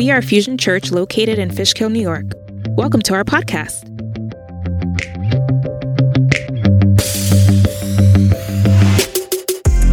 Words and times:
We 0.00 0.10
are 0.10 0.22
Fusion 0.22 0.56
Church 0.56 0.90
located 0.90 1.38
in 1.38 1.50
Fishkill, 1.50 1.90
New 1.90 2.00
York. 2.00 2.24
Welcome 2.68 3.02
to 3.02 3.12
our 3.12 3.22
podcast. 3.22 3.84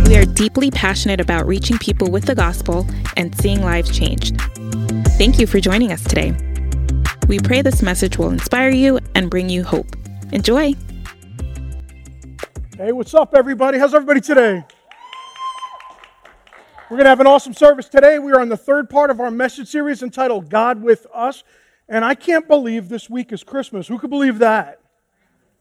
We 0.08 0.16
are 0.16 0.24
deeply 0.24 0.72
passionate 0.72 1.20
about 1.20 1.46
reaching 1.46 1.78
people 1.78 2.10
with 2.10 2.24
the 2.24 2.36
gospel 2.36 2.88
and 3.18 3.36
seeing 3.36 3.62
lives 3.62 3.94
changed. 3.94 4.40
Thank 5.18 5.40
you 5.40 5.46
for 5.46 5.60
joining 5.60 5.92
us 5.92 6.06
today. 6.06 6.34
We 7.28 7.40
pray 7.40 7.62
this 7.62 7.82
message 7.82 8.18
will 8.18 8.30
inspire 8.30 8.70
you 8.70 9.00
and 9.14 9.30
bring 9.30 9.50
you 9.50 9.66
hope. 9.66 9.94
Enjoy. 10.32 10.74
Hey, 12.78 12.94
what's 12.94 13.14
up, 13.14 13.36
everybody? 13.36 13.78
How's 13.78 13.94
everybody 13.94 14.22
today? 14.22 14.64
We're 16.90 16.96
going 16.96 17.04
to 17.04 17.10
have 17.10 17.20
an 17.20 17.28
awesome 17.28 17.54
service 17.54 17.90
today. 17.90 18.18
We 18.18 18.32
are 18.32 18.40
on 18.40 18.48
the 18.48 18.56
third 18.56 18.90
part 18.90 19.10
of 19.10 19.20
our 19.20 19.30
message 19.30 19.68
series 19.68 20.04
entitled 20.04 20.50
God 20.50 20.82
with 20.82 21.06
Us. 21.14 21.44
And 21.90 22.06
I 22.06 22.16
can't 22.16 22.48
believe 22.48 22.88
this 22.88 23.10
week 23.10 23.34
is 23.34 23.44
Christmas. 23.44 23.90
Who 23.90 24.00
could 24.00 24.10
believe 24.10 24.40
that? 24.40 24.80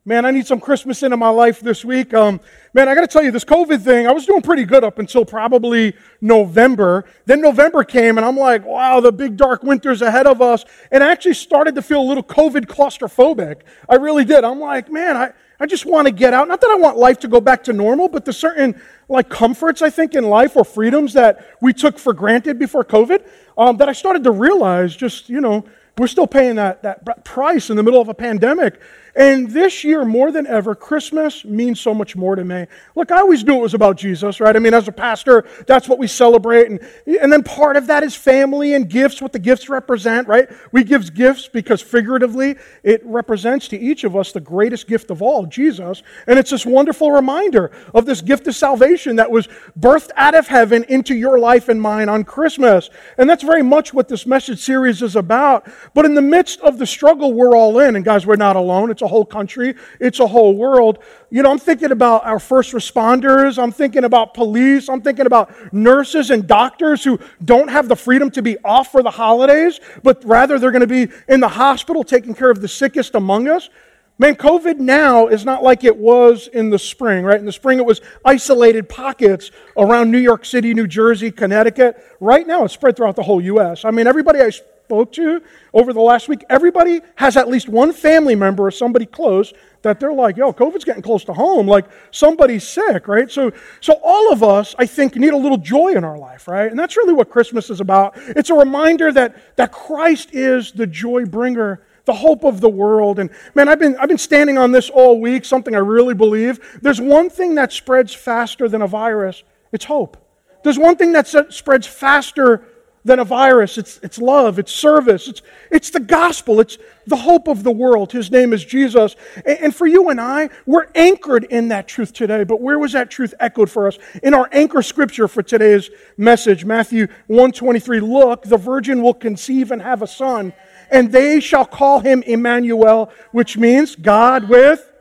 Man, 0.05 0.25
I 0.25 0.31
need 0.31 0.47
some 0.47 0.61
Christmas 0.61 1.03
into 1.03 1.17
my 1.17 1.31
life 1.31 1.59
this 1.59 1.85
week. 1.85 2.15
Um, 2.15 2.41
man, 2.75 2.89
I 2.89 2.95
got 2.95 3.01
to 3.01 3.09
tell 3.09 3.25
you, 3.25 3.33
this 3.33 3.45
COVID 3.45 3.83
thing, 3.83 4.07
I 4.07 4.13
was 4.13 4.25
doing 4.25 4.41
pretty 4.41 4.65
good 4.65 4.85
up 4.85 5.01
until 5.01 5.25
probably 5.25 5.97
November. 6.21 7.05
Then 7.25 7.41
November 7.41 7.83
came, 7.83 8.19
and 8.19 8.25
I'm 8.25 8.37
like, 8.37 8.65
wow, 8.65 9.01
the 9.01 9.11
big 9.11 9.37
dark 9.37 9.65
winter's 9.65 10.03
ahead 10.03 10.29
of 10.29 10.41
us. 10.41 10.65
And 10.93 11.03
I 11.03 11.11
actually 11.11 11.35
started 11.35 11.75
to 11.75 11.83
feel 11.83 12.01
a 12.01 12.07
little 12.07 12.23
COVID 12.23 12.67
claustrophobic. 12.67 13.63
I 13.89 13.97
really 13.97 14.25
did. 14.25 14.45
I'm 14.45 14.61
like, 14.61 14.93
man, 14.93 15.17
I, 15.17 15.33
I 15.59 15.67
just 15.67 15.87
want 15.87 16.07
to 16.07 16.13
get 16.13 16.35
out. 16.35 16.49
Not 16.49 16.61
that 16.61 16.71
I 16.71 16.77
want 16.77 16.99
life 16.99 17.19
to 17.21 17.29
go 17.29 17.41
back 17.41 17.65
to 17.65 17.73
normal, 17.73 18.09
but 18.09 18.25
the 18.25 18.33
certain 18.33 18.81
like 19.09 19.29
comforts, 19.29 19.83
I 19.83 19.91
think, 19.91 20.15
in 20.15 20.25
life 20.25 20.57
or 20.57 20.65
freedoms 20.65 21.15
that 21.15 21.57
we 21.61 21.73
took 21.73 21.99
for 21.99 22.13
granted 22.13 22.59
before 22.59 22.85
COVID 22.85 23.27
um, 23.57 23.77
that 23.79 23.89
I 23.89 23.93
started 23.93 24.25
to 24.25 24.31
realize 24.31 24.95
just, 24.95 25.29
you 25.29 25.41
know, 25.41 25.65
we're 25.99 26.09
still 26.09 26.27
paying 26.27 26.57
that, 26.57 26.83
that 26.83 27.25
price 27.25 27.71
in 27.71 27.77
the 27.77 27.83
middle 27.83 28.01
of 28.01 28.09
a 28.09 28.15
pandemic. 28.15 28.81
And 29.17 29.51
this 29.51 29.83
year, 29.83 30.05
more 30.05 30.31
than 30.31 30.47
ever, 30.47 30.75
Christmas 30.75 31.43
means 31.43 31.81
so 31.81 31.95
much 31.95 32.17
more 32.17 32.37
to 32.37 32.45
me. 32.45 32.67
Look, 32.95 33.11
I 33.11 33.21
always 33.21 33.45
knew 33.45 33.57
it 33.57 33.63
was 33.63 33.73
about 33.73 33.97
Jesus, 33.97 34.41
right? 34.41 34.55
I 34.55 34.59
mean, 34.59 34.75
as 34.75 34.89
a 34.89 34.93
pastor, 34.93 35.47
that's 35.67 35.89
what 35.89 35.99
we 35.99 36.07
celebrate. 36.07 36.69
And, 36.69 36.81
and 37.07 37.33
then 37.33 37.43
part 37.43 37.79
of 37.79 37.87
that 37.87 38.03
is 38.03 38.15
family 38.15 38.75
and 38.75 38.91
gifts, 38.91 39.23
what 39.23 39.33
the 39.33 39.39
gifts 39.39 39.71
represent, 39.71 40.29
right? 40.29 40.51
We 40.71 40.85
give 40.85 41.15
gifts 41.15 41.49
because 41.49 41.81
figuratively, 41.81 42.57
it 42.83 43.01
represents 43.07 43.69
to 43.69 43.79
each 43.79 44.05
of 44.05 44.15
us 44.15 44.33
the 44.33 44.41
greatest 44.41 44.87
gift 44.87 45.11
of 45.11 45.23
all, 45.23 45.47
Jesus. 45.47 46.03
And 46.27 46.39
it's 46.39 46.51
this 46.51 46.67
wonderful 46.67 47.11
reminder 47.11 47.71
of 47.95 48.05
this 48.05 48.21
gift 48.21 48.47
of 48.49 48.55
salvation 48.55 49.17
that 49.17 49.31
was 49.31 49.49
birthed 49.81 50.11
out 50.17 50.35
of 50.35 50.47
heaven 50.47 50.85
into 50.91 51.15
your 51.15 51.39
life 51.39 51.71
and 51.71 51.81
mine 51.81 52.11
on 52.11 52.23
Christmas. 52.25 52.91
And 53.17 53.31
that's 53.31 53.43
very 53.43 53.63
much 53.63 53.95
what 53.95 54.09
this 54.09 54.27
message 54.27 54.59
series 54.59 55.01
is 55.01 55.17
about. 55.17 55.67
But 55.95 56.05
in 56.05 56.15
the 56.15 56.21
midst 56.21 56.61
of 56.61 56.77
the 56.77 56.87
struggle 56.87 57.33
we're 57.33 57.57
all 57.57 57.79
in, 57.79 57.97
and 57.97 58.05
guys, 58.05 58.27
we're 58.27 58.37
not 58.37 58.57
alone. 58.57 58.91
It's 58.91 59.06
a 59.07 59.09
whole 59.09 59.25
country, 59.25 59.75
it's 59.99 60.21
a 60.21 60.27
whole 60.27 60.55
world. 60.55 60.99
You 61.31 61.43
know, 61.43 61.51
I'm 61.51 61.59
thinking 61.59 61.93
about 61.93 62.27
our 62.27 62.39
first 62.39 62.73
responders, 62.73 63.61
I'm 63.61 63.73
thinking 63.73 64.05
about 64.05 64.35
police, 64.35 64.91
I'm 64.91 65.01
thinking 65.01 65.25
about 65.25 65.73
nurses 65.73 66.31
and 66.31 66.47
doctors 66.47 67.03
who 67.03 67.19
don't 67.43 67.69
have 67.69 67.89
the 67.89 67.97
freedom 67.97 68.31
to 68.33 68.43
be 68.43 68.59
off 68.65 68.93
for 68.93 69.03
the 69.03 69.11
holidays, 69.11 69.81
but 70.03 70.23
rather 70.25 70.59
they're 70.59 70.71
going 70.71 70.87
to 70.87 70.87
be 70.87 71.09
in 71.29 71.41
the 71.41 71.49
hospital 71.49 72.05
taking 72.05 72.35
care 72.35 72.51
of 72.51 72.61
the 72.61 72.69
sickest 72.69 73.15
among 73.15 73.49
us. 73.49 73.71
Man, 74.19 74.35
COVID 74.35 74.79
now 74.79 75.27
is 75.27 75.45
not 75.45 75.63
like 75.63 75.85
it 75.85 75.97
was 75.97 76.49
in 76.49 76.71
the 76.71 76.79
spring, 76.79 77.23
right? 77.23 77.39
In 77.39 77.45
the 77.45 77.53
spring, 77.53 77.79
it 77.79 77.85
was 77.85 78.01
isolated 78.25 78.89
pockets 78.89 79.51
around 79.77 80.11
New 80.11 80.19
York 80.19 80.47
City, 80.47 80.73
New 80.73 80.87
Jersey, 80.87 81.31
Connecticut. 81.31 82.03
Right 82.19 82.47
now, 82.47 82.65
it's 82.65 82.73
spread 82.73 82.97
throughout 82.97 83.17
the 83.17 83.23
whole 83.23 83.43
U.S. 83.43 83.85
I 83.85 83.91
mean, 83.91 84.07
everybody 84.07 84.41
I 84.41 84.51
spoke 84.87 85.11
to 85.11 85.43
over 85.75 85.93
the 85.93 86.01
last 86.01 86.29
week, 86.29 86.45
everybody 86.49 87.01
has 87.17 87.37
at 87.37 87.49
least 87.49 87.69
one 87.69 87.93
family 87.93 88.37
member 88.37 88.65
or 88.65 88.71
somebody 88.71 89.05
close 89.05 89.53
that 89.83 89.99
they're 89.99 90.13
like, 90.13 90.37
yo, 90.37 90.53
COVID's 90.53 90.85
getting 90.85 91.03
close 91.03 91.25
to 91.25 91.33
home. 91.33 91.67
Like 91.67 91.87
somebody's 92.13 92.67
sick, 92.67 93.09
right? 93.09 93.29
So, 93.29 93.51
so 93.81 93.95
all 94.05 94.33
of 94.33 94.45
us, 94.45 94.77
I 94.79 94.87
think, 94.87 95.17
need 95.17 95.33
a 95.33 95.37
little 95.37 95.59
joy 95.59 95.95
in 95.95 96.05
our 96.05 96.17
life, 96.17 96.47
right? 96.47 96.71
And 96.71 96.79
that's 96.79 96.97
really 96.97 97.15
what 97.15 97.31
Christmas 97.31 97.69
is 97.69 97.81
about. 97.81 98.15
It's 98.17 98.51
a 98.51 98.55
reminder 98.55 99.11
that, 99.11 99.57
that 99.57 99.73
Christ 99.73 100.29
is 100.33 100.71
the 100.71 100.87
joy 100.87 101.25
bringer 101.25 101.83
the 102.05 102.15
hope 102.15 102.45
of 102.45 102.61
the 102.61 102.69
world. 102.69 103.19
And 103.19 103.31
man, 103.57 103.69
I've 103.69 103.81
been, 103.81 103.97
I've 103.97 104.07
been 104.07 104.17
standing 104.17 104.57
on 104.57 104.71
this 104.71 104.89
all 104.89 105.21
week, 105.21 105.45
something 105.45 105.75
I 105.75 105.81
really 105.81 106.15
believe. 106.15 106.79
There's 106.81 107.01
one 107.01 107.29
thing 107.29 107.57
that 107.57 107.73
spreads 107.73 108.15
faster 108.15 108.69
than 108.69 108.83
a 108.83 108.87
virus 108.87 109.43
it's 109.73 109.87
hope. 109.87 110.17
There's 110.63 110.79
one 110.79 110.97
thing 110.97 111.13
that 111.13 111.27
spreads 111.53 111.89
faster 111.89 112.65
than 113.07 113.21
a 113.21 113.25
virus. 113.25 113.79
It's, 113.79 113.99
it's 114.03 114.19
love, 114.19 114.59
it's 114.59 114.73
service, 114.73 115.29
it's, 115.29 115.41
it's 115.71 115.91
the 115.91 116.01
gospel, 116.01 116.59
it's 116.59 116.77
the 117.07 117.17
hope 117.17 117.47
of 117.47 117.63
the 117.63 117.71
world. 117.71 118.11
His 118.11 118.33
name 118.33 118.53
is 118.53 118.65
Jesus. 118.65 119.15
And, 119.45 119.59
and 119.61 119.75
for 119.75 119.87
you 119.87 120.11
and 120.11 120.21
I, 120.21 120.51
we're 120.67 120.89
anchored 120.95 121.45
in 121.45 121.69
that 121.69 121.87
truth 121.87 122.13
today. 122.13 122.43
But 122.43 122.61
where 122.61 122.79
was 122.79 122.93
that 122.93 123.11
truth 123.11 123.33
echoed 123.39 123.71
for 123.71 123.87
us? 123.87 123.99
In 124.25 124.35
our 124.35 124.49
anchor 124.51 124.83
scripture 124.83 125.29
for 125.29 125.43
today's 125.43 125.89
message, 126.17 126.65
Matthew 126.65 127.07
123. 127.29 128.01
Look, 128.01 128.43
the 128.43 128.59
virgin 128.59 129.03
will 129.03 129.15
conceive 129.15 129.71
and 129.71 129.81
have 129.81 130.03
a 130.03 130.09
son, 130.09 130.53
and 130.91 131.13
they 131.13 131.39
shall 131.39 131.65
call 131.65 132.01
him 132.01 132.23
Emmanuel, 132.25 133.13
which 133.31 133.57
means 133.57 133.95
God 133.95 134.49
with 134.49 134.93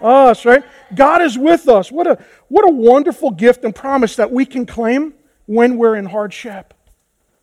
us, 0.00 0.44
right? 0.44 0.62
God 0.94 1.22
is 1.22 1.36
with 1.36 1.68
us. 1.68 1.90
What 1.90 2.06
a, 2.06 2.24
what 2.46 2.64
a 2.64 2.72
wonderful 2.72 3.32
gift 3.32 3.64
and 3.64 3.74
promise 3.74 4.14
that 4.14 4.30
we 4.30 4.46
can 4.46 4.64
claim 4.64 5.14
when 5.46 5.76
we're 5.76 5.96
in 5.96 6.06
hardship. 6.06 6.72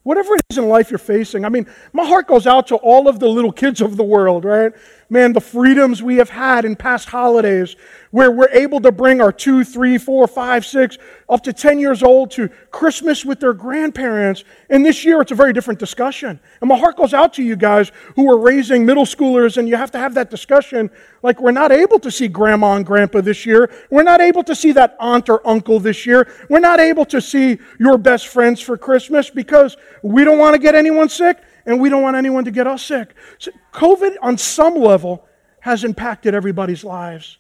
Whatever 0.06 0.36
it 0.36 0.42
is 0.52 0.60
in 0.60 0.70
life 0.70 0.92
you're 0.92 1.00
facing, 1.00 1.46
I 1.46 1.50
mean, 1.50 1.66
my 1.92 2.06
heart 2.06 2.28
goes 2.28 2.46
out 2.46 2.68
to 2.68 2.76
all 2.76 3.08
of 3.08 3.20
the 3.20 3.28
little 3.28 3.52
kids 3.52 3.82
of 3.82 3.98
the 3.98 4.04
world, 4.04 4.46
right? 4.46 4.72
Man, 5.08 5.34
the 5.34 5.42
freedoms 5.42 6.02
we 6.02 6.16
have 6.18 6.32
had 6.32 6.66
in 6.66 6.76
past 6.76 7.08
holidays 7.08 7.76
where 8.10 8.32
we're 8.32 8.50
able 8.50 8.80
to 8.80 8.92
bring 8.92 9.22
our 9.22 9.32
two, 9.32 9.64
three, 9.64 10.00
four, 10.00 10.26
five, 10.26 10.66
six, 10.66 10.98
up 11.30 11.44
to 11.44 11.54
10 11.54 11.78
years 11.78 12.02
old 12.02 12.32
to 12.32 12.48
Christmas 12.72 13.24
with 13.24 13.40
their 13.40 13.54
grandparents. 13.54 14.44
And 14.70 14.84
this 14.84 15.06
year, 15.06 15.22
it's 15.22 15.32
a 15.32 15.36
very 15.36 15.54
different 15.54 15.80
discussion. 15.80 16.40
And 16.60 16.68
my 16.68 16.78
heart 16.78 16.98
goes 16.98 17.14
out 17.14 17.34
to 17.34 17.44
you 17.44 17.56
guys 17.56 17.92
who 18.16 18.32
are 18.32 18.38
raising 18.38 18.84
middle 18.84 19.06
schoolers, 19.06 19.58
and 19.58 19.68
you 19.68 19.76
have 19.76 19.92
to 19.92 20.00
have 20.00 20.16
that 20.16 20.32
discussion. 20.32 20.90
Like, 21.22 21.40
we're 21.40 21.52
not 21.52 21.72
able 21.72 22.00
to 22.00 22.10
see 22.10 22.28
grandma 22.28 22.74
and 22.76 22.86
grandpa 22.86 23.22
this 23.22 23.46
year. 23.46 23.72
We're 23.92 24.04
not 24.04 24.22
able 24.22 24.44
to 24.44 24.56
see 24.56 24.72
that 24.72 24.96
aunt 25.00 25.30
or 25.30 25.46
uncle 25.48 25.80
this 25.80 26.08
year. 26.08 26.28
We're 26.50 26.60
not 26.60 26.80
able 26.80 27.06
to 27.06 27.22
see 27.22 27.60
your 27.80 28.00
best 28.00 28.28
friends 28.28 28.60
for 28.60 28.76
Christmas 28.76 29.30
because 29.30 29.78
we 30.02 30.24
don't 30.24 30.40
want 30.40 30.56
to 30.56 30.60
get 30.60 30.74
anyone 30.74 31.10
sick 31.10 31.44
and 31.66 31.80
we 31.80 31.90
don't 31.90 32.02
want 32.02 32.16
anyone 32.16 32.46
to 32.46 32.52
get 32.52 32.68
us 32.68 32.84
sick. 32.84 33.14
So 33.38 33.52
COVID, 33.74 34.16
on 34.22 34.38
some 34.38 34.76
level, 34.76 35.26
has 35.62 35.84
impacted 35.84 36.36
everybody's 36.36 36.84
lives. 36.84 37.38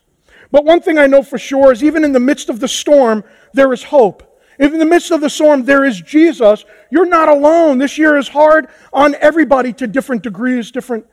But 0.52 0.66
one 0.66 0.82
thing 0.82 0.98
I 0.98 1.08
know 1.08 1.24
for 1.24 1.38
sure 1.38 1.72
is 1.72 1.84
even 1.84 2.04
in 2.04 2.12
the 2.12 2.20
midst 2.20 2.50
of 2.50 2.60
the 2.60 2.68
storm, 2.68 3.24
there 3.54 3.72
is 3.74 3.84
hope. 3.84 4.24
If 4.58 4.72
in 4.72 4.80
the 4.80 4.86
midst 4.86 5.12
of 5.12 5.22
the 5.22 5.30
storm 5.30 5.66
there 5.66 5.84
is 5.84 6.00
Jesus, 6.00 6.66
you're 6.90 7.06
not 7.06 7.30
alone. 7.30 7.78
This 7.78 7.98
year 7.98 8.18
is 8.18 8.28
hard 8.28 8.68
on 8.94 9.16
everybody 9.16 9.74
to 9.74 9.88
different 9.88 10.24
degrees, 10.24 10.72
different, 10.72 11.06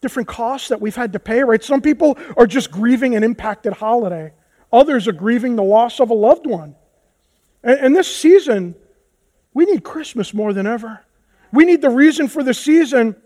different 0.00 0.28
costs 0.28 0.68
that 0.68 0.80
we've 0.80 0.96
had 0.96 1.12
to 1.12 1.18
pay, 1.18 1.42
right? 1.42 1.62
Some 1.62 1.82
people 1.82 2.18
are 2.36 2.46
just 2.46 2.70
grieving 2.70 3.14
an 3.14 3.22
impacted 3.22 3.74
holiday, 3.74 4.32
others 4.72 5.06
are 5.08 5.12
grieving 5.12 5.56
the 5.56 5.62
loss 5.62 6.00
of 6.00 6.10
a 6.10 6.14
loved 6.14 6.46
one. 6.46 6.74
And, 7.62 7.78
and 7.80 7.96
this 7.96 8.14
season, 8.14 8.74
we 9.52 9.66
need 9.66 9.84
Christmas 9.84 10.32
more 10.32 10.52
than 10.52 10.66
ever. 10.66 11.04
We 11.52 11.64
need 11.64 11.82
the 11.82 11.90
reason 11.90 12.28
for 12.28 12.42
the 12.42 12.54
season 12.54 13.16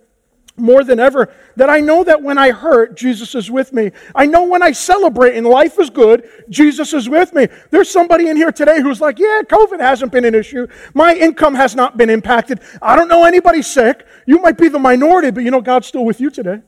more 0.56 0.84
than 0.84 1.00
ever 1.00 1.32
that 1.56 1.70
I 1.70 1.80
know 1.80 2.04
that 2.04 2.22
when 2.22 2.36
I 2.36 2.50
hurt, 2.50 2.96
Jesus 2.96 3.34
is 3.34 3.50
with 3.50 3.72
me. 3.72 3.90
I 4.14 4.26
know 4.26 4.44
when 4.44 4.62
I 4.62 4.72
celebrate 4.72 5.36
and 5.36 5.46
life 5.46 5.78
is 5.78 5.90
good, 5.90 6.28
Jesus 6.50 6.92
is 6.92 7.08
with 7.08 7.32
me. 7.32 7.48
There's 7.70 7.90
somebody 7.90 8.28
in 8.28 8.36
here 8.36 8.52
today 8.52 8.80
who's 8.80 9.00
like, 9.00 9.18
yeah, 9.18 9.42
COVID 9.44 9.80
hasn't 9.80 10.12
been 10.12 10.24
an 10.24 10.34
issue. 10.34 10.66
My 10.94 11.14
income 11.14 11.54
has 11.54 11.74
not 11.74 11.96
been 11.96 12.10
impacted. 12.10 12.60
I 12.80 12.96
don't 12.96 13.08
know 13.08 13.24
anybody 13.24 13.62
sick. 13.62 14.06
You 14.26 14.40
might 14.40 14.58
be 14.58 14.68
the 14.68 14.78
minority, 14.78 15.30
but 15.30 15.42
you 15.42 15.50
know 15.50 15.60
God's 15.60 15.86
still 15.86 16.04
with 16.04 16.20
you 16.20 16.30
today. 16.30 16.60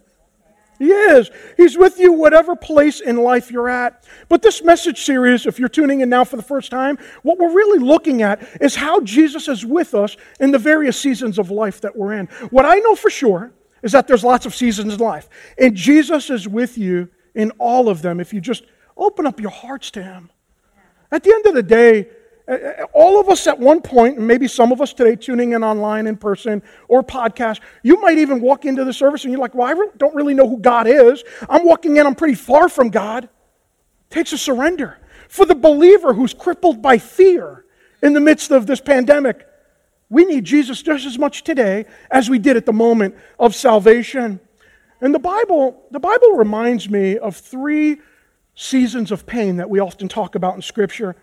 He 0.79 0.91
is. 0.91 1.31
He's 1.57 1.79
with 1.79 1.99
you 1.99 2.13
whatever 2.13 2.57
place 2.57 3.01
in 3.01 3.17
life 3.17 3.51
you're 3.51 3.69
at. 3.69 4.05
But 4.29 4.43
this 4.43 4.63
message 4.63 5.03
series, 5.03 5.47
if 5.47 5.59
you're 5.59 5.69
tuning 5.69 6.01
in 6.01 6.09
now 6.09 6.25
for 6.25 6.37
the 6.37 6.43
first 6.43 6.71
time, 6.71 6.99
what 7.23 7.39
we're 7.39 7.53
really 7.53 7.79
looking 7.79 8.23
at 8.23 8.43
is 8.61 8.75
how 8.75 9.01
Jesus 9.01 9.49
is 9.49 9.65
with 9.65 9.95
us 9.95 10.17
in 10.41 10.51
the 10.51 10.59
various 10.59 10.99
seasons 10.99 11.39
of 11.39 11.51
life 11.51 11.81
that 11.83 11.97
we're 11.97 12.15
in. 12.15 12.27
What 12.51 12.65
I 12.65 12.77
know 12.77 12.97
for 12.97 13.11
sure 13.11 13.53
is 13.83 13.93
that 13.93 14.09
there's 14.09 14.25
lots 14.25 14.47
of 14.47 14.55
seasons 14.55 14.95
in 14.95 15.01
life. 15.01 15.29
And 15.59 15.77
Jesus 15.77 16.31
is 16.31 16.49
with 16.49 16.77
you 16.77 17.09
in 17.35 17.51
all 17.53 17.89
of 17.89 18.03
them 18.03 18.19
if 18.19 18.33
you 18.33 18.41
just 18.41 18.65
open 18.97 19.27
up 19.27 19.41
your 19.41 19.51
hearts 19.51 19.91
to 19.93 20.03
Him. 20.03 20.31
At 21.13 21.23
the 21.23 21.33
end 21.33 21.47
of 21.47 21.55
the 21.55 21.63
day, 21.63 22.09
all 22.93 23.19
of 23.19 23.29
us 23.31 23.47
at 23.47 23.59
one 23.59 23.81
point, 23.81 24.19
and 24.19 24.27
maybe 24.27 24.47
some 24.49 24.71
of 24.71 24.81
us 24.81 24.93
today 24.93 25.17
tuning 25.17 25.53
in 25.53 25.65
online, 25.65 26.07
in 26.07 26.17
person, 26.17 26.63
or 26.89 27.03
podcast, 27.03 27.61
you 27.83 28.01
might 28.03 28.19
even 28.19 28.41
walk 28.41 28.67
into 28.67 28.85
the 28.85 28.93
service 28.93 29.25
and 29.25 29.33
you're 29.33 29.41
like, 29.41 29.55
well, 29.55 29.67
I 29.67 29.89
don't 29.97 30.15
really 30.15 30.35
know 30.35 30.49
who 30.49 30.59
God 30.59 30.87
is. 30.87 31.25
I'm 31.49 31.65
walking 31.65 31.97
in, 31.97 32.07
I'm 32.07 32.15
pretty 32.15 32.35
far 32.35 32.69
from 32.69 32.91
God. 32.91 33.25
It 33.25 33.31
takes 34.11 34.33
a 34.33 34.39
surrender. 34.39 34.99
For 35.29 35.47
the 35.47 35.55
believer 35.55 36.13
who's 36.13 36.35
crippled 36.35 36.83
by 36.83 36.99
fear 36.99 37.65
in 38.03 38.13
the 38.13 38.21
midst 38.21 38.51
of 38.51 38.67
this 38.67 38.81
pandemic, 38.81 39.47
We 40.11 40.25
need 40.25 40.45
Jesus 40.45 40.83
just 40.83 41.07
as 41.07 41.19
much 41.19 41.45
today 41.45 41.87
as 42.11 42.29
we 42.29 42.39
did 42.39 42.57
at 42.57 42.67
the 42.67 42.73
moment 42.73 43.17
of 43.39 43.55
salvation. 43.55 44.39
And 45.01 45.15
the 45.15 45.19
Bible, 45.19 45.83
the 45.91 46.01
Bible 46.01 46.33
reminds 46.37 46.89
me 46.89 47.19
of 47.19 47.37
three 47.37 48.01
seasons 48.55 49.11
of 49.11 49.27
pain 49.27 49.57
that 49.57 49.69
we 49.69 49.81
often 49.81 50.09
talk 50.09 50.35
about 50.35 50.55
in 50.55 50.63
Scripture. 50.63 51.17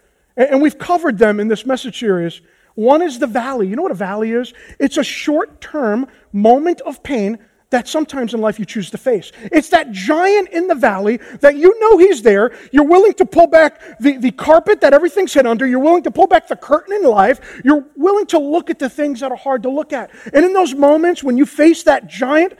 And 0.49 0.61
we've 0.61 0.77
covered 0.77 1.17
them 1.17 1.39
in 1.39 1.47
this 1.47 1.65
message 1.65 1.99
series. 1.99 2.41
One 2.75 3.01
is 3.01 3.19
the 3.19 3.27
valley. 3.27 3.67
You 3.67 3.75
know 3.75 3.83
what 3.83 3.91
a 3.91 3.95
valley 3.95 4.31
is? 4.31 4.53
It's 4.79 4.97
a 4.97 5.03
short 5.03 5.61
term 5.61 6.07
moment 6.31 6.81
of 6.81 7.03
pain 7.03 7.39
that 7.71 7.88
sometimes 7.88 8.33
in 8.33 8.41
life 8.41 8.59
you 8.59 8.65
choose 8.65 8.91
to 8.91 8.97
face. 8.97 9.31
It's 9.43 9.69
that 9.69 9.91
giant 9.91 10.49
in 10.49 10.67
the 10.67 10.75
valley 10.75 11.17
that 11.39 11.55
you 11.55 11.79
know 11.79 11.97
he's 11.97 12.21
there. 12.21 12.51
You're 12.71 12.85
willing 12.85 13.13
to 13.13 13.25
pull 13.25 13.47
back 13.47 13.97
the, 13.99 14.17
the 14.17 14.31
carpet 14.31 14.81
that 14.81 14.93
everything's 14.93 15.33
hid 15.33 15.47
under. 15.47 15.65
You're 15.65 15.79
willing 15.79 16.03
to 16.03 16.11
pull 16.11 16.27
back 16.27 16.47
the 16.47 16.57
curtain 16.57 16.94
in 16.94 17.03
life. 17.03 17.61
You're 17.63 17.85
willing 17.95 18.25
to 18.27 18.39
look 18.39 18.69
at 18.69 18.79
the 18.79 18.89
things 18.89 19.21
that 19.21 19.31
are 19.31 19.37
hard 19.37 19.63
to 19.63 19.69
look 19.69 19.94
at. 19.94 20.11
And 20.33 20.44
in 20.44 20.53
those 20.53 20.75
moments 20.75 21.23
when 21.23 21.37
you 21.37 21.45
face 21.45 21.83
that 21.83 22.07
giant, 22.07 22.53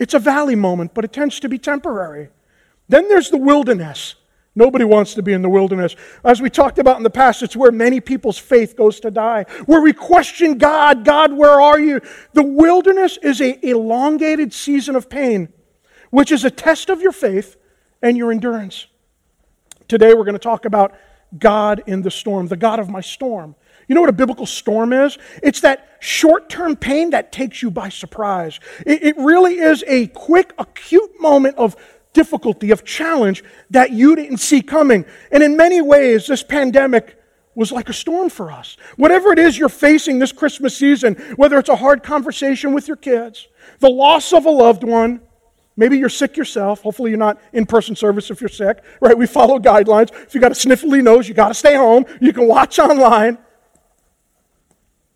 it's 0.00 0.14
a 0.14 0.18
valley 0.18 0.56
moment, 0.56 0.94
but 0.94 1.04
it 1.04 1.12
tends 1.12 1.38
to 1.40 1.48
be 1.48 1.58
temporary. 1.58 2.28
Then 2.88 3.08
there's 3.08 3.30
the 3.30 3.38
wilderness. 3.38 4.16
Nobody 4.58 4.86
wants 4.86 5.12
to 5.14 5.22
be 5.22 5.34
in 5.34 5.42
the 5.42 5.50
wilderness. 5.50 5.94
As 6.24 6.40
we 6.40 6.48
talked 6.48 6.78
about 6.78 6.96
in 6.96 7.02
the 7.02 7.10
past, 7.10 7.42
it's 7.42 7.54
where 7.54 7.70
many 7.70 8.00
people's 8.00 8.38
faith 8.38 8.74
goes 8.74 8.98
to 9.00 9.10
die, 9.10 9.44
where 9.66 9.82
we 9.82 9.92
question 9.92 10.56
God 10.56 11.04
God, 11.04 11.34
where 11.34 11.60
are 11.60 11.78
you? 11.78 12.00
The 12.32 12.42
wilderness 12.42 13.18
is 13.22 13.42
a 13.42 13.64
elongated 13.64 14.54
season 14.54 14.96
of 14.96 15.10
pain, 15.10 15.52
which 16.10 16.32
is 16.32 16.42
a 16.42 16.50
test 16.50 16.88
of 16.88 17.02
your 17.02 17.12
faith 17.12 17.56
and 18.00 18.16
your 18.16 18.32
endurance. 18.32 18.86
Today, 19.88 20.14
we're 20.14 20.24
going 20.24 20.32
to 20.32 20.38
talk 20.38 20.64
about 20.64 20.94
God 21.38 21.82
in 21.86 22.00
the 22.00 22.10
storm, 22.10 22.48
the 22.48 22.56
God 22.56 22.80
of 22.80 22.88
my 22.88 23.02
storm. 23.02 23.54
You 23.88 23.94
know 23.94 24.00
what 24.00 24.10
a 24.10 24.14
biblical 24.14 24.46
storm 24.46 24.92
is? 24.92 25.16
It's 25.42 25.60
that 25.60 25.96
short 26.00 26.48
term 26.48 26.76
pain 26.76 27.10
that 27.10 27.30
takes 27.30 27.62
you 27.62 27.70
by 27.70 27.88
surprise. 27.88 28.58
It, 28.84 29.02
it, 29.02 29.16
really 29.18 29.58
is 29.58 29.84
a 29.86 30.08
quick, 30.08 30.54
acute 30.58 31.20
moment 31.20 31.56
of 31.56 31.76
difficulty, 32.16 32.70
of 32.70 32.82
challenge 32.82 33.44
that 33.68 33.90
you 33.90 34.16
didn't 34.16 34.38
see 34.38 34.62
coming. 34.62 35.04
And 35.30 35.42
in 35.42 35.54
many 35.54 35.82
ways, 35.82 36.26
this 36.26 36.42
pandemic 36.42 37.20
was 37.54 37.70
like 37.70 37.90
a 37.90 37.92
storm 37.92 38.30
for 38.30 38.50
us. 38.50 38.78
Whatever 38.96 39.32
it 39.34 39.38
is 39.38 39.58
you're 39.58 39.68
facing 39.68 40.18
this 40.18 40.32
Christmas 40.32 40.74
season, 40.74 41.14
whether 41.36 41.58
it's 41.58 41.68
a 41.68 41.76
hard 41.76 42.02
conversation 42.02 42.72
with 42.72 42.88
your 42.88 42.96
kids, 42.96 43.48
the 43.80 43.90
loss 43.90 44.32
of 44.32 44.46
a 44.46 44.50
loved 44.50 44.82
one, 44.82 45.20
maybe 45.76 45.98
you're 45.98 46.08
sick 46.08 46.38
yourself. 46.38 46.80
Hopefully, 46.80 47.10
you're 47.10 47.18
not 47.18 47.38
in 47.52 47.66
person 47.66 47.94
service 47.94 48.30
if 48.30 48.40
you're 48.40 48.48
sick, 48.48 48.82
right? 49.02 49.16
We 49.16 49.26
follow 49.26 49.58
guidelines. 49.58 50.10
If 50.26 50.34
you 50.34 50.40
got 50.40 50.52
a 50.52 50.54
sniffly 50.54 51.02
nose, 51.02 51.28
you 51.28 51.34
got 51.34 51.48
to 51.48 51.54
stay 51.54 51.76
home. 51.76 52.06
You 52.18 52.32
can 52.32 52.48
watch 52.48 52.78
online. 52.78 53.36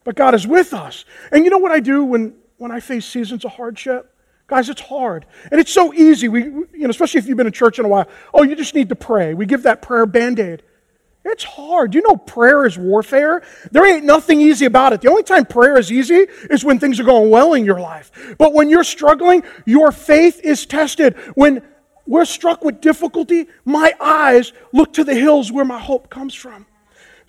But 0.05 0.17
God 0.17 0.35
is 0.35 0.47
with 0.47 0.75
us. 0.75 1.07
And 1.33 1.45
you 1.45 1.51
know 1.51 1.59
what 1.59 1.73
I 1.73 1.81
do 1.81 2.05
when, 2.05 2.35
when 2.59 2.71
I 2.71 2.81
face 2.81 3.07
seasons 3.07 3.47
of 3.47 3.53
hardship? 3.53 4.15
Guys, 4.51 4.69
it's 4.69 4.81
hard. 4.81 5.27
And 5.53 5.61
it's 5.61 5.73
so 5.73 5.95
easy. 5.95 6.27
We, 6.27 6.43
you 6.43 6.67
know, 6.73 6.91
especially 6.91 7.21
if 7.21 7.29
you've 7.29 7.37
been 7.37 7.47
in 7.47 7.53
church 7.53 7.79
in 7.79 7.85
a 7.85 7.89
while. 7.89 8.09
Oh, 8.35 8.43
you 8.43 8.57
just 8.57 8.75
need 8.75 8.89
to 8.89 8.97
pray. 8.97 9.33
We 9.33 9.47
give 9.47 9.63
that 9.63 9.81
prayer 9.81 10.07
band 10.07 10.41
aid. 10.41 10.65
It's 11.25 11.45
hard. 11.45 11.95
You 11.95 12.03
know, 12.03 12.17
prayer 12.17 12.67
is 12.67 12.77
warfare. 12.77 13.43
There 13.71 13.87
ain't 13.87 14.05
nothing 14.05 14.41
easy 14.41 14.67
about 14.67 14.93
it. 14.93 15.03
The 15.03 15.09
only 15.09 15.23
time 15.23 15.45
prayer 15.45 15.79
is 15.79 15.93
easy 15.93 16.27
is 16.51 16.65
when 16.65 16.81
things 16.81 16.99
are 16.99 17.05
going 17.05 17.31
well 17.31 17.55
in 17.55 17.65
your 17.65 17.79
life. 17.79 18.35
But 18.39 18.53
when 18.53 18.69
you're 18.69 18.83
struggling, 18.83 19.45
your 19.67 19.93
faith 19.93 20.41
is 20.43 20.67
tested. 20.67 21.17
When 21.37 21.63
we're 22.05 22.25
struck 22.25 22.65
with 22.65 22.81
difficulty, 22.81 23.47
my 23.65 23.95
eyes 24.01 24.53
look 24.73 24.93
to 24.95 25.05
the 25.05 25.15
hills 25.15 25.53
where 25.53 25.65
my 25.65 25.79
hope 25.79 26.11
comes 26.11 26.35
from. 26.35 26.67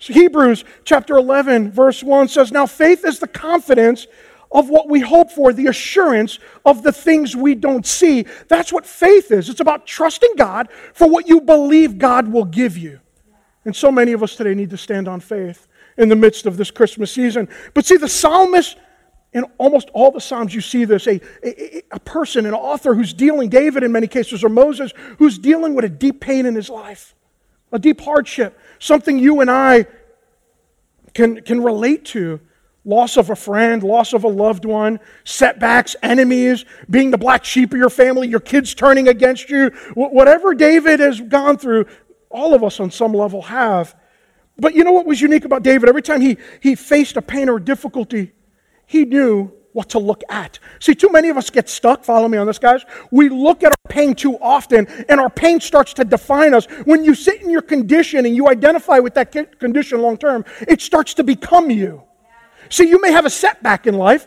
So 0.00 0.12
Hebrews 0.12 0.64
chapter 0.84 1.16
11, 1.16 1.70
verse 1.70 2.02
1 2.02 2.26
says, 2.26 2.50
Now 2.50 2.66
faith 2.66 3.04
is 3.04 3.20
the 3.20 3.28
confidence 3.28 4.08
of 4.52 4.68
what 4.68 4.88
we 4.88 5.00
hope 5.00 5.30
for, 5.30 5.52
the 5.52 5.66
assurance 5.66 6.38
of 6.64 6.82
the 6.82 6.92
things 6.92 7.34
we 7.34 7.54
don't 7.54 7.86
see. 7.86 8.26
That's 8.48 8.72
what 8.72 8.86
faith 8.86 9.30
is. 9.30 9.48
It's 9.48 9.60
about 9.60 9.86
trusting 9.86 10.34
God 10.36 10.68
for 10.92 11.08
what 11.08 11.26
you 11.26 11.40
believe 11.40 11.98
God 11.98 12.28
will 12.28 12.44
give 12.44 12.76
you. 12.76 13.00
And 13.64 13.74
so 13.74 13.90
many 13.90 14.12
of 14.12 14.22
us 14.22 14.36
today 14.36 14.54
need 14.54 14.70
to 14.70 14.76
stand 14.76 15.08
on 15.08 15.20
faith 15.20 15.66
in 15.96 16.08
the 16.08 16.16
midst 16.16 16.46
of 16.46 16.56
this 16.56 16.70
Christmas 16.70 17.10
season. 17.10 17.48
But 17.74 17.86
see, 17.86 17.96
the 17.96 18.08
psalmist, 18.08 18.76
in 19.32 19.44
almost 19.56 19.88
all 19.94 20.10
the 20.10 20.20
Psalms, 20.20 20.54
you 20.54 20.60
see 20.60 20.84
this 20.84 21.06
a, 21.06 21.20
a, 21.42 21.82
a 21.92 22.00
person, 22.00 22.44
an 22.44 22.54
author 22.54 22.94
who's 22.94 23.14
dealing, 23.14 23.48
David 23.48 23.82
in 23.82 23.90
many 23.90 24.06
cases, 24.06 24.44
or 24.44 24.50
Moses, 24.50 24.92
who's 25.18 25.38
dealing 25.38 25.74
with 25.74 25.84
a 25.84 25.88
deep 25.88 26.20
pain 26.20 26.44
in 26.44 26.54
his 26.54 26.68
life, 26.68 27.14
a 27.72 27.78
deep 27.78 28.00
hardship, 28.00 28.58
something 28.78 29.18
you 29.18 29.40
and 29.40 29.50
I 29.50 29.86
can, 31.14 31.40
can 31.40 31.62
relate 31.62 32.04
to 32.06 32.40
loss 32.84 33.16
of 33.16 33.30
a 33.30 33.36
friend, 33.36 33.82
loss 33.82 34.12
of 34.12 34.24
a 34.24 34.28
loved 34.28 34.64
one, 34.64 34.98
setbacks, 35.24 35.94
enemies, 36.02 36.64
being 36.90 37.10
the 37.10 37.18
black 37.18 37.44
sheep 37.44 37.72
of 37.72 37.78
your 37.78 37.90
family, 37.90 38.28
your 38.28 38.40
kids 38.40 38.74
turning 38.74 39.08
against 39.08 39.48
you, 39.48 39.68
whatever 39.94 40.54
David 40.54 41.00
has 41.00 41.20
gone 41.20 41.56
through, 41.56 41.86
all 42.28 42.54
of 42.54 42.64
us 42.64 42.80
on 42.80 42.90
some 42.90 43.12
level 43.12 43.42
have. 43.42 43.94
But 44.58 44.74
you 44.74 44.84
know 44.84 44.92
what 44.92 45.06
was 45.06 45.20
unique 45.20 45.44
about 45.44 45.62
David? 45.62 45.88
Every 45.88 46.02
time 46.02 46.20
he, 46.20 46.36
he 46.60 46.74
faced 46.74 47.16
a 47.16 47.22
pain 47.22 47.48
or 47.48 47.56
a 47.56 47.64
difficulty, 47.64 48.32
he 48.86 49.04
knew 49.04 49.52
what 49.72 49.88
to 49.90 49.98
look 49.98 50.22
at. 50.28 50.58
See, 50.80 50.94
too 50.94 51.08
many 51.08 51.30
of 51.30 51.36
us 51.36 51.48
get 51.48 51.68
stuck. 51.68 52.04
Follow 52.04 52.28
me 52.28 52.36
on 52.36 52.46
this, 52.46 52.58
guys. 52.58 52.84
We 53.10 53.28
look 53.28 53.62
at 53.62 53.70
our 53.70 53.90
pain 53.90 54.14
too 54.14 54.36
often, 54.38 54.86
and 55.08 55.18
our 55.18 55.30
pain 55.30 55.60
starts 55.60 55.94
to 55.94 56.04
define 56.04 56.52
us. 56.52 56.66
When 56.84 57.04
you 57.04 57.14
sit 57.14 57.40
in 57.40 57.48
your 57.48 57.62
condition 57.62 58.26
and 58.26 58.36
you 58.36 58.48
identify 58.48 58.98
with 58.98 59.14
that 59.14 59.58
condition 59.58 60.02
long 60.02 60.18
term, 60.18 60.44
it 60.68 60.82
starts 60.82 61.14
to 61.14 61.24
become 61.24 61.70
you. 61.70 62.02
See, 62.72 62.88
you 62.88 63.00
may 63.02 63.12
have 63.12 63.26
a 63.26 63.30
setback 63.30 63.86
in 63.86 63.98
life. 63.98 64.26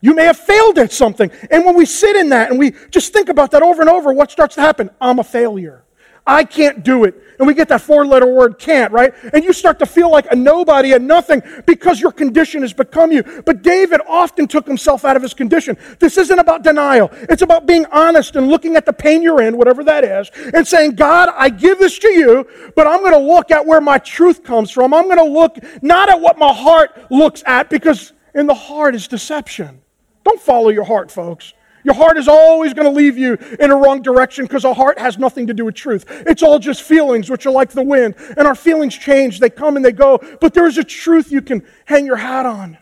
You 0.00 0.14
may 0.14 0.24
have 0.24 0.38
failed 0.38 0.78
at 0.78 0.92
something. 0.92 1.30
And 1.50 1.64
when 1.64 1.74
we 1.74 1.84
sit 1.84 2.14
in 2.14 2.28
that 2.28 2.50
and 2.50 2.58
we 2.58 2.72
just 2.90 3.12
think 3.12 3.28
about 3.28 3.50
that 3.50 3.62
over 3.62 3.82
and 3.82 3.90
over, 3.90 4.12
what 4.12 4.30
starts 4.30 4.54
to 4.54 4.60
happen? 4.60 4.90
I'm 5.00 5.18
a 5.18 5.24
failure. 5.24 5.82
I 6.30 6.44
can't 6.44 6.84
do 6.84 7.02
it. 7.02 7.20
And 7.40 7.46
we 7.46 7.54
get 7.54 7.68
that 7.70 7.80
four 7.80 8.06
letter 8.06 8.26
word 8.26 8.58
can't, 8.58 8.92
right? 8.92 9.12
And 9.32 9.42
you 9.42 9.52
start 9.52 9.80
to 9.80 9.86
feel 9.86 10.10
like 10.12 10.30
a 10.30 10.36
nobody 10.36 10.92
and 10.92 11.08
nothing 11.08 11.42
because 11.66 12.00
your 12.00 12.12
condition 12.12 12.62
has 12.62 12.72
become 12.72 13.10
you. 13.10 13.24
But 13.44 13.62
David 13.62 14.00
often 14.06 14.46
took 14.46 14.64
himself 14.64 15.04
out 15.04 15.16
of 15.16 15.22
his 15.22 15.34
condition. 15.34 15.76
This 15.98 16.18
isn't 16.18 16.38
about 16.38 16.62
denial. 16.62 17.08
It's 17.12 17.42
about 17.42 17.66
being 17.66 17.84
honest 17.86 18.36
and 18.36 18.46
looking 18.46 18.76
at 18.76 18.86
the 18.86 18.92
pain 18.92 19.22
you're 19.22 19.40
in, 19.42 19.56
whatever 19.56 19.82
that 19.84 20.04
is, 20.04 20.30
and 20.54 20.68
saying, 20.68 20.92
God, 20.92 21.30
I 21.34 21.48
give 21.48 21.80
this 21.80 21.98
to 21.98 22.08
you, 22.08 22.46
but 22.76 22.86
I'm 22.86 23.00
going 23.00 23.14
to 23.14 23.18
look 23.18 23.50
at 23.50 23.66
where 23.66 23.80
my 23.80 23.98
truth 23.98 24.44
comes 24.44 24.70
from. 24.70 24.94
I'm 24.94 25.06
going 25.06 25.16
to 25.16 25.24
look 25.24 25.58
not 25.82 26.10
at 26.10 26.20
what 26.20 26.38
my 26.38 26.52
heart 26.52 27.10
looks 27.10 27.42
at 27.44 27.70
because 27.70 28.12
in 28.36 28.46
the 28.46 28.54
heart 28.54 28.94
is 28.94 29.08
deception. 29.08 29.80
Don't 30.22 30.40
follow 30.40 30.68
your 30.68 30.84
heart, 30.84 31.10
folks. 31.10 31.54
Your 31.84 31.94
heart 31.94 32.16
is 32.16 32.28
always 32.28 32.74
going 32.74 32.86
to 32.86 32.92
leave 32.92 33.16
you 33.16 33.34
in 33.58 33.70
a 33.70 33.76
wrong 33.76 34.02
direction 34.02 34.44
because 34.44 34.64
a 34.64 34.74
heart 34.74 34.98
has 34.98 35.18
nothing 35.18 35.46
to 35.46 35.54
do 35.54 35.64
with 35.64 35.74
truth. 35.74 36.04
It's 36.26 36.42
all 36.42 36.58
just 36.58 36.82
feelings, 36.82 37.30
which 37.30 37.46
are 37.46 37.50
like 37.50 37.70
the 37.70 37.82
wind. 37.82 38.14
And 38.36 38.46
our 38.46 38.54
feelings 38.54 38.96
change, 38.96 39.40
they 39.40 39.50
come 39.50 39.76
and 39.76 39.84
they 39.84 39.92
go. 39.92 40.20
But 40.40 40.54
there 40.54 40.66
is 40.66 40.78
a 40.78 40.84
truth 40.84 41.32
you 41.32 41.42
can 41.42 41.66
hang 41.86 42.06
your 42.06 42.16
hat 42.16 42.46
on. 42.46 42.78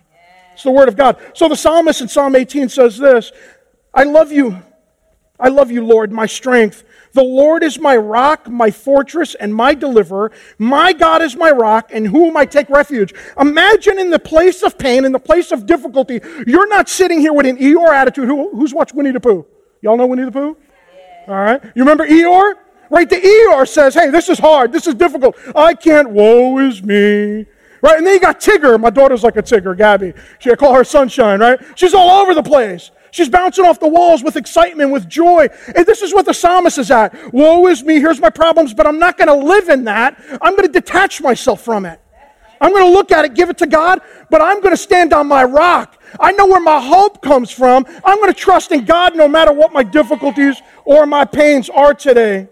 It's 0.54 0.64
the 0.64 0.70
Word 0.72 0.88
of 0.88 0.96
God. 0.96 1.20
So 1.34 1.48
the 1.48 1.56
psalmist 1.56 2.00
in 2.00 2.08
Psalm 2.08 2.34
18 2.34 2.68
says 2.68 2.98
this 2.98 3.30
I 3.94 4.04
love 4.04 4.32
you. 4.32 4.62
I 5.40 5.48
love 5.48 5.70
you, 5.70 5.84
Lord, 5.84 6.10
my 6.12 6.26
strength. 6.26 6.84
The 7.12 7.22
Lord 7.22 7.62
is 7.62 7.78
my 7.78 7.96
rock, 7.96 8.48
my 8.48 8.70
fortress, 8.70 9.34
and 9.34 9.54
my 9.54 9.74
deliverer. 9.74 10.30
My 10.58 10.92
God 10.92 11.22
is 11.22 11.36
my 11.36 11.50
rock, 11.50 11.90
in 11.90 12.04
whom 12.04 12.36
I 12.36 12.44
take 12.44 12.68
refuge. 12.68 13.14
Imagine 13.40 13.98
in 13.98 14.10
the 14.10 14.18
place 14.18 14.62
of 14.62 14.76
pain, 14.78 15.04
in 15.04 15.12
the 15.12 15.18
place 15.18 15.52
of 15.52 15.64
difficulty, 15.64 16.20
you're 16.46 16.68
not 16.68 16.88
sitting 16.88 17.20
here 17.20 17.32
with 17.32 17.46
an 17.46 17.56
Eeyore 17.56 17.94
attitude. 17.94 18.26
Who, 18.28 18.50
who's 18.50 18.74
watched 18.74 18.94
Winnie 18.94 19.12
the 19.12 19.20
Pooh? 19.20 19.46
Y'all 19.80 19.96
know 19.96 20.06
Winnie 20.06 20.24
the 20.24 20.32
Pooh? 20.32 20.56
Yeah. 21.26 21.32
All 21.32 21.40
right. 21.40 21.62
You 21.74 21.82
remember 21.82 22.06
Eeyore? 22.06 22.54
Right? 22.90 23.08
The 23.08 23.16
Eeyore 23.16 23.68
says, 23.68 23.94
hey, 23.94 24.10
this 24.10 24.28
is 24.28 24.38
hard. 24.38 24.72
This 24.72 24.86
is 24.86 24.94
difficult. 24.94 25.36
I 25.54 25.74
can't. 25.74 26.10
Woe 26.10 26.58
is 26.58 26.82
me. 26.82 27.46
Right? 27.80 27.96
And 27.96 28.06
then 28.06 28.14
you 28.14 28.20
got 28.20 28.40
Tigger. 28.40 28.78
My 28.80 28.90
daughter's 28.90 29.22
like 29.22 29.36
a 29.36 29.42
Tigger, 29.42 29.76
Gabby. 29.76 30.14
She, 30.40 30.50
I 30.50 30.56
call 30.56 30.74
her 30.74 30.84
Sunshine, 30.84 31.40
right? 31.40 31.60
She's 31.76 31.94
all 31.94 32.22
over 32.22 32.34
the 32.34 32.42
place. 32.42 32.90
She's 33.10 33.28
bouncing 33.28 33.64
off 33.64 33.80
the 33.80 33.88
walls 33.88 34.22
with 34.22 34.36
excitement, 34.36 34.90
with 34.90 35.08
joy. 35.08 35.48
And 35.74 35.86
this 35.86 36.02
is 36.02 36.14
what 36.14 36.26
the 36.26 36.34
psalmist 36.34 36.78
is 36.78 36.90
at. 36.90 37.32
Woe 37.32 37.66
is 37.66 37.82
me, 37.82 38.00
here's 38.00 38.20
my 38.20 38.30
problems, 38.30 38.74
but 38.74 38.86
I'm 38.86 38.98
not 38.98 39.16
going 39.16 39.28
to 39.28 39.46
live 39.46 39.68
in 39.68 39.84
that. 39.84 40.20
I'm 40.42 40.54
going 40.56 40.66
to 40.66 40.72
detach 40.72 41.20
myself 41.20 41.62
from 41.62 41.86
it. 41.86 42.00
I'm 42.60 42.72
going 42.72 42.84
to 42.84 42.92
look 42.92 43.12
at 43.12 43.24
it, 43.24 43.34
give 43.34 43.50
it 43.50 43.58
to 43.58 43.66
God, 43.66 44.00
but 44.30 44.42
I'm 44.42 44.60
going 44.60 44.72
to 44.72 44.80
stand 44.80 45.12
on 45.12 45.28
my 45.28 45.44
rock. 45.44 46.02
I 46.18 46.32
know 46.32 46.46
where 46.46 46.60
my 46.60 46.80
hope 46.80 47.22
comes 47.22 47.50
from. 47.50 47.86
I'm 48.04 48.18
going 48.18 48.32
to 48.32 48.38
trust 48.38 48.72
in 48.72 48.84
God 48.84 49.14
no 49.14 49.28
matter 49.28 49.52
what 49.52 49.72
my 49.72 49.82
difficulties 49.82 50.60
or 50.84 51.06
my 51.06 51.24
pains 51.24 51.70
are 51.70 51.94
today 51.94 52.48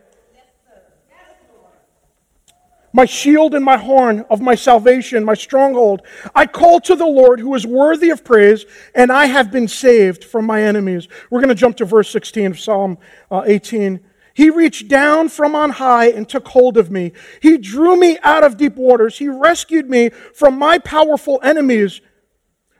my 2.97 3.05
shield 3.05 3.55
and 3.55 3.63
my 3.63 3.77
horn 3.77 4.25
of 4.31 4.41
my 4.41 4.55
salvation, 4.55 5.23
my 5.23 5.35
stronghold. 5.35 6.01
I 6.35 6.47
call 6.47 6.81
to 6.81 6.95
the 6.95 7.05
Lord 7.05 7.41
who 7.41 7.55
is 7.55 7.67
worthy 7.67 8.09
of 8.09 8.25
praise, 8.25 8.65
and 8.95 9.13
I 9.13 9.27
have 9.27 9.53
been 9.53 9.69
saved 9.69 10.25
from 10.25 10.47
my 10.47 10.63
enemies. 10.63 11.07
We're 11.29 11.41
going 11.41 11.51
to 11.51 11.55
jump 11.55 11.77
to 11.77 11.85
verse 11.85 12.09
16 12.09 12.53
of 12.53 12.59
Psalm 12.59 12.97
uh, 13.31 13.43
18. 13.45 14.01
He 14.33 14.49
reached 14.49 14.89
down 14.89 15.29
from 15.29 15.55
on 15.55 15.73
high 15.73 16.07
and 16.07 16.27
took 16.27 16.49
hold 16.49 16.79
of 16.79 16.91
me. 16.91 17.13
He 17.43 17.59
drew 17.59 17.97
me 17.97 18.17
out 18.23 18.45
of 18.45 18.57
deep 18.57 18.77
waters. 18.77 19.19
He 19.19 19.29
rescued 19.29 19.91
me 19.91 20.09
from 20.09 20.59
my 20.59 20.79
powerful 20.79 21.39
enemies, 21.43 22.01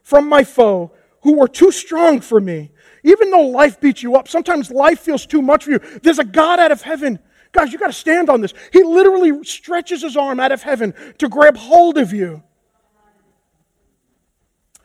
from 0.03 0.31
my 0.31 0.45
foe 0.45 0.93
who 1.25 1.37
were 1.37 1.49
too 1.49 1.71
strong 1.71 2.23
for 2.23 2.41
me. 2.41 2.73
Even 3.05 3.31
though 3.31 3.49
life 3.49 3.83
beats 3.83 4.03
you 4.03 4.17
up, 4.17 4.29
sometimes 4.29 4.71
life 4.71 5.01
feels 5.01 5.27
too 5.27 5.43
much 5.43 5.65
for 5.65 5.73
you. 5.73 5.79
There's 6.03 6.19
a 6.19 6.25
God 6.25 6.59
out 6.59 6.73
of 6.73 6.81
heaven. 6.81 7.19
Guys, 7.53 7.73
you 7.73 7.79
got 7.79 7.87
to 7.87 7.93
stand 7.93 8.29
on 8.29 8.41
this. 8.41 8.53
He 8.73 8.83
literally 8.83 9.45
stretches 9.45 10.03
his 10.03 10.17
arm 10.17 10.41
out 10.41 10.53
of 10.53 10.63
heaven 10.63 10.95
to 11.19 11.29
grab 11.29 11.57
hold 11.57 11.99
of 11.99 12.13
you. 12.13 12.43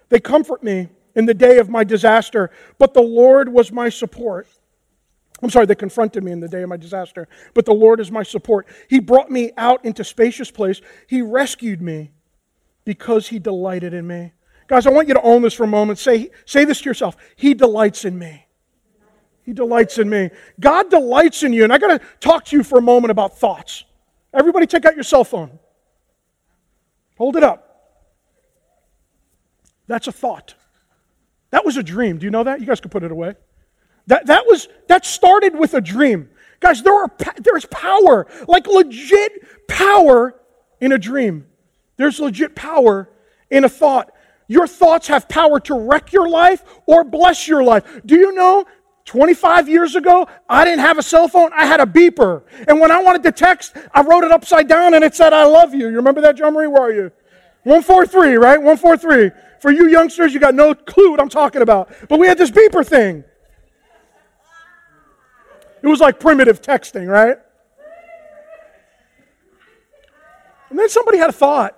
They 0.10 0.20
comfort 0.20 0.63
me 0.63 0.89
in 1.15 1.25
the 1.25 1.34
day 1.34 1.58
of 1.58 1.70
my 1.70 1.84
disaster, 1.84 2.51
but 2.77 2.94
the 2.94 3.01
Lord 3.01 3.50
was 3.50 3.72
my 3.72 3.89
support. 3.89 4.48
I'm 5.41 5.50
sorry, 5.50 5.65
they 5.65 5.75
confronted 5.75 6.24
me 6.24 6.32
in 6.32 6.39
the 6.39 6.48
day 6.48 6.62
of 6.62 6.70
my 6.70 6.77
disaster, 6.77 7.27
but 7.53 7.65
the 7.65 7.74
Lord 7.74 8.00
is 8.00 8.12
my 8.12 8.24
support. 8.24 8.68
He 8.89 9.00
brought 9.00 9.32
me 9.32 9.51
out 9.58 9.84
into 9.84 10.03
spacious 10.03 10.51
place. 10.51 10.82
He 11.08 11.22
rescued 11.22 11.82
me 11.82 12.12
because 12.86 13.27
he 13.27 13.39
delighted 13.39 13.94
in 13.94 14.06
me. 14.06 14.34
Guys, 14.68 14.86
I 14.86 14.91
want 14.91 15.08
you 15.08 15.15
to 15.15 15.22
own 15.22 15.41
this 15.41 15.53
for 15.53 15.63
a 15.63 15.68
moment. 15.68 16.00
Say, 16.00 16.30
say 16.46 16.63
this 16.63 16.82
to 16.82 16.89
yourself. 16.89 17.18
He 17.36 17.53
delights 17.53 18.06
in 18.06 18.18
me. 18.18 18.46
He 19.51 19.55
delights 19.55 19.98
in 19.98 20.10
me. 20.10 20.29
God 20.62 20.89
delights 20.89 21.43
in 21.43 21.51
you. 21.51 21.65
And 21.65 21.74
I 21.74 21.77
got 21.77 22.00
to 22.00 22.00
talk 22.22 22.46
to 22.46 22.55
you 22.55 22.63
for 22.63 22.79
a 22.79 22.81
moment 22.81 23.12
about 23.12 23.38
thoughts. 23.38 23.84
Everybody 24.34 24.65
take 24.65 24.86
out 24.86 24.96
your 24.96 25.03
cell 25.03 25.25
phone. 25.25 25.60
Hold 27.17 27.36
it 27.36 27.43
up. 27.43 28.00
That's 29.88 30.08
a 30.08 30.13
thought. 30.13 30.55
That 31.50 31.65
was 31.65 31.75
a 31.75 31.84
dream. 31.84 32.17
Do 32.17 32.24
you 32.24 32.31
know 32.31 32.46
that? 32.46 32.62
You 32.62 32.65
guys 32.65 32.79
can 32.79 32.91
put 32.91 33.03
it 33.03 33.12
away. 33.12 33.34
That, 34.08 34.27
that 34.27 34.46
was 34.48 34.70
that 34.88 35.05
started 35.05 35.53
with 35.53 35.74
a 35.74 35.81
dream. 35.81 36.29
Guys, 36.62 36.81
there 36.81 36.96
are 36.96 37.12
there 37.41 37.58
is 37.58 37.65
power, 37.65 38.27
like 38.48 38.67
legit 38.67 39.67
power 39.67 40.39
in 40.79 40.93
a 40.93 40.98
dream. 40.98 41.46
There's 41.98 42.22
legit 42.22 42.55
power 42.55 43.10
in 43.50 43.65
a 43.65 43.70
thought. 43.70 44.13
Your 44.48 44.65
thoughts 44.65 45.08
have 45.10 45.27
power 45.27 45.60
to 45.62 45.77
wreck 45.77 46.13
your 46.13 46.29
life 46.29 46.63
or 46.86 47.03
bless 47.03 47.50
your 47.50 47.63
life. 47.63 48.01
Do 48.05 48.15
you 48.17 48.31
know 48.31 48.65
25 49.12 49.68
years 49.68 49.96
ago, 49.98 50.25
I 50.48 50.63
didn't 50.63 50.80
have 50.80 50.98
a 50.98 51.03
cell 51.03 51.27
phone, 51.27 51.51
I 51.53 51.65
had 51.65 51.82
a 51.82 51.86
beeper. 51.86 52.44
And 52.65 52.80
when 52.80 52.91
I 52.91 53.03
wanted 53.03 53.24
to 53.24 53.34
text, 53.34 53.75
I 53.94 54.03
wrote 54.03 54.24
it 54.24 54.32
upside 54.32 54.70
down 54.70 54.94
and 54.94 55.03
it 55.03 55.13
said, 55.15 55.34
I 55.34 55.44
love 55.44 55.74
you. 55.74 55.89
You 55.89 55.98
remember 55.98 56.22
that, 56.22 56.38
John 56.38 56.53
Marie? 56.53 56.68
Where 56.68 56.84
are 56.84 56.94
you? 56.94 57.12
143, 57.63 58.36
right? 58.36 58.58
143. 58.58 59.32
For 59.60 59.70
you 59.70 59.89
youngsters, 59.89 60.34
you 60.34 60.39
got 60.39 60.56
no 60.56 60.74
clue 60.74 61.12
what 61.12 61.20
I'm 61.20 61.27
talking 61.27 61.62
about. 61.62 61.91
But 62.08 62.20
we 62.20 62.27
had 62.27 62.38
this 62.38 62.51
beeper 62.51 62.88
thing. 62.88 63.25
It 65.82 65.88
was 65.88 66.00
like 66.00 66.18
primitive 66.18 66.62
texting, 66.62 67.10
right? 67.10 67.36
And 70.70 70.80
then 70.80 70.88
somebody 70.88 71.18
had 71.18 71.32
a 71.32 71.34
thought. 71.34 71.77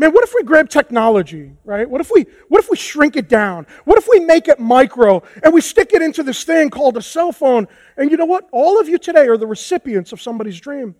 Man, 0.00 0.12
what 0.12 0.24
if 0.24 0.32
we 0.34 0.42
grab 0.44 0.70
technology, 0.70 1.52
right? 1.62 1.88
What 1.88 2.00
if 2.00 2.10
we 2.10 2.24
what 2.48 2.64
if 2.64 2.70
we 2.70 2.76
shrink 2.78 3.16
it 3.16 3.28
down? 3.28 3.66
What 3.84 3.98
if 3.98 4.08
we 4.10 4.18
make 4.18 4.48
it 4.48 4.58
micro 4.58 5.22
and 5.42 5.52
we 5.52 5.60
stick 5.60 5.92
it 5.92 6.00
into 6.00 6.22
this 6.22 6.42
thing 6.42 6.70
called 6.70 6.96
a 6.96 7.02
cell 7.02 7.32
phone? 7.32 7.68
And 7.98 8.10
you 8.10 8.16
know 8.16 8.24
what? 8.24 8.48
All 8.50 8.80
of 8.80 8.88
you 8.88 8.96
today 8.96 9.28
are 9.28 9.36
the 9.36 9.46
recipients 9.46 10.12
of 10.12 10.22
somebody's 10.22 10.58
dream. 10.58 10.94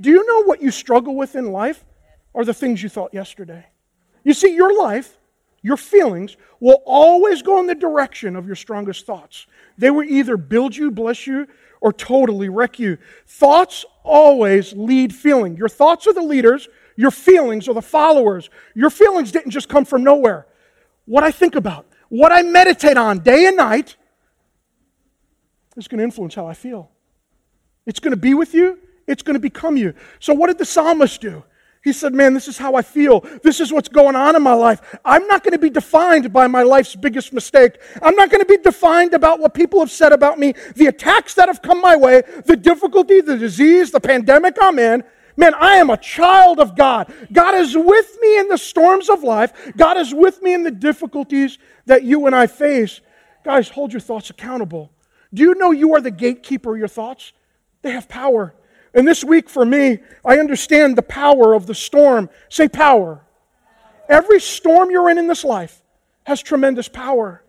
Do 0.00 0.08
you 0.08 0.24
know 0.24 0.44
what 0.44 0.62
you 0.62 0.70
struggle 0.70 1.16
with 1.16 1.34
in 1.34 1.50
life 1.50 1.84
are 2.32 2.44
the 2.44 2.54
things 2.54 2.80
you 2.80 2.88
thought 2.88 3.12
yesterday? 3.12 3.66
You 4.22 4.34
see, 4.34 4.54
your 4.54 4.78
life, 4.78 5.18
your 5.60 5.76
feelings 5.76 6.36
will 6.60 6.80
always 6.86 7.42
go 7.42 7.58
in 7.58 7.66
the 7.66 7.74
direction 7.74 8.36
of 8.36 8.46
your 8.46 8.54
strongest 8.54 9.04
thoughts. 9.04 9.48
They 9.78 9.90
will 9.90 10.04
either 10.04 10.36
build 10.36 10.76
you, 10.76 10.92
bless 10.92 11.26
you, 11.26 11.48
or 11.80 11.92
totally 11.92 12.48
wreck 12.48 12.78
you. 12.78 12.98
Thoughts 13.26 13.84
always 14.04 14.74
lead 14.74 15.12
feeling. 15.12 15.56
Your 15.56 15.68
thoughts 15.68 16.06
are 16.06 16.14
the 16.14 16.22
leaders, 16.22 16.68
your 16.96 17.10
feelings 17.10 17.68
are 17.68 17.74
the 17.74 17.82
followers. 17.82 18.50
Your 18.74 18.90
feelings 18.90 19.32
didn't 19.32 19.50
just 19.50 19.68
come 19.68 19.84
from 19.84 20.04
nowhere. 20.04 20.46
What 21.06 21.24
I 21.24 21.30
think 21.30 21.54
about, 21.54 21.86
what 22.08 22.32
I 22.32 22.42
meditate 22.42 22.96
on 22.96 23.18
day 23.18 23.46
and 23.46 23.56
night, 23.56 23.96
is 25.76 25.88
going 25.88 25.98
to 25.98 26.04
influence 26.04 26.34
how 26.34 26.46
I 26.46 26.54
feel. 26.54 26.90
It's 27.86 28.00
going 28.00 28.12
to 28.12 28.16
be 28.16 28.34
with 28.34 28.54
you, 28.54 28.78
it's 29.06 29.22
going 29.22 29.34
to 29.34 29.40
become 29.40 29.76
you. 29.76 29.94
So, 30.20 30.32
what 30.32 30.46
did 30.46 30.58
the 30.58 30.64
psalmist 30.64 31.20
do? 31.20 31.44
He 31.82 31.92
said, 31.92 32.14
Man, 32.14 32.32
this 32.32 32.48
is 32.48 32.56
how 32.56 32.76
I 32.76 32.82
feel. 32.82 33.20
This 33.42 33.60
is 33.60 33.70
what's 33.70 33.88
going 33.88 34.16
on 34.16 34.36
in 34.36 34.42
my 34.42 34.54
life. 34.54 34.80
I'm 35.04 35.26
not 35.26 35.44
going 35.44 35.52
to 35.52 35.58
be 35.58 35.68
defined 35.68 36.32
by 36.32 36.46
my 36.46 36.62
life's 36.62 36.96
biggest 36.96 37.34
mistake. 37.34 37.76
I'm 38.00 38.16
not 38.16 38.30
going 38.30 38.40
to 38.40 38.46
be 38.46 38.56
defined 38.56 39.12
about 39.12 39.38
what 39.38 39.52
people 39.52 39.80
have 39.80 39.90
said 39.90 40.12
about 40.12 40.38
me, 40.38 40.54
the 40.76 40.86
attacks 40.86 41.34
that 41.34 41.48
have 41.48 41.60
come 41.60 41.82
my 41.82 41.94
way, 41.94 42.22
the 42.46 42.56
difficulty, 42.56 43.20
the 43.20 43.36
disease, 43.36 43.90
the 43.90 44.00
pandemic 44.00 44.56
I'm 44.62 44.78
in. 44.78 45.04
Man, 45.36 45.54
I 45.54 45.76
am 45.76 45.90
a 45.90 45.96
child 45.96 46.60
of 46.60 46.76
God. 46.76 47.12
God 47.32 47.54
is 47.54 47.76
with 47.76 48.18
me 48.20 48.38
in 48.38 48.48
the 48.48 48.58
storms 48.58 49.08
of 49.08 49.22
life. 49.22 49.72
God 49.76 49.96
is 49.96 50.14
with 50.14 50.42
me 50.42 50.54
in 50.54 50.62
the 50.62 50.70
difficulties 50.70 51.58
that 51.86 52.04
you 52.04 52.26
and 52.26 52.34
I 52.34 52.46
face. 52.46 53.00
Guys, 53.44 53.68
hold 53.68 53.92
your 53.92 54.00
thoughts 54.00 54.30
accountable. 54.30 54.90
Do 55.32 55.42
you 55.42 55.54
know 55.56 55.72
you 55.72 55.94
are 55.94 56.00
the 56.00 56.10
gatekeeper 56.10 56.72
of 56.72 56.78
your 56.78 56.88
thoughts? 56.88 57.32
They 57.82 57.90
have 57.90 58.08
power. 58.08 58.54
And 58.94 59.06
this 59.06 59.24
week 59.24 59.50
for 59.50 59.64
me, 59.64 59.98
I 60.24 60.38
understand 60.38 60.96
the 60.96 61.02
power 61.02 61.52
of 61.52 61.66
the 61.66 61.74
storm. 61.74 62.30
Say 62.48 62.68
power. 62.68 63.20
Every 64.08 64.40
storm 64.40 64.90
you're 64.90 65.10
in 65.10 65.18
in 65.18 65.26
this 65.26 65.44
life 65.44 65.82
has 66.24 66.40
tremendous 66.40 66.88
power. 66.88 67.42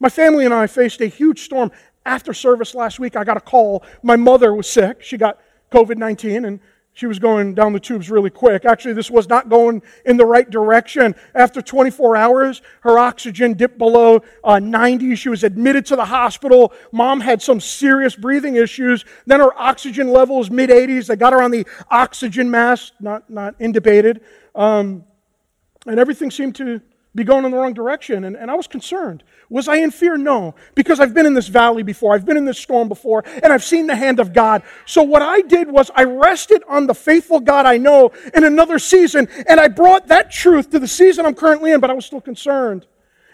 My 0.00 0.08
family 0.08 0.44
and 0.44 0.54
I 0.54 0.66
faced 0.66 1.00
a 1.00 1.06
huge 1.06 1.42
storm 1.42 1.70
after 2.04 2.32
service 2.32 2.74
last 2.74 2.98
week. 2.98 3.16
I 3.16 3.24
got 3.24 3.36
a 3.36 3.40
call. 3.40 3.84
My 4.02 4.16
mother 4.16 4.52
was 4.54 4.68
sick. 4.68 5.02
She 5.02 5.16
got 5.16 5.38
COVID 5.70 5.96
19, 5.96 6.44
and 6.44 6.60
she 6.98 7.06
was 7.06 7.20
going 7.20 7.54
down 7.54 7.72
the 7.72 7.78
tubes 7.78 8.10
really 8.10 8.28
quick. 8.28 8.64
Actually, 8.64 8.94
this 8.94 9.08
was 9.08 9.28
not 9.28 9.48
going 9.48 9.82
in 10.04 10.16
the 10.16 10.26
right 10.26 10.50
direction. 10.50 11.14
After 11.32 11.62
24 11.62 12.16
hours, 12.16 12.60
her 12.80 12.98
oxygen 12.98 13.54
dipped 13.54 13.78
below 13.78 14.20
uh, 14.42 14.58
90. 14.58 15.14
She 15.14 15.28
was 15.28 15.44
admitted 15.44 15.86
to 15.86 15.94
the 15.94 16.06
hospital. 16.06 16.72
Mom 16.90 17.20
had 17.20 17.40
some 17.40 17.60
serious 17.60 18.16
breathing 18.16 18.56
issues. 18.56 19.04
Then 19.26 19.38
her 19.38 19.56
oxygen 19.56 20.08
level 20.08 20.38
was 20.38 20.50
mid 20.50 20.70
80s. 20.70 21.06
They 21.06 21.14
got 21.14 21.32
her 21.32 21.40
on 21.40 21.52
the 21.52 21.64
oxygen 21.88 22.50
mask, 22.50 22.94
not, 22.98 23.30
not 23.30 23.56
intubated. 23.60 24.20
Um, 24.56 25.04
and 25.86 26.00
everything 26.00 26.32
seemed 26.32 26.56
to 26.56 26.80
be 27.14 27.24
going 27.24 27.44
in 27.44 27.50
the 27.50 27.56
wrong 27.56 27.72
direction. 27.72 28.24
And, 28.24 28.36
and 28.36 28.50
I 28.50 28.54
was 28.54 28.66
concerned. 28.66 29.22
Was 29.50 29.66
I 29.66 29.76
in 29.76 29.90
fear? 29.90 30.16
No, 30.16 30.54
because 30.74 31.00
I've 31.00 31.14
been 31.14 31.26
in 31.26 31.34
this 31.34 31.48
valley 31.48 31.82
before, 31.82 32.14
I've 32.14 32.26
been 32.26 32.36
in 32.36 32.44
this 32.44 32.58
storm 32.58 32.88
before, 32.88 33.24
and 33.42 33.52
I've 33.52 33.64
seen 33.64 33.86
the 33.86 33.96
hand 33.96 34.20
of 34.20 34.32
God. 34.32 34.62
So 34.84 35.02
what 35.02 35.22
I 35.22 35.40
did 35.40 35.70
was 35.70 35.90
I 35.94 36.04
rested 36.04 36.62
on 36.68 36.86
the 36.86 36.94
faithful 36.94 37.40
God 37.40 37.66
I 37.66 37.78
know 37.78 38.12
in 38.34 38.44
another 38.44 38.78
season, 38.78 39.28
and 39.48 39.58
I 39.58 39.68
brought 39.68 40.08
that 40.08 40.30
truth 40.30 40.70
to 40.70 40.78
the 40.78 40.88
season 40.88 41.24
I'm 41.24 41.34
currently 41.34 41.72
in, 41.72 41.80
but 41.80 41.90
I 41.90 41.94
was 41.94 42.04
still 42.04 42.20
concerned. 42.20 42.86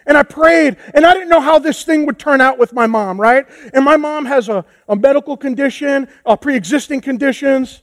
And 0.07 0.17
I 0.17 0.23
prayed, 0.23 0.77
and 0.93 1.05
I 1.05 1.13
didn't 1.13 1.29
know 1.29 1.41
how 1.41 1.57
this 1.57 1.83
thing 1.83 2.05
would 2.05 2.19
turn 2.19 2.39
out 2.39 2.59
with 2.59 2.73
my 2.73 2.85
mom, 2.85 3.19
right? 3.19 3.45
And 3.73 3.83
my 3.83 3.97
mom 3.97 4.25
has 4.25 4.49
a, 4.49 4.63
a 4.87 4.95
medical 4.95 5.35
condition, 5.35 6.07
uh, 6.25 6.35
pre 6.35 6.55
existing 6.55 7.01
conditions. 7.01 7.81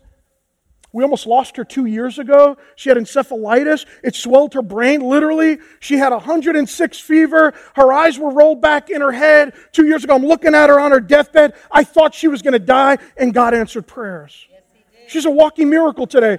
We 0.92 1.02
almost 1.02 1.26
lost 1.26 1.56
her 1.56 1.64
two 1.64 1.86
years 1.86 2.18
ago. 2.18 2.58
She 2.76 2.90
had 2.90 2.98
encephalitis. 2.98 3.86
It 4.04 4.14
swelled 4.14 4.52
her 4.52 4.60
brain, 4.60 5.00
literally. 5.00 5.58
She 5.80 5.96
had 5.96 6.12
106 6.12 7.00
fever. 7.00 7.54
Her 7.74 7.90
eyes 7.92 8.18
were 8.18 8.30
rolled 8.30 8.60
back 8.60 8.90
in 8.90 9.00
her 9.00 9.12
head. 9.12 9.54
Two 9.72 9.86
years 9.86 10.04
ago, 10.04 10.14
I'm 10.14 10.26
looking 10.26 10.54
at 10.54 10.68
her 10.68 10.78
on 10.78 10.90
her 10.90 11.00
deathbed. 11.00 11.54
I 11.70 11.82
thought 11.82 12.14
she 12.14 12.28
was 12.28 12.42
going 12.42 12.52
to 12.52 12.58
die, 12.58 12.98
and 13.16 13.32
God 13.32 13.54
answered 13.54 13.86
prayers. 13.86 14.46
Yes, 14.50 14.60
She's 15.08 15.24
a 15.24 15.30
walking 15.30 15.70
miracle 15.70 16.06
today. 16.06 16.36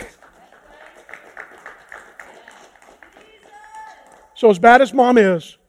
so, 4.33 4.49
as 4.49 4.57
bad 4.57 4.81
as 4.81 4.91
mom 4.95 5.19
is, 5.19 5.59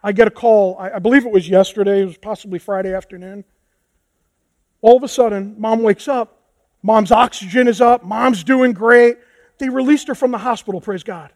I 0.00 0.12
get 0.12 0.28
a 0.28 0.30
call. 0.30 0.76
I, 0.78 0.92
I 0.92 1.00
believe 1.00 1.26
it 1.26 1.32
was 1.32 1.48
yesterday, 1.48 2.02
it 2.02 2.06
was 2.06 2.18
possibly 2.18 2.60
Friday 2.60 2.94
afternoon. 2.94 3.42
All 4.80 4.96
of 4.96 5.02
a 5.02 5.08
sudden, 5.08 5.56
mom 5.58 5.82
wakes 5.82 6.06
up 6.06 6.35
Mom's 6.86 7.10
oxygen 7.10 7.66
is 7.66 7.80
up. 7.80 8.04
Mom's 8.04 8.44
doing 8.44 8.72
great. 8.72 9.16
They 9.58 9.68
released 9.68 10.06
her 10.06 10.14
from 10.14 10.30
the 10.30 10.38
hospital, 10.38 10.80
praise 10.80 11.02
God. 11.02 11.32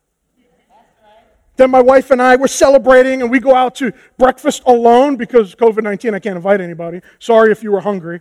Then 1.56 1.72
my 1.72 1.80
wife 1.80 2.12
and 2.12 2.22
I 2.22 2.36
were 2.36 2.46
celebrating, 2.46 3.20
and 3.20 3.32
we 3.32 3.40
go 3.40 3.52
out 3.52 3.74
to 3.76 3.92
breakfast 4.16 4.62
alone 4.64 5.16
because 5.16 5.56
COVID 5.56 5.82
19, 5.82 6.14
I 6.14 6.20
can't 6.20 6.36
invite 6.36 6.60
anybody. 6.60 7.00
Sorry 7.18 7.50
if 7.50 7.64
you 7.64 7.72
were 7.72 7.80
hungry. 7.80 8.20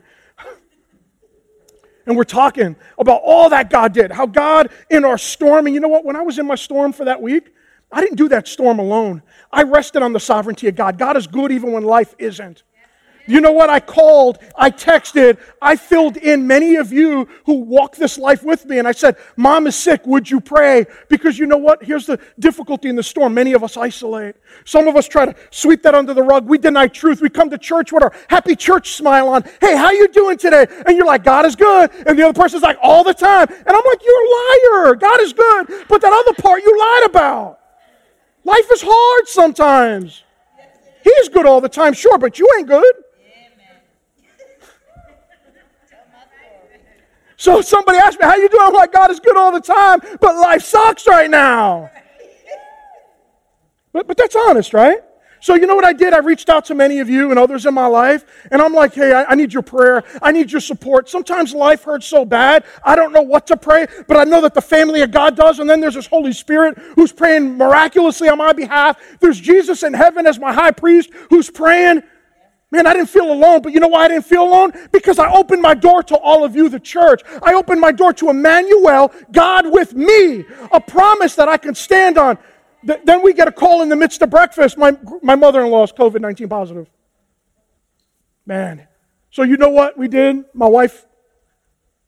and 2.07 2.17
we're 2.17 2.23
talking 2.23 2.75
about 2.97 3.21
all 3.23 3.51
that 3.51 3.69
God 3.69 3.93
did, 3.93 4.11
how 4.11 4.25
God 4.25 4.71
in 4.89 5.05
our 5.05 5.19
storm, 5.19 5.67
and 5.67 5.75
you 5.75 5.79
know 5.79 5.87
what? 5.87 6.03
When 6.03 6.15
I 6.15 6.23
was 6.23 6.39
in 6.39 6.47
my 6.47 6.55
storm 6.55 6.91
for 6.91 7.05
that 7.05 7.21
week, 7.21 7.53
I 7.91 8.01
didn't 8.01 8.17
do 8.17 8.27
that 8.29 8.47
storm 8.47 8.79
alone. 8.79 9.21
I 9.51 9.63
rested 9.63 10.01
on 10.01 10.13
the 10.13 10.19
sovereignty 10.19 10.67
of 10.67 10.75
God. 10.75 10.97
God 10.97 11.15
is 11.15 11.27
good 11.27 11.51
even 11.51 11.73
when 11.73 11.83
life 11.83 12.15
isn't. 12.17 12.63
You 13.29 13.41
know 13.41 13.51
what? 13.51 13.69
I 13.69 13.79
called, 13.79 14.39
I 14.55 14.71
texted, 14.71 15.37
I 15.61 15.75
filled 15.75 16.17
in 16.17 16.47
many 16.47 16.77
of 16.77 16.91
you 16.91 17.27
who 17.45 17.59
walk 17.59 17.95
this 17.95 18.17
life 18.17 18.41
with 18.41 18.65
me, 18.65 18.79
and 18.79 18.87
I 18.87 18.91
said, 18.91 19.17
Mom 19.37 19.67
is 19.67 19.75
sick, 19.75 20.01
would 20.07 20.27
you 20.27 20.41
pray? 20.41 20.87
Because 21.09 21.37
you 21.37 21.45
know 21.45 21.57
what? 21.57 21.83
Here's 21.83 22.07
the 22.07 22.19
difficulty 22.39 22.89
in 22.89 22.95
the 22.95 23.03
storm. 23.03 23.35
Many 23.35 23.53
of 23.53 23.63
us 23.63 23.77
isolate. 23.77 24.35
Some 24.65 24.87
of 24.87 24.95
us 24.95 25.07
try 25.07 25.27
to 25.27 25.35
sweep 25.51 25.83
that 25.83 25.93
under 25.93 26.15
the 26.15 26.23
rug. 26.23 26.47
We 26.47 26.57
deny 26.57 26.87
truth. 26.87 27.21
We 27.21 27.29
come 27.29 27.51
to 27.51 27.59
church 27.59 27.91
with 27.91 28.01
our 28.01 28.11
happy 28.29 28.55
church 28.55 28.93
smile 28.93 29.29
on. 29.29 29.43
Hey, 29.61 29.77
how 29.77 29.91
you 29.91 30.07
doing 30.07 30.39
today? 30.39 30.65
And 30.87 30.97
you're 30.97 31.05
like, 31.05 31.23
God 31.23 31.45
is 31.45 31.55
good. 31.55 31.91
And 32.07 32.17
the 32.17 32.23
other 32.23 32.33
person's 32.41 32.63
like, 32.63 32.79
all 32.81 33.03
the 33.03 33.13
time. 33.13 33.47
And 33.47 33.69
I'm 33.69 33.85
like, 33.85 34.03
you're 34.03 34.25
a 34.25 34.87
liar. 34.87 34.95
God 34.95 35.21
is 35.21 35.33
good. 35.33 35.67
But 35.87 36.01
that 36.01 36.11
other 36.11 36.41
part 36.41 36.63
you 36.63 36.79
lied 36.79 37.11
about. 37.11 37.59
Life 38.43 38.71
is 38.73 38.81
hard 38.83 39.27
sometimes. 39.27 40.23
He's 41.03 41.29
good 41.29 41.45
all 41.45 41.61
the 41.61 41.69
time, 41.69 41.93
sure, 41.93 42.17
but 42.17 42.39
you 42.39 42.49
ain't 42.57 42.67
good. 42.67 42.95
So 47.39 47.61
somebody 47.61 47.97
asked 47.97 48.19
me, 48.19 48.25
how 48.25 48.35
you 48.35 48.49
doing? 48.49 48.63
I'm 48.65 48.73
like, 48.73 48.91
God 48.91 49.09
is 49.11 49.21
good 49.21 49.37
all 49.37 49.53
the 49.53 49.61
time, 49.61 50.01
but 50.19 50.35
life 50.35 50.61
sucks 50.61 51.07
right 51.07 51.29
now. 51.29 51.89
But, 53.93 54.07
but 54.07 54.17
that's 54.17 54.35
honest, 54.35 54.73
right? 54.73 54.99
So, 55.39 55.55
you 55.55 55.65
know 55.65 55.75
what 55.75 55.85
I 55.85 55.93
did? 55.93 56.11
I 56.13 56.17
reached 56.17 56.49
out 56.49 56.65
to 56.65 56.75
many 56.75 56.99
of 56.99 57.09
you 57.09 57.29
and 57.29 57.39
others 57.39 57.65
in 57.65 57.73
my 57.73 57.85
life, 57.85 58.25
and 58.51 58.61
I'm 58.61 58.73
like, 58.73 58.93
hey, 58.93 59.13
I, 59.13 59.23
I, 59.23 59.35
need 59.35 59.53
your 59.53 59.63
prayer. 59.63 60.03
I 60.21 60.33
need 60.33 60.51
your 60.51 60.59
support. 60.59 61.07
Sometimes 61.07 61.53
life 61.53 61.85
hurts 61.85 62.07
so 62.07 62.25
bad, 62.25 62.65
I 62.83 62.97
don't 62.97 63.13
know 63.13 63.21
what 63.21 63.47
to 63.47 63.55
pray, 63.55 63.87
but 64.09 64.17
I 64.17 64.25
know 64.25 64.41
that 64.41 64.53
the 64.53 64.61
family 64.61 65.01
of 65.01 65.11
God 65.11 65.37
does, 65.37 65.59
and 65.59 65.69
then 65.69 65.79
there's 65.79 65.95
this 65.95 66.07
Holy 66.07 66.33
Spirit 66.33 66.77
who's 66.95 67.13
praying 67.13 67.55
miraculously 67.55 68.27
on 68.27 68.37
my 68.37 68.51
behalf. 68.51 68.99
There's 69.21 69.39
Jesus 69.39 69.83
in 69.83 69.93
heaven 69.93 70.27
as 70.27 70.37
my 70.39 70.51
high 70.51 70.71
priest 70.71 71.09
who's 71.29 71.49
praying. 71.49 72.03
Man, 72.71 72.85
I 72.85 72.93
didn't 72.93 73.09
feel 73.09 73.31
alone, 73.31 73.61
but 73.63 73.73
you 73.73 73.79
know 73.79 73.87
why 73.87 74.05
I 74.05 74.07
didn't 74.09 74.25
feel 74.25 74.43
alone? 74.43 74.71
Because 74.91 75.17
I 75.17 75.31
opened 75.31 75.61
my 75.61 75.73
door 75.73 76.03
to 76.03 76.15
all 76.15 76.43
of 76.43 76.55
you, 76.55 76.69
the 76.69 76.79
church. 76.79 77.21
I 77.41 77.53
opened 77.53 77.81
my 77.81 77.91
door 77.91 78.13
to 78.13 78.29
Emmanuel, 78.29 79.11
God 79.31 79.71
with 79.71 79.95
me, 79.95 80.45
a 80.71 80.79
promise 80.79 81.33
that 81.35 81.49
I 81.49 81.57
can 81.57 81.73
stand 81.73 82.19
on. 82.19 82.37
Th- 82.85 82.99
then 83.03 83.23
we 83.23 83.33
get 83.33 83.47
a 83.47 83.51
call 83.51 83.81
in 83.81 83.89
the 83.89 83.95
midst 83.95 84.21
of 84.21 84.29
breakfast. 84.29 84.77
My, 84.77 84.95
my 85.23 85.35
mother 85.35 85.63
in 85.63 85.71
law 85.71 85.83
is 85.83 85.91
COVID 85.91 86.21
19 86.21 86.47
positive. 86.47 86.89
Man. 88.45 88.87
So, 89.31 89.41
you 89.43 89.57
know 89.57 89.69
what 89.69 89.97
we 89.97 90.07
did? 90.07 90.45
My 90.53 90.67
wife, 90.67 91.05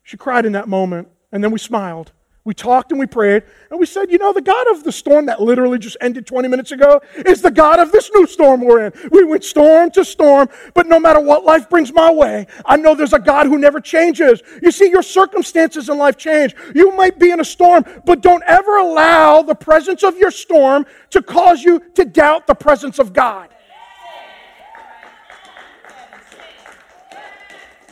she 0.04 0.16
cried 0.18 0.46
in 0.46 0.54
that 0.54 0.68
moment, 0.68 1.08
and 1.32 1.44
then 1.44 1.52
we 1.52 1.60
smiled. 1.60 2.12
We 2.44 2.56
talked 2.56 2.92
and 2.92 3.00
we 3.00 3.06
prayed, 3.06 3.44
and 3.70 3.80
we 3.80 3.86
said, 3.86 4.10
you 4.10 4.18
know, 4.18 4.34
the 4.34 4.42
God 4.42 4.66
of 4.72 4.84
the 4.84 4.92
storm 4.92 5.28
that 5.28 5.40
literally 5.40 5.78
just 5.78 5.96
ended 6.02 6.26
20 6.26 6.48
minutes 6.48 6.72
ago 6.72 7.00
is 7.18 7.40
the 7.40 7.52
God 7.52 7.80
of 7.80 7.92
this 7.92 8.10
new 8.16 8.26
storm 8.26 8.62
we're 8.62 8.88
in. 8.88 8.94
We 9.12 9.24
went 9.24 9.44
storm 9.44 9.92
to 9.92 10.04
storm, 10.04 10.50
but 10.74 10.88
no 10.88 11.00
matter 11.00 11.20
what 11.20 11.46
life 11.46 11.70
brings 11.70 11.94
my 11.94 12.12
way, 12.12 12.48
I 12.66 12.78
know 12.78 12.96
there's 12.96 13.14
a 13.14 13.20
God 13.20 13.46
who 13.46 13.60
never 13.60 13.80
changes. 13.80 14.42
You 14.64 14.72
see, 14.72 14.90
your 14.90 15.04
circumstances 15.04 15.88
in 15.88 16.00
life 16.00 16.18
change. 16.18 16.56
You 16.74 16.92
might 16.94 17.20
be 17.20 17.30
in 17.30 17.40
a 17.40 17.46
storm, 17.46 17.86
but 18.08 18.22
don't 18.22 18.44
ever 18.48 18.78
allow 18.78 19.44
the 19.44 19.56
presence 19.56 20.02
of 20.02 20.18
your 20.18 20.32
storm 20.32 20.88
to 21.12 21.22
cause 21.22 21.62
you 21.62 21.80
to 21.94 22.06
doubt 22.06 22.48
the 22.48 22.56
presence 22.56 22.98
of 22.98 23.14
God. 23.14 23.50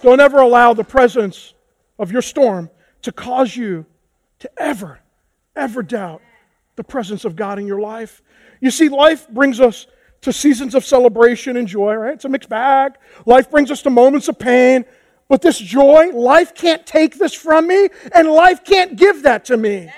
Don't 0.02 0.20
ever 0.20 0.40
allow 0.40 0.74
the 0.74 0.84
presence 0.84 1.54
of 2.00 2.12
your 2.12 2.24
storm 2.24 2.72
to 3.04 3.12
cause 3.12 3.56
you 3.56 3.86
to 4.40 4.50
ever, 4.58 5.00
ever 5.56 5.84
doubt 5.84 6.22
the 6.76 6.84
presence 6.84 7.26
of 7.26 7.36
God 7.36 7.60
in 7.60 7.68
your 7.68 7.80
life. 7.80 8.22
You 8.62 8.72
see, 8.72 8.90
life 8.90 9.28
brings 9.30 9.60
us 9.60 9.88
to 10.22 10.34
seasons 10.34 10.76
of 10.76 10.84
celebration 10.84 11.58
and 11.58 11.68
joy, 11.68 11.94
right? 11.96 12.14
It's 12.14 12.26
a 12.26 12.30
mixed 12.30 12.50
bag. 12.50 12.94
Life 13.26 13.50
brings 13.50 13.72
us 13.72 13.82
to 13.84 13.90
moments 13.90 14.28
of 14.28 14.38
pain. 14.38 14.86
But 15.28 15.42
this 15.42 15.60
joy, 15.60 16.10
life 16.12 16.56
can't 16.56 16.86
take 16.86 17.18
this 17.18 17.34
from 17.34 17.68
me, 17.68 17.90
and 18.16 18.28
life 18.28 18.64
can't 18.64 18.96
give 18.96 19.24
that 19.24 19.46
to 19.46 19.58
me. 19.58 19.92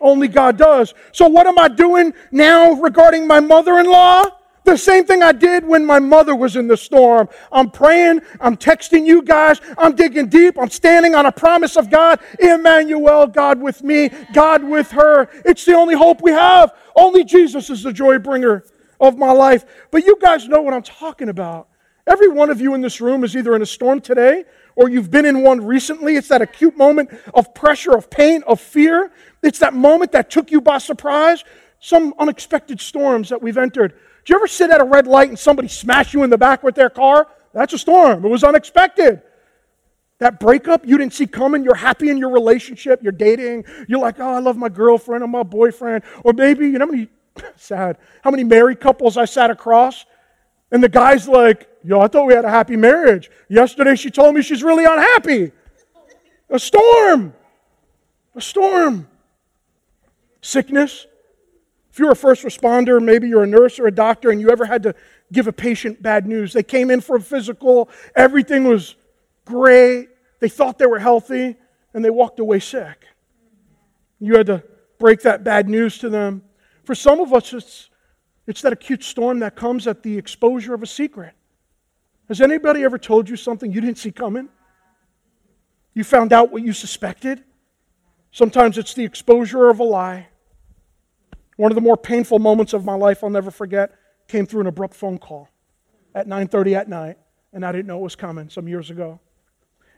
Only 0.00 0.26
God 0.26 0.56
does. 0.56 0.94
So, 1.12 1.28
what 1.28 1.46
am 1.46 1.58
I 1.58 1.68
doing 1.68 2.14
now 2.30 2.72
regarding 2.72 3.26
my 3.26 3.40
mother 3.40 3.78
in 3.78 3.86
law? 3.86 4.24
The 4.64 4.78
same 4.78 5.04
thing 5.04 5.22
I 5.22 5.32
did 5.32 5.64
when 5.64 5.84
my 5.84 5.98
mother 5.98 6.34
was 6.34 6.56
in 6.56 6.66
the 6.66 6.76
storm. 6.76 7.28
I'm 7.52 7.70
praying, 7.70 8.22
I'm 8.40 8.56
texting 8.56 9.06
you 9.06 9.22
guys, 9.22 9.60
I'm 9.76 9.94
digging 9.94 10.28
deep, 10.28 10.58
I'm 10.58 10.70
standing 10.70 11.14
on 11.14 11.26
a 11.26 11.32
promise 11.32 11.76
of 11.76 11.90
God. 11.90 12.18
Emmanuel, 12.40 13.26
God 13.26 13.60
with 13.60 13.82
me, 13.82 14.10
God 14.32 14.64
with 14.64 14.90
her. 14.92 15.28
It's 15.44 15.66
the 15.66 15.74
only 15.74 15.94
hope 15.94 16.22
we 16.22 16.30
have. 16.30 16.72
Only 16.96 17.24
Jesus 17.24 17.68
is 17.68 17.82
the 17.82 17.92
joy 17.92 18.18
bringer 18.18 18.64
of 19.00 19.18
my 19.18 19.32
life. 19.32 19.64
But 19.90 20.06
you 20.06 20.16
guys 20.20 20.48
know 20.48 20.62
what 20.62 20.72
I'm 20.72 20.82
talking 20.82 21.28
about. 21.28 21.68
Every 22.06 22.28
one 22.28 22.50
of 22.50 22.60
you 22.60 22.74
in 22.74 22.80
this 22.80 23.00
room 23.00 23.22
is 23.22 23.36
either 23.36 23.54
in 23.54 23.62
a 23.62 23.66
storm 23.66 24.00
today 24.00 24.44
or 24.76 24.88
you've 24.88 25.10
been 25.10 25.24
in 25.26 25.42
one 25.42 25.64
recently. 25.64 26.16
It's 26.16 26.28
that 26.28 26.42
acute 26.42 26.76
moment 26.76 27.10
of 27.34 27.54
pressure, 27.54 27.92
of 27.92 28.10
pain, 28.10 28.42
of 28.46 28.60
fear. 28.60 29.12
It's 29.42 29.58
that 29.58 29.74
moment 29.74 30.12
that 30.12 30.30
took 30.30 30.50
you 30.50 30.60
by 30.60 30.78
surprise. 30.78 31.44
Some 31.80 32.14
unexpected 32.18 32.80
storms 32.80 33.28
that 33.28 33.42
we've 33.42 33.58
entered. 33.58 33.94
Do 34.24 34.32
you 34.32 34.38
ever 34.38 34.48
sit 34.48 34.70
at 34.70 34.80
a 34.80 34.84
red 34.84 35.06
light 35.06 35.28
and 35.28 35.38
somebody 35.38 35.68
smash 35.68 36.14
you 36.14 36.22
in 36.22 36.30
the 36.30 36.38
back 36.38 36.62
with 36.62 36.74
their 36.74 36.90
car? 36.90 37.28
That's 37.52 37.72
a 37.72 37.78
storm. 37.78 38.24
It 38.24 38.28
was 38.28 38.42
unexpected. 38.42 39.22
That 40.18 40.40
breakup 40.40 40.86
you 40.86 40.96
didn't 40.96 41.12
see 41.12 41.26
coming, 41.26 41.64
you're 41.64 41.74
happy 41.74 42.08
in 42.08 42.18
your 42.18 42.30
relationship, 42.30 43.02
you're 43.02 43.12
dating, 43.12 43.64
you're 43.88 44.00
like, 44.00 44.20
oh, 44.20 44.32
I 44.32 44.38
love 44.38 44.56
my 44.56 44.68
girlfriend 44.68 45.22
or 45.22 45.26
my 45.26 45.42
boyfriend. 45.42 46.04
Or 46.22 46.32
maybe, 46.32 46.66
you 46.66 46.78
know 46.78 46.86
how 46.86 46.92
many, 46.92 47.08
sad, 47.56 47.98
how 48.22 48.30
many 48.30 48.44
married 48.44 48.80
couples 48.80 49.16
I 49.16 49.26
sat 49.26 49.50
across? 49.50 50.06
And 50.70 50.82
the 50.82 50.88
guy's 50.88 51.28
like, 51.28 51.68
yo, 51.84 52.00
I 52.00 52.08
thought 52.08 52.26
we 52.26 52.34
had 52.34 52.44
a 52.44 52.50
happy 52.50 52.76
marriage. 52.76 53.30
Yesterday 53.48 53.96
she 53.96 54.10
told 54.10 54.34
me 54.34 54.42
she's 54.42 54.62
really 54.62 54.84
unhappy. 54.84 55.52
A 56.48 56.58
storm. 56.58 57.34
A 58.34 58.40
storm. 58.40 59.06
Sickness, 60.40 61.06
if 61.94 62.00
you're 62.00 62.10
a 62.10 62.16
first 62.16 62.42
responder, 62.42 63.00
maybe 63.00 63.28
you're 63.28 63.44
a 63.44 63.46
nurse 63.46 63.78
or 63.78 63.86
a 63.86 63.92
doctor, 63.92 64.32
and 64.32 64.40
you 64.40 64.50
ever 64.50 64.64
had 64.64 64.82
to 64.82 64.96
give 65.32 65.46
a 65.46 65.52
patient 65.52 66.02
bad 66.02 66.26
news, 66.26 66.52
they 66.52 66.64
came 66.64 66.90
in 66.90 67.00
for 67.00 67.14
a 67.14 67.20
physical, 67.20 67.88
everything 68.16 68.64
was 68.64 68.96
great, 69.44 70.08
they 70.40 70.48
thought 70.48 70.76
they 70.76 70.86
were 70.86 70.98
healthy, 70.98 71.54
and 71.94 72.04
they 72.04 72.10
walked 72.10 72.40
away 72.40 72.58
sick. 72.58 73.06
You 74.18 74.36
had 74.36 74.46
to 74.46 74.64
break 74.98 75.20
that 75.20 75.44
bad 75.44 75.68
news 75.68 75.98
to 75.98 76.08
them. 76.08 76.42
For 76.82 76.96
some 76.96 77.20
of 77.20 77.32
us, 77.32 77.52
it's, 77.52 77.90
it's 78.48 78.62
that 78.62 78.72
acute 78.72 79.04
storm 79.04 79.38
that 79.38 79.54
comes 79.54 79.86
at 79.86 80.02
the 80.02 80.18
exposure 80.18 80.74
of 80.74 80.82
a 80.82 80.88
secret. 80.88 81.34
Has 82.26 82.40
anybody 82.40 82.82
ever 82.82 82.98
told 82.98 83.28
you 83.28 83.36
something 83.36 83.70
you 83.70 83.80
didn't 83.80 83.98
see 83.98 84.10
coming? 84.10 84.48
You 85.94 86.02
found 86.02 86.32
out 86.32 86.50
what 86.50 86.64
you 86.64 86.72
suspected? 86.72 87.44
Sometimes 88.32 88.78
it's 88.78 88.94
the 88.94 89.04
exposure 89.04 89.68
of 89.68 89.78
a 89.78 89.84
lie. 89.84 90.26
One 91.56 91.70
of 91.70 91.74
the 91.74 91.80
more 91.80 91.96
painful 91.96 92.38
moments 92.38 92.72
of 92.72 92.84
my 92.84 92.94
life 92.94 93.22
I'll 93.22 93.30
never 93.30 93.50
forget 93.50 93.92
came 94.28 94.46
through 94.46 94.62
an 94.62 94.66
abrupt 94.66 94.94
phone 94.94 95.18
call 95.18 95.48
at 96.14 96.26
9:30 96.26 96.74
at 96.74 96.88
night, 96.88 97.18
and 97.52 97.64
I 97.64 97.72
didn't 97.72 97.86
know 97.86 97.98
it 97.98 98.02
was 98.02 98.16
coming 98.16 98.48
some 98.48 98.68
years 98.68 98.90
ago. 98.90 99.20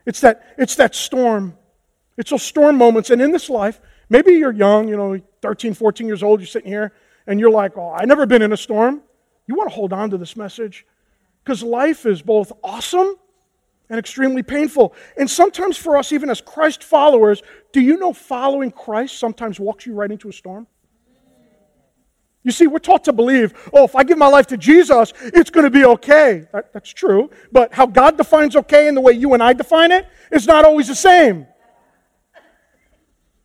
It's 0.05 0.21
that, 0.21 0.55
it's 0.57 0.77
that 0.77 0.95
storm. 0.95 1.57
It's 2.17 2.31
those 2.31 2.43
storm 2.43 2.77
moments. 2.77 3.11
And 3.11 3.21
in 3.21 3.33
this 3.33 3.51
life, 3.51 3.81
maybe 4.09 4.33
you're 4.33 4.53
young, 4.53 4.89
you 4.89 4.97
know, 4.97 5.21
13, 5.43 5.75
14 5.75 6.07
years 6.07 6.23
old, 6.23 6.41
you're 6.41 6.47
sitting 6.47 6.69
here, 6.69 6.93
and 7.27 7.41
you're 7.41 7.51
like, 7.51 7.77
oh, 7.77 7.91
I've 7.91 8.09
never 8.09 8.25
been 8.25 8.43
in 8.43 8.53
a 8.53 8.57
storm. 8.57 9.03
You 9.47 9.55
want 9.55 9.69
to 9.71 9.75
hold 9.75 9.93
on 9.93 10.11
to 10.11 10.19
this 10.19 10.37
message 10.37 10.87
because 11.45 11.63
life 11.63 12.07
is 12.07 12.23
both 12.23 12.53
awesome 12.63 13.17
and 13.89 13.99
extremely 13.99 14.43
painful. 14.43 14.95
And 15.17 15.31
sometimes 15.31 15.77
for 15.77 15.97
us, 15.97 16.13
even 16.13 16.31
as 16.31 16.41
Christ 16.41 16.83
followers, 16.83 17.43
do 17.73 17.81
you 17.81 17.97
know 17.99 18.13
following 18.13 18.71
Christ 18.71 19.19
sometimes 19.19 19.61
walks 19.61 19.87
you 19.87 19.95
right 19.95 20.11
into 20.11 20.29
a 20.29 20.33
storm? 20.33 20.67
You 22.47 22.53
see, 22.53 22.69
we're 22.69 22.79
taught 22.79 23.03
to 23.07 23.13
believe, 23.13 23.55
oh, 23.73 23.83
if 23.83 23.97
I 23.97 24.05
give 24.05 24.19
my 24.19 24.29
life 24.29 24.47
to 24.47 24.57
Jesus, 24.57 25.13
it's 25.21 25.51
going 25.51 25.65
to 25.65 25.71
be 25.71 25.85
okay. 25.85 26.47
That, 26.53 26.73
that's 26.73 26.91
true. 26.91 27.29
But 27.51 27.75
how 27.75 27.87
God 27.87 28.17
defines 28.17 28.55
okay 28.55 28.87
and 28.87 28.97
the 28.97 29.01
way 29.01 29.15
you 29.15 29.35
and 29.35 29.43
I 29.43 29.53
define 29.53 29.91
it 29.91 30.07
is 30.31 30.47
not 30.47 30.65
always 30.65 30.87
the 30.87 30.95
same. 30.95 31.49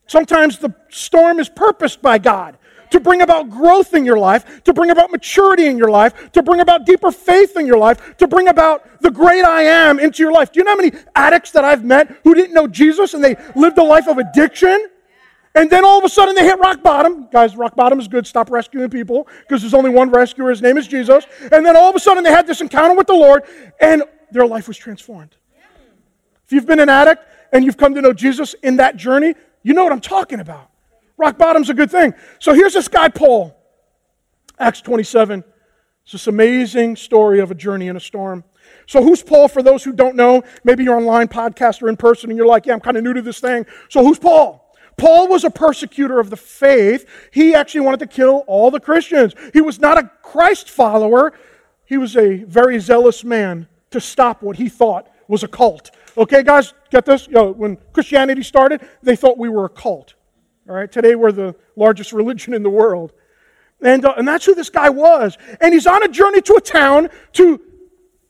Sometimes 0.05 0.59
the 0.59 0.75
storm 0.89 1.39
is 1.39 1.49
purposed 1.49 2.03
by 2.03 2.19
God 2.19 2.59
to 2.91 2.99
bring 2.99 3.23
about 3.23 3.49
growth 3.49 3.95
in 3.95 4.05
your 4.05 4.19
life, 4.19 4.63
to 4.65 4.71
bring 4.71 4.91
about 4.91 5.09
maturity 5.09 5.65
in 5.65 5.79
your 5.79 5.89
life, 5.89 6.31
to 6.33 6.43
bring 6.43 6.59
about 6.59 6.85
deeper 6.85 7.11
faith 7.11 7.57
in 7.57 7.65
your 7.65 7.79
life, 7.79 8.15
to 8.17 8.27
bring 8.27 8.49
about 8.49 9.01
the 9.01 9.09
great 9.09 9.43
I 9.43 9.63
am 9.63 9.99
into 9.99 10.21
your 10.21 10.31
life. 10.31 10.51
Do 10.51 10.59
you 10.59 10.63
know 10.63 10.73
how 10.73 10.77
many 10.77 10.91
addicts 11.15 11.49
that 11.53 11.65
I've 11.65 11.83
met 11.83 12.19
who 12.23 12.35
didn't 12.35 12.53
know 12.53 12.67
Jesus 12.67 13.15
and 13.15 13.23
they 13.23 13.35
lived 13.55 13.79
a 13.79 13.83
life 13.83 14.07
of 14.07 14.19
addiction? 14.19 14.89
And 15.53 15.69
then 15.69 15.83
all 15.83 15.97
of 15.97 16.05
a 16.05 16.09
sudden 16.09 16.33
they 16.33 16.45
hit 16.45 16.59
rock 16.59 16.81
bottom. 16.81 17.27
Guys, 17.31 17.57
rock 17.57 17.75
bottom 17.75 17.99
is 17.99 18.07
good. 18.07 18.25
Stop 18.25 18.49
rescuing 18.49 18.89
people 18.89 19.27
because 19.41 19.61
there's 19.61 19.73
only 19.73 19.89
one 19.89 20.09
rescuer. 20.09 20.49
His 20.49 20.61
name 20.61 20.77
is 20.77 20.87
Jesus. 20.87 21.25
And 21.51 21.65
then 21.65 21.75
all 21.75 21.89
of 21.89 21.95
a 21.95 21.99
sudden 21.99 22.23
they 22.23 22.31
had 22.31 22.47
this 22.47 22.61
encounter 22.61 22.95
with 22.95 23.07
the 23.07 23.13
Lord 23.13 23.43
and 23.79 24.03
their 24.31 24.45
life 24.45 24.67
was 24.67 24.77
transformed. 24.77 25.35
If 26.45 26.53
you've 26.53 26.65
been 26.65 26.79
an 26.79 26.89
addict 26.89 27.23
and 27.51 27.65
you've 27.65 27.77
come 27.77 27.95
to 27.95 28.01
know 28.01 28.13
Jesus 28.13 28.53
in 28.63 28.77
that 28.77 28.95
journey, 28.95 29.35
you 29.63 29.73
know 29.73 29.83
what 29.83 29.91
I'm 29.91 30.01
talking 30.01 30.39
about. 30.39 30.69
Rock 31.17 31.37
bottom's 31.37 31.69
a 31.69 31.73
good 31.73 31.91
thing. 31.91 32.13
So 32.39 32.53
here's 32.53 32.73
this 32.73 32.87
guy, 32.87 33.09
Paul. 33.09 33.55
Acts 34.57 34.81
27. 34.81 35.43
It's 36.03 36.13
this 36.13 36.27
amazing 36.27 36.95
story 36.95 37.39
of 37.39 37.51
a 37.51 37.55
journey 37.55 37.87
in 37.87 37.95
a 37.95 37.99
storm. 37.99 38.43
So, 38.85 39.03
who's 39.03 39.23
Paul 39.23 39.47
for 39.47 39.61
those 39.61 39.83
who 39.83 39.93
don't 39.93 40.15
know? 40.15 40.43
Maybe 40.63 40.83
you're 40.83 40.95
online, 40.95 41.27
podcast, 41.27 41.81
or 41.81 41.89
in 41.89 41.97
person, 41.97 42.29
and 42.29 42.37
you're 42.37 42.47
like, 42.47 42.65
yeah, 42.65 42.73
I'm 42.73 42.79
kind 42.79 42.97
of 42.97 43.03
new 43.03 43.13
to 43.13 43.21
this 43.21 43.39
thing. 43.39 43.65
So, 43.89 44.03
who's 44.03 44.19
Paul? 44.19 44.70
Paul 45.01 45.29
was 45.29 45.43
a 45.43 45.49
persecutor 45.49 46.19
of 46.19 46.29
the 46.29 46.37
faith. 46.37 47.07
He 47.31 47.55
actually 47.55 47.81
wanted 47.81 48.01
to 48.01 48.05
kill 48.05 48.43
all 48.45 48.69
the 48.69 48.79
Christians. 48.79 49.33
He 49.51 49.59
was 49.59 49.79
not 49.79 49.97
a 49.97 50.11
Christ 50.21 50.69
follower, 50.69 51.33
he 51.85 51.97
was 51.97 52.15
a 52.15 52.43
very 52.43 52.79
zealous 52.79 53.23
man 53.23 53.67
to 53.89 53.99
stop 53.99 54.43
what 54.43 54.57
he 54.57 54.69
thought 54.69 55.09
was 55.27 55.41
a 55.41 55.47
cult. 55.47 55.89
Okay, 56.15 56.43
guys, 56.43 56.75
get 56.91 57.05
this? 57.05 57.27
Yo, 57.27 57.51
when 57.51 57.77
Christianity 57.93 58.43
started, 58.43 58.87
they 59.01 59.15
thought 59.15 59.39
we 59.39 59.49
were 59.49 59.65
a 59.65 59.69
cult. 59.69 60.13
All 60.69 60.75
right, 60.75 60.91
today 60.91 61.15
we're 61.15 61.31
the 61.31 61.55
largest 61.75 62.13
religion 62.13 62.53
in 62.53 62.61
the 62.61 62.69
world. 62.69 63.11
And, 63.81 64.05
uh, 64.05 64.13
and 64.17 64.27
that's 64.27 64.45
who 64.45 64.53
this 64.53 64.69
guy 64.69 64.89
was. 64.89 65.35
And 65.59 65.73
he's 65.73 65.87
on 65.87 66.03
a 66.03 66.09
journey 66.09 66.41
to 66.41 66.53
a 66.53 66.61
town 66.61 67.09
to 67.33 67.59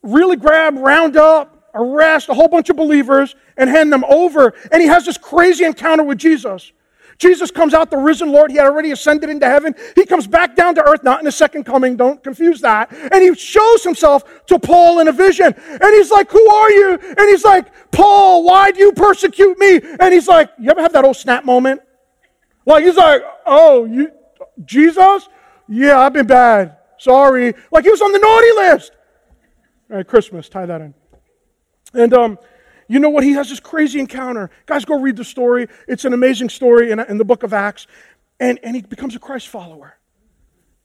really 0.03 0.37
grab, 0.37 0.77
round 0.77 1.17
up, 1.17 1.60
arrest 1.73 2.29
a 2.29 2.33
whole 2.33 2.47
bunch 2.47 2.69
of 2.69 2.75
believers 2.75 3.35
and 3.57 3.69
hand 3.69 3.91
them 3.91 4.03
over. 4.05 4.53
And 4.71 4.81
he 4.81 4.87
has 4.87 5.05
this 5.05 5.17
crazy 5.17 5.65
encounter 5.65 6.03
with 6.03 6.17
Jesus. 6.17 6.71
Jesus 7.17 7.51
comes 7.51 7.75
out, 7.75 7.91
the 7.91 7.97
risen 7.97 8.31
Lord. 8.31 8.49
He 8.49 8.57
had 8.57 8.65
already 8.65 8.91
ascended 8.91 9.29
into 9.29 9.47
heaven. 9.47 9.75
He 9.95 10.07
comes 10.07 10.25
back 10.25 10.55
down 10.55 10.73
to 10.75 10.83
earth, 10.83 11.03
not 11.03 11.19
in 11.19 11.25
the 11.25 11.31
second 11.31 11.65
coming, 11.65 11.95
don't 11.95 12.23
confuse 12.23 12.61
that. 12.61 12.91
And 12.91 13.21
he 13.21 13.35
shows 13.35 13.83
himself 13.83 14.45
to 14.47 14.57
Paul 14.57 14.99
in 15.01 15.07
a 15.07 15.11
vision. 15.11 15.53
And 15.53 15.93
he's 15.93 16.09
like, 16.09 16.31
Who 16.31 16.49
are 16.49 16.71
you? 16.71 16.99
And 16.99 17.29
he's 17.29 17.43
like, 17.43 17.91
Paul, 17.91 18.43
why 18.43 18.71
do 18.71 18.79
you 18.79 18.91
persecute 18.93 19.59
me? 19.59 19.81
And 19.99 20.11
he's 20.11 20.27
like, 20.27 20.49
You 20.57 20.71
ever 20.71 20.81
have 20.81 20.93
that 20.93 21.05
old 21.05 21.15
snap 21.15 21.45
moment? 21.45 21.81
Like, 22.65 22.83
he's 22.83 22.97
like, 22.97 23.21
Oh, 23.45 23.85
you, 23.85 24.11
Jesus? 24.65 25.29
Yeah, 25.67 25.99
I've 25.99 26.13
been 26.13 26.27
bad. 26.27 26.77
Sorry. 26.97 27.53
Like 27.71 27.83
he 27.83 27.89
was 27.89 28.01
on 28.01 28.11
the 28.11 28.19
naughty 28.19 28.51
list. 28.51 28.91
All 29.89 29.97
right, 29.97 30.07
Christmas, 30.07 30.49
tie 30.49 30.65
that 30.65 30.81
in. 30.81 30.93
And 31.93 32.13
um, 32.13 32.39
you 32.87 32.99
know 32.99 33.09
what? 33.09 33.23
He 33.23 33.33
has 33.33 33.49
this 33.49 33.59
crazy 33.59 33.99
encounter. 33.99 34.49
Guys, 34.65 34.85
go 34.85 34.99
read 34.99 35.15
the 35.15 35.23
story. 35.23 35.67
It's 35.87 36.05
an 36.05 36.13
amazing 36.13 36.49
story 36.49 36.91
in, 36.91 36.99
in 36.99 37.17
the 37.17 37.25
book 37.25 37.43
of 37.43 37.53
Acts. 37.53 37.87
And, 38.39 38.59
and 38.63 38.75
he 38.75 38.81
becomes 38.81 39.15
a 39.15 39.19
Christ 39.19 39.47
follower. 39.47 39.97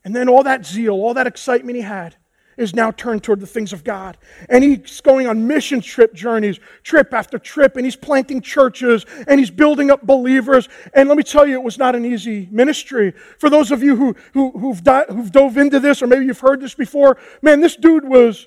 And 0.05 0.15
then 0.15 0.29
all 0.29 0.45
that 0.45 0.65
zeal, 0.65 0.93
all 0.93 1.15
that 1.15 1.27
excitement 1.27 1.77
he 1.77 1.83
had, 1.83 2.17
is 2.57 2.75
now 2.75 2.91
turned 2.91 3.23
toward 3.23 3.41
the 3.41 3.47
things 3.47 3.73
of 3.73 3.85
God. 3.85 4.17
And 4.49 4.65
he's 4.65 5.01
going 5.01 5.27
on 5.27 5.47
mission 5.47 5.81
trip 5.81 6.15
journeys, 6.15 6.59
trip 6.83 7.13
after 7.13 7.39
trip, 7.39 7.77
and 7.77 7.85
he's 7.85 7.97
planting 7.97 8.41
churches 8.41 9.05
and 9.27 9.39
he's 9.39 9.51
building 9.51 9.91
up 9.91 10.07
believers. 10.07 10.69
And 10.95 11.09
let 11.09 11.19
me 11.19 11.25
tell 11.25 11.47
you, 11.47 11.55
it 11.55 11.63
was 11.63 11.77
not 11.77 11.95
an 11.95 12.05
easy 12.05 12.49
ministry. 12.51 13.13
For 13.39 13.51
those 13.51 13.71
of 13.71 13.83
you 13.83 13.97
who, 13.97 14.17
who, 14.33 14.53
who've, 14.53 14.83
di- 14.83 15.07
who've 15.09 15.33
dove 15.33 15.59
into 15.59 15.81
this, 15.81 16.03
or 16.03 16.07
maybe 16.07 16.25
you've 16.25 16.41
heard 16.41 16.61
this 16.61 16.75
before, 16.75 17.19
man, 17.43 17.61
this 17.61 17.77
dude 17.77 18.09
was 18.09 18.47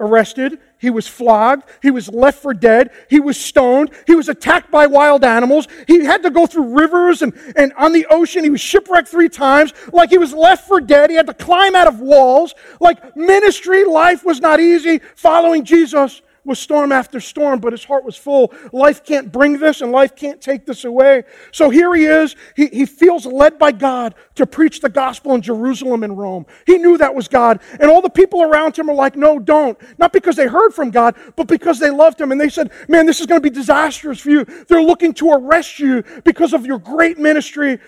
arrested, 0.00 0.58
he 0.78 0.90
was 0.90 1.06
flogged, 1.06 1.64
he 1.80 1.90
was 1.90 2.08
left 2.08 2.42
for 2.42 2.52
dead, 2.52 2.90
he 3.08 3.20
was 3.20 3.38
stoned, 3.38 3.90
he 4.06 4.14
was 4.14 4.28
attacked 4.28 4.70
by 4.70 4.86
wild 4.86 5.24
animals, 5.24 5.68
he 5.86 6.04
had 6.04 6.22
to 6.22 6.30
go 6.30 6.46
through 6.46 6.76
rivers 6.76 7.22
and, 7.22 7.32
and 7.56 7.72
on 7.74 7.92
the 7.92 8.06
ocean, 8.10 8.42
he 8.44 8.50
was 8.50 8.60
shipwrecked 8.60 9.08
three 9.08 9.28
times, 9.28 9.72
like 9.92 10.10
he 10.10 10.18
was 10.18 10.32
left 10.32 10.66
for 10.66 10.80
dead, 10.80 11.10
he 11.10 11.16
had 11.16 11.26
to 11.26 11.34
climb 11.34 11.74
out 11.74 11.86
of 11.86 12.00
walls, 12.00 12.54
like 12.80 13.16
ministry 13.16 13.84
life 13.84 14.24
was 14.24 14.40
not 14.40 14.60
easy 14.60 15.00
following 15.14 15.64
Jesus 15.64 16.22
was 16.44 16.58
storm 16.58 16.92
after 16.92 17.20
storm, 17.20 17.60
but 17.60 17.72
his 17.72 17.84
heart 17.84 18.04
was 18.04 18.16
full. 18.16 18.52
Life 18.72 19.04
can't 19.04 19.32
bring 19.32 19.58
this 19.58 19.80
and 19.80 19.90
life 19.90 20.14
can't 20.14 20.40
take 20.40 20.66
this 20.66 20.84
away. 20.84 21.24
So 21.52 21.70
here 21.70 21.94
he 21.94 22.04
is. 22.04 22.36
He, 22.56 22.66
he 22.66 22.86
feels 22.86 23.26
led 23.26 23.58
by 23.58 23.72
God 23.72 24.14
to 24.34 24.46
preach 24.46 24.80
the 24.80 24.88
gospel 24.88 25.34
in 25.34 25.42
Jerusalem 25.42 26.02
and 26.02 26.18
Rome. 26.18 26.46
He 26.66 26.78
knew 26.78 26.98
that 26.98 27.14
was 27.14 27.28
God. 27.28 27.60
And 27.80 27.90
all 27.90 28.02
the 28.02 28.10
people 28.10 28.42
around 28.42 28.78
him 28.78 28.90
are 28.90 28.94
like, 28.94 29.16
no, 29.16 29.38
don't. 29.38 29.78
Not 29.98 30.12
because 30.12 30.36
they 30.36 30.46
heard 30.46 30.72
from 30.72 30.90
God, 30.90 31.16
but 31.36 31.48
because 31.48 31.78
they 31.78 31.90
loved 31.90 32.20
him. 32.20 32.32
And 32.32 32.40
they 32.40 32.48
said, 32.48 32.70
man, 32.88 33.06
this 33.06 33.20
is 33.20 33.26
going 33.26 33.40
to 33.40 33.50
be 33.50 33.54
disastrous 33.54 34.20
for 34.20 34.30
you. 34.30 34.44
They're 34.68 34.82
looking 34.82 35.14
to 35.14 35.32
arrest 35.32 35.78
you 35.78 36.04
because 36.24 36.52
of 36.52 36.66
your 36.66 36.78
great 36.78 37.18
ministry. 37.18 37.78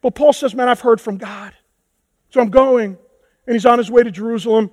But 0.00 0.14
Paul 0.14 0.32
says, 0.32 0.54
man, 0.54 0.68
I've 0.68 0.80
heard 0.80 1.00
from 1.00 1.16
God. 1.16 1.54
So 2.30 2.40
I'm 2.40 2.50
going. 2.50 2.98
And 3.46 3.54
he's 3.54 3.66
on 3.66 3.78
his 3.78 3.90
way 3.90 4.02
to 4.02 4.10
Jerusalem. 4.10 4.70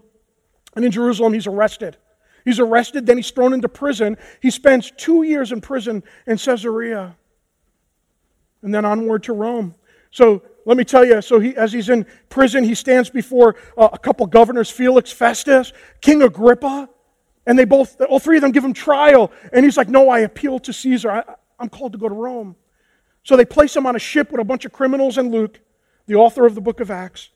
And 0.75 0.85
in 0.85 0.91
Jerusalem, 0.91 1.33
he's 1.33 1.47
arrested. 1.47 1.97
He's 2.45 2.59
arrested, 2.59 3.05
then 3.05 3.17
he's 3.17 3.31
thrown 3.31 3.53
into 3.53 3.69
prison. 3.69 4.17
He 4.41 4.49
spends 4.49 4.91
two 4.91 5.23
years 5.23 5.51
in 5.51 5.61
prison 5.61 6.03
in 6.25 6.37
Caesarea 6.37 7.15
and 8.61 8.73
then 8.73 8.85
onward 8.85 9.23
to 9.23 9.33
Rome. 9.33 9.75
So 10.11 10.43
let 10.65 10.77
me 10.77 10.83
tell 10.83 11.03
you, 11.03 11.21
so 11.21 11.39
he, 11.39 11.55
as 11.55 11.73
he's 11.73 11.89
in 11.89 12.05
prison, 12.29 12.63
he 12.63 12.75
stands 12.75 13.09
before 13.09 13.55
uh, 13.77 13.89
a 13.93 13.97
couple 13.97 14.25
governors, 14.27 14.69
Felix, 14.69 15.11
Festus, 15.11 15.73
King 16.01 16.21
Agrippa, 16.21 16.89
and 17.45 17.57
they 17.57 17.65
both, 17.65 17.99
all 18.01 18.19
three 18.19 18.37
of 18.37 18.41
them 18.41 18.51
give 18.51 18.63
him 18.63 18.73
trial. 18.73 19.31
And 19.51 19.65
he's 19.65 19.77
like, 19.77 19.89
No, 19.89 20.09
I 20.09 20.19
appeal 20.19 20.59
to 20.59 20.73
Caesar. 20.73 21.11
I, 21.11 21.23
I'm 21.59 21.69
called 21.69 21.93
to 21.93 21.97
go 21.97 22.07
to 22.07 22.15
Rome. 22.15 22.55
So 23.23 23.35
they 23.35 23.45
place 23.45 23.75
him 23.75 23.85
on 23.85 23.95
a 23.95 23.99
ship 23.99 24.31
with 24.31 24.41
a 24.41 24.43
bunch 24.43 24.65
of 24.65 24.71
criminals 24.71 25.17
and 25.17 25.31
Luke, 25.31 25.59
the 26.07 26.15
author 26.15 26.45
of 26.45 26.55
the 26.55 26.61
book 26.61 26.79
of 26.79 26.91
Acts. 26.91 27.29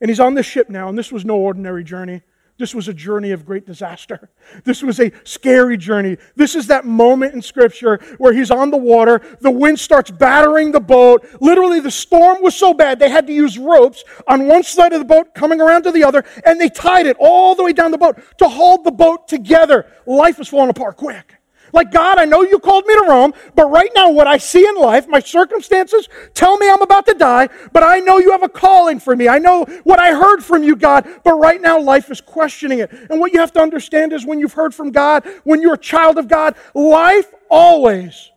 And 0.00 0.08
he's 0.08 0.20
on 0.20 0.34
this 0.34 0.46
ship 0.46 0.70
now, 0.70 0.88
and 0.88 0.96
this 0.96 1.12
was 1.12 1.24
no 1.24 1.36
ordinary 1.36 1.84
journey. 1.84 2.22
This 2.60 2.74
was 2.74 2.88
a 2.88 2.92
journey 2.92 3.30
of 3.30 3.46
great 3.46 3.64
disaster. 3.64 4.28
This 4.64 4.82
was 4.82 5.00
a 5.00 5.10
scary 5.24 5.78
journey. 5.78 6.18
This 6.36 6.54
is 6.54 6.66
that 6.66 6.84
moment 6.84 7.32
in 7.32 7.40
Scripture 7.40 7.98
where 8.18 8.34
he's 8.34 8.50
on 8.50 8.70
the 8.70 8.76
water, 8.76 9.22
the 9.40 9.50
wind 9.50 9.80
starts 9.80 10.10
battering 10.10 10.70
the 10.70 10.78
boat. 10.78 11.26
Literally, 11.40 11.80
the 11.80 11.90
storm 11.90 12.42
was 12.42 12.54
so 12.54 12.74
bad 12.74 12.98
they 12.98 13.08
had 13.08 13.26
to 13.28 13.32
use 13.32 13.56
ropes 13.56 14.04
on 14.28 14.46
one 14.46 14.62
side 14.62 14.92
of 14.92 14.98
the 14.98 15.06
boat 15.06 15.34
coming 15.34 15.58
around 15.58 15.84
to 15.84 15.90
the 15.90 16.04
other, 16.04 16.22
and 16.44 16.60
they 16.60 16.68
tied 16.68 17.06
it 17.06 17.16
all 17.18 17.54
the 17.54 17.64
way 17.64 17.72
down 17.72 17.92
the 17.92 17.98
boat 17.98 18.20
to 18.36 18.46
hold 18.46 18.84
the 18.84 18.90
boat 18.90 19.26
together. 19.26 19.86
Life 20.04 20.38
was 20.38 20.48
falling 20.48 20.68
apart 20.68 20.98
quick. 20.98 21.39
Like, 21.72 21.92
God, 21.92 22.18
I 22.18 22.24
know 22.24 22.42
you 22.42 22.58
called 22.58 22.86
me 22.86 22.94
to 22.94 23.06
Rome, 23.08 23.32
but 23.54 23.70
right 23.70 23.90
now, 23.94 24.10
what 24.10 24.26
I 24.26 24.38
see 24.38 24.66
in 24.66 24.76
life, 24.76 25.06
my 25.08 25.20
circumstances 25.20 26.08
tell 26.34 26.56
me 26.58 26.68
I'm 26.68 26.82
about 26.82 27.06
to 27.06 27.14
die, 27.14 27.48
but 27.72 27.82
I 27.82 28.00
know 28.00 28.18
you 28.18 28.32
have 28.32 28.42
a 28.42 28.48
calling 28.48 29.00
for 29.00 29.14
me. 29.14 29.28
I 29.28 29.38
know 29.38 29.64
what 29.84 29.98
I 29.98 30.14
heard 30.14 30.42
from 30.42 30.62
you, 30.62 30.76
God, 30.76 31.08
but 31.24 31.34
right 31.34 31.60
now, 31.60 31.78
life 31.78 32.10
is 32.10 32.20
questioning 32.20 32.80
it. 32.80 32.90
And 33.10 33.20
what 33.20 33.32
you 33.32 33.40
have 33.40 33.52
to 33.52 33.60
understand 33.60 34.12
is 34.12 34.26
when 34.26 34.40
you've 34.40 34.54
heard 34.54 34.74
from 34.74 34.90
God, 34.90 35.26
when 35.44 35.62
you're 35.62 35.74
a 35.74 35.78
child 35.78 36.18
of 36.18 36.28
God, 36.28 36.56
life 36.74 37.32
always 37.48 38.30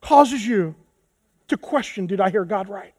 causes 0.00 0.46
you 0.46 0.74
to 1.48 1.56
question 1.56 2.06
did 2.06 2.20
I 2.20 2.30
hear 2.30 2.44
God 2.44 2.68
right? 2.68 2.94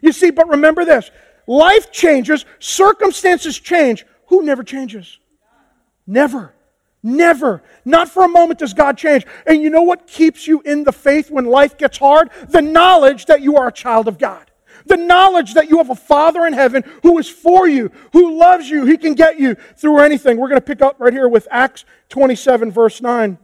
You 0.00 0.12
see, 0.12 0.30
but 0.30 0.48
remember 0.48 0.84
this 0.84 1.10
life 1.46 1.90
changes, 1.90 2.44
circumstances 2.58 3.58
change. 3.58 4.06
Who 4.28 4.42
never 4.42 4.62
changes? 4.62 5.18
Never. 6.06 6.54
Never, 7.08 7.62
not 7.86 8.10
for 8.10 8.22
a 8.22 8.28
moment 8.28 8.58
does 8.58 8.74
God 8.74 8.98
change. 8.98 9.26
And 9.46 9.62
you 9.62 9.70
know 9.70 9.80
what 9.80 10.06
keeps 10.06 10.46
you 10.46 10.60
in 10.60 10.84
the 10.84 10.92
faith 10.92 11.30
when 11.30 11.46
life 11.46 11.78
gets 11.78 11.96
hard? 11.96 12.28
The 12.50 12.60
knowledge 12.60 13.24
that 13.26 13.40
you 13.40 13.56
are 13.56 13.68
a 13.68 13.72
child 13.72 14.08
of 14.08 14.18
God. 14.18 14.50
The 14.84 14.98
knowledge 14.98 15.54
that 15.54 15.70
you 15.70 15.78
have 15.78 15.88
a 15.88 15.94
Father 15.94 16.46
in 16.46 16.52
heaven 16.52 16.84
who 17.02 17.18
is 17.18 17.26
for 17.26 17.66
you, 17.66 17.90
who 18.12 18.38
loves 18.38 18.68
you, 18.68 18.84
he 18.84 18.98
can 18.98 19.14
get 19.14 19.40
you 19.40 19.54
through 19.76 20.00
anything. 20.00 20.36
We're 20.36 20.50
going 20.50 20.60
to 20.60 20.66
pick 20.66 20.82
up 20.82 20.96
right 20.98 21.12
here 21.12 21.28
with 21.28 21.48
Acts 21.50 21.86
27, 22.10 22.70
verse 22.70 23.00
9. 23.00 23.38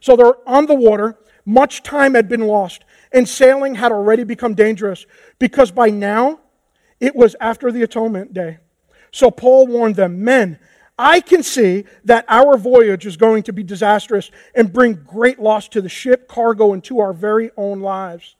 So 0.00 0.16
they're 0.16 0.48
on 0.48 0.64
the 0.64 0.74
water. 0.74 1.18
Much 1.44 1.82
time 1.82 2.14
had 2.14 2.26
been 2.26 2.46
lost, 2.46 2.84
and 3.12 3.28
sailing 3.28 3.74
had 3.74 3.92
already 3.92 4.24
become 4.24 4.54
dangerous 4.54 5.04
because 5.38 5.70
by 5.70 5.90
now 5.90 6.40
it 7.00 7.14
was 7.14 7.36
after 7.38 7.70
the 7.70 7.82
atonement 7.82 8.32
day. 8.32 8.58
So 9.12 9.30
Paul 9.30 9.66
warned 9.66 9.96
them, 9.96 10.24
Men, 10.24 10.58
I 10.98 11.20
can 11.20 11.42
see 11.42 11.84
that 12.04 12.24
our 12.28 12.56
voyage 12.56 13.06
is 13.06 13.16
going 13.16 13.42
to 13.44 13.52
be 13.52 13.62
disastrous 13.62 14.30
and 14.54 14.72
bring 14.72 14.94
great 14.94 15.38
loss 15.38 15.68
to 15.68 15.82
the 15.82 15.88
ship, 15.88 16.26
cargo, 16.26 16.72
and 16.72 16.82
to 16.84 17.00
our 17.00 17.12
very 17.12 17.50
own 17.56 17.80
lives. 17.80 18.36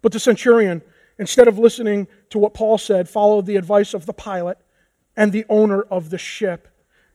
But 0.00 0.12
the 0.12 0.20
centurion, 0.20 0.82
instead 1.18 1.48
of 1.48 1.58
listening 1.58 2.06
to 2.30 2.38
what 2.38 2.54
Paul 2.54 2.78
said, 2.78 3.08
followed 3.08 3.46
the 3.46 3.56
advice 3.56 3.94
of 3.94 4.06
the 4.06 4.12
pilot 4.12 4.58
and 5.16 5.32
the 5.32 5.44
owner 5.48 5.82
of 5.82 6.10
the 6.10 6.18
ship. 6.18 6.68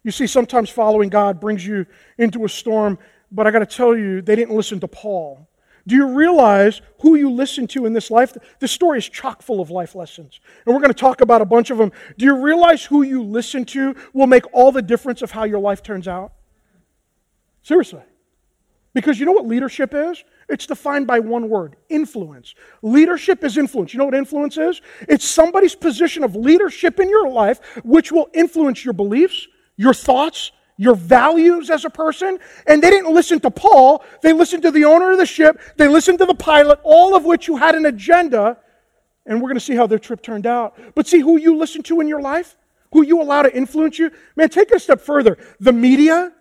You 0.04 0.12
see, 0.12 0.28
sometimes 0.28 0.70
following 0.70 1.08
God 1.08 1.40
brings 1.40 1.66
you 1.66 1.86
into 2.18 2.44
a 2.44 2.50
storm, 2.50 3.00
but 3.32 3.48
I 3.48 3.52
got 3.52 3.60
to 3.60 3.66
tell 3.66 3.96
you, 3.96 4.22
they 4.22 4.36
didn't 4.36 4.56
listen 4.56 4.82
to 4.82 4.88
Paul. 4.90 5.48
Do 5.86 5.96
you 5.96 6.08
realize 6.08 6.82
who 7.02 7.16
you 7.16 7.30
listen 7.30 7.68
to 7.68 7.86
in 7.86 7.94
this 7.94 8.10
life? 8.10 8.38
This 8.60 8.72
story 8.72 9.00
is 9.00 9.10
chock 9.10 9.42
full 9.42 9.60
of 9.60 9.70
life 9.70 9.96
lessons. 9.96 10.40
And 10.66 10.74
we're 10.74 10.80
going 10.80 10.94
to 10.94 11.00
talk 11.00 11.20
about 11.20 11.42
a 11.42 11.46
bunch 11.46 11.72
of 11.72 11.78
them. 11.78 11.92
Do 12.18 12.26
you 12.26 12.36
realize 12.42 12.86
who 12.86 13.02
you 13.02 13.22
listen 13.22 13.66
to 13.66 13.94
will 14.14 14.28
make 14.28 14.46
all 14.54 14.72
the 14.72 14.82
difference 14.82 15.22
of 15.22 15.32
how 15.32 15.44
your 15.44 15.60
life 15.60 15.84
turns 15.84 16.08
out? 16.08 16.34
Seriously. 17.64 18.02
Because 18.94 19.20
you 19.20 19.26
know 19.26 19.32
what 19.34 19.48
leadership 19.48 19.94
is? 19.94 20.24
It's 20.48 20.68
defined 20.68 21.08
by 21.08 21.20
one 21.20 21.50
word 21.50 21.76
influence. 21.90 22.54
Leadership 22.82 23.44
is 23.44 23.58
influence. 23.58 23.94
You 23.94 23.98
know 23.98 24.06
what 24.06 24.14
influence 24.14 24.58
is? 24.58 24.82
It's 25.02 25.26
somebody's 25.26 25.76
position 25.76 26.24
of 26.24 26.36
leadership 26.36 27.00
in 27.00 27.10
your 27.10 27.28
life 27.28 27.60
which 27.84 28.12
will 28.12 28.30
influence 28.34 28.86
your 28.86 28.94
beliefs, 28.94 29.48
your 29.78 29.94
thoughts, 29.94 30.52
your 30.84 30.96
values 30.96 31.70
as 31.70 31.86
a 31.86 31.90
person. 31.90 32.38
And 32.68 32.82
they 32.82 32.90
didn't 32.90 33.14
listen 33.14 33.40
to 33.42 33.52
Paul. 33.52 34.04
They 34.22 34.34
listened 34.34 34.64
to 34.64 34.72
the 34.72 34.86
owner 34.86 35.12
of 35.12 35.18
the 35.18 35.26
ship. 35.26 35.60
They 35.78 35.88
listened 35.88 36.20
to 36.20 36.26
the 36.26 36.36
pilot, 36.36 36.80
all 36.84 37.16
of 37.16 37.26
which 37.26 37.48
you 37.48 37.58
had 37.58 37.76
an 37.76 37.86
agenda. 37.86 38.58
And 39.26 39.42
we're 39.42 39.48
going 39.48 39.60
to 39.60 39.66
see 39.66 39.76
how 39.76 39.88
their 39.88 40.00
trip 40.00 40.22
turned 40.22 40.46
out. 40.46 40.78
But 40.96 41.08
see 41.08 41.20
who 41.20 41.38
you 41.38 41.56
listen 41.56 41.82
to 41.84 42.02
in 42.02 42.08
your 42.08 42.22
life, 42.22 42.58
who 42.92 43.04
you 43.04 43.22
allow 43.22 43.42
to 43.44 43.56
influence 43.56 43.98
you. 43.98 44.12
Man, 44.36 44.50
take 44.50 44.70
it 44.70 44.76
a 44.76 44.80
step 44.80 45.02
further. 45.02 45.38
The 45.60 45.72
media, 45.72 46.34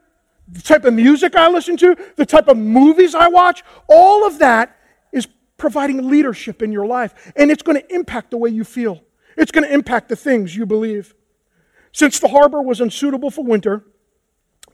the 0.48 0.60
type 0.60 0.84
of 0.84 0.94
music 0.94 1.36
I 1.36 1.48
listen 1.48 1.76
to, 1.78 1.96
the 2.16 2.26
type 2.26 2.48
of 2.48 2.56
movies 2.56 3.14
I 3.14 3.28
watch, 3.28 3.62
all 3.88 4.26
of 4.26 4.40
that 4.40 4.76
is 5.12 5.28
providing 5.56 6.10
leadership 6.10 6.60
in 6.60 6.72
your 6.72 6.86
life. 6.86 7.32
And 7.36 7.50
it's 7.50 7.62
going 7.62 7.80
to 7.80 7.94
impact 7.94 8.32
the 8.32 8.36
way 8.36 8.50
you 8.50 8.64
feel, 8.64 9.02
it's 9.36 9.52
going 9.52 9.66
to 9.66 9.72
impact 9.72 10.08
the 10.08 10.16
things 10.16 10.54
you 10.56 10.66
believe. 10.66 11.14
Since 11.92 12.20
the 12.20 12.28
harbor 12.28 12.62
was 12.62 12.80
unsuitable 12.80 13.30
for 13.30 13.44
winter, 13.44 13.84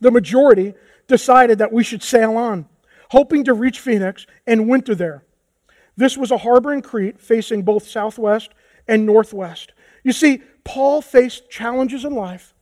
the 0.00 0.10
majority 0.10 0.74
decided 1.06 1.58
that 1.58 1.72
we 1.72 1.84
should 1.84 2.02
sail 2.02 2.36
on, 2.36 2.66
hoping 3.10 3.44
to 3.44 3.54
reach 3.54 3.80
Phoenix 3.80 4.26
and 4.46 4.68
winter 4.68 4.94
there. 4.94 5.24
This 5.96 6.16
was 6.16 6.30
a 6.30 6.38
harbor 6.38 6.72
in 6.72 6.82
Crete 6.82 7.20
facing 7.20 7.62
both 7.62 7.88
southwest 7.88 8.50
and 8.86 9.04
northwest. 9.04 9.72
You 10.04 10.12
see, 10.12 10.42
Paul 10.64 11.02
faced 11.02 11.50
challenges 11.50 12.04
in 12.04 12.14
life 12.14 12.54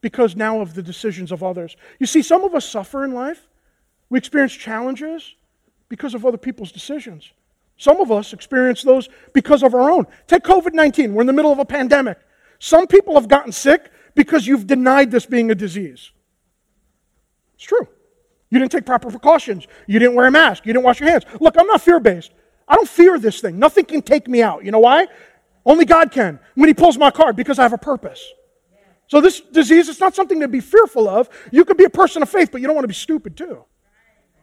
because 0.00 0.36
now 0.36 0.60
of 0.60 0.74
the 0.74 0.82
decisions 0.82 1.32
of 1.32 1.42
others. 1.42 1.76
You 1.98 2.06
see, 2.06 2.22
some 2.22 2.44
of 2.44 2.54
us 2.54 2.68
suffer 2.68 3.04
in 3.04 3.12
life. 3.12 3.48
We 4.10 4.18
experience 4.18 4.52
challenges 4.52 5.34
because 5.88 6.14
of 6.14 6.24
other 6.24 6.38
people's 6.38 6.72
decisions. 6.72 7.32
Some 7.76 8.00
of 8.00 8.10
us 8.10 8.32
experience 8.32 8.82
those 8.82 9.08
because 9.32 9.62
of 9.62 9.74
our 9.74 9.90
own. 9.90 10.06
Take 10.26 10.42
COVID 10.42 10.74
19. 10.74 11.14
We're 11.14 11.22
in 11.22 11.26
the 11.26 11.32
middle 11.32 11.52
of 11.52 11.58
a 11.58 11.64
pandemic. 11.64 12.18
Some 12.58 12.86
people 12.86 13.14
have 13.14 13.28
gotten 13.28 13.52
sick 13.52 13.90
because 14.14 14.46
you've 14.46 14.66
denied 14.66 15.10
this 15.10 15.26
being 15.26 15.50
a 15.50 15.54
disease. 15.54 16.10
It's 17.58 17.66
true. 17.66 17.88
You 18.50 18.60
didn't 18.60 18.70
take 18.70 18.86
proper 18.86 19.10
precautions. 19.10 19.66
You 19.88 19.98
didn't 19.98 20.14
wear 20.14 20.26
a 20.26 20.30
mask. 20.30 20.64
You 20.64 20.72
didn't 20.72 20.84
wash 20.84 21.00
your 21.00 21.10
hands. 21.10 21.24
Look, 21.40 21.56
I'm 21.58 21.66
not 21.66 21.82
fear 21.82 21.98
based. 21.98 22.30
I 22.68 22.76
don't 22.76 22.88
fear 22.88 23.18
this 23.18 23.40
thing. 23.40 23.58
Nothing 23.58 23.84
can 23.84 24.00
take 24.00 24.28
me 24.28 24.42
out. 24.42 24.64
You 24.64 24.70
know 24.70 24.78
why? 24.78 25.08
Only 25.66 25.84
God 25.84 26.12
can 26.12 26.38
when 26.54 26.68
He 26.68 26.74
pulls 26.74 26.96
my 26.96 27.10
card 27.10 27.34
because 27.34 27.58
I 27.58 27.62
have 27.62 27.72
a 27.72 27.78
purpose. 27.78 28.24
So, 29.08 29.20
this 29.20 29.40
disease 29.40 29.88
is 29.88 29.98
not 29.98 30.14
something 30.14 30.38
to 30.40 30.48
be 30.48 30.60
fearful 30.60 31.08
of. 31.08 31.28
You 31.50 31.64
could 31.64 31.76
be 31.76 31.84
a 31.84 31.90
person 31.90 32.22
of 32.22 32.28
faith, 32.28 32.50
but 32.52 32.60
you 32.60 32.66
don't 32.66 32.76
want 32.76 32.84
to 32.84 32.88
be 32.88 32.94
stupid 32.94 33.36
too. 33.36 33.64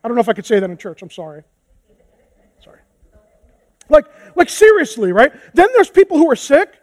I 0.03 0.07
don't 0.07 0.15
know 0.15 0.21
if 0.21 0.29
I 0.29 0.33
could 0.33 0.45
say 0.45 0.59
that 0.59 0.69
in 0.69 0.77
church. 0.77 1.01
I'm 1.01 1.09
sorry. 1.09 1.43
Sorry. 2.63 2.79
Like, 3.89 4.05
like 4.35 4.49
seriously, 4.49 5.13
right? 5.13 5.31
Then 5.53 5.69
there's 5.73 5.89
people 5.89 6.17
who 6.17 6.29
are 6.29 6.35
sick 6.35 6.79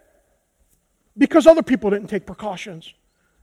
because 1.17 1.45
other 1.45 1.63
people 1.63 1.89
didn't 1.89 2.07
take 2.07 2.25
precautions. 2.25 2.91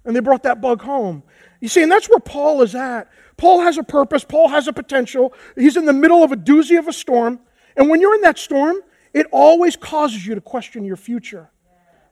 And 0.04 0.16
they 0.16 0.20
brought 0.20 0.42
that 0.42 0.60
bug 0.60 0.82
home. 0.82 1.22
You 1.60 1.68
see, 1.68 1.82
and 1.82 1.92
that's 1.92 2.08
where 2.08 2.18
Paul 2.18 2.62
is 2.62 2.74
at. 2.74 3.10
Paul 3.36 3.60
has 3.60 3.78
a 3.78 3.82
purpose, 3.82 4.24
Paul 4.24 4.48
has 4.48 4.68
a 4.68 4.72
potential. 4.72 5.32
He's 5.56 5.76
in 5.76 5.84
the 5.84 5.92
middle 5.92 6.22
of 6.22 6.32
a 6.32 6.36
doozy 6.36 6.78
of 6.78 6.88
a 6.88 6.92
storm. 6.92 7.40
And 7.76 7.88
when 7.88 8.00
you're 8.00 8.14
in 8.14 8.22
that 8.22 8.38
storm, 8.38 8.76
it 9.14 9.26
always 9.32 9.76
causes 9.76 10.26
you 10.26 10.34
to 10.34 10.40
question 10.40 10.84
your 10.84 10.96
future. 10.96 11.50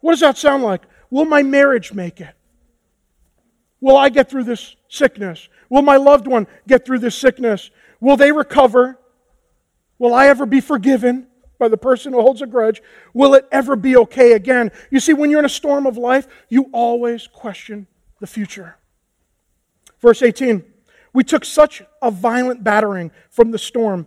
What 0.01 0.13
does 0.13 0.21
that 0.21 0.39
sound 0.39 0.63
like? 0.63 0.83
Will 1.11 1.25
my 1.25 1.43
marriage 1.43 1.93
make 1.93 2.21
it? 2.21 2.35
Will 3.81 3.97
I 3.97 4.09
get 4.09 4.29
through 4.29 4.45
this 4.45 4.77
sickness? 4.89 5.49
Will 5.69 5.83
my 5.83 5.97
loved 5.97 6.27
one 6.27 6.47
get 6.67 6.85
through 6.85 7.01
this 7.01 7.15
sickness? 7.15 7.71
Will 8.01 8.17
they 8.17 8.33
recover? 8.33 8.99
Will 9.99 10.15
I 10.15 10.29
ever 10.29 10.47
be 10.47 10.61
forgiven 10.61 11.27
by 11.59 11.69
the 11.69 11.77
person 11.77 12.13
who 12.13 12.21
holds 12.21 12.43
a 12.43 12.47
grudge? 12.47 12.83
Will 13.13 13.35
it 13.35 13.47
ever 13.53 13.77
be 13.77 13.97
okay 13.97 14.33
again? 14.33 14.71
You 14.91 15.01
see, 15.01 15.13
when 15.13 15.31
you're 15.31 15.41
in 15.41 15.45
a 15.45 15.51
storm 15.51 15.87
of 15.87 15.97
life, 15.97 16.27
you 16.49 16.71
always 16.73 17.27
question 17.27 17.87
the 18.21 18.27
future. 18.27 18.78
Verse 20.01 20.23
18 20.23 20.65
We 21.13 21.25
took 21.25 21.45
such 21.45 21.83
a 22.03 22.11
violent 22.11 22.65
battering 22.65 23.11
from 23.31 23.51
the 23.51 23.59
storm 23.59 24.07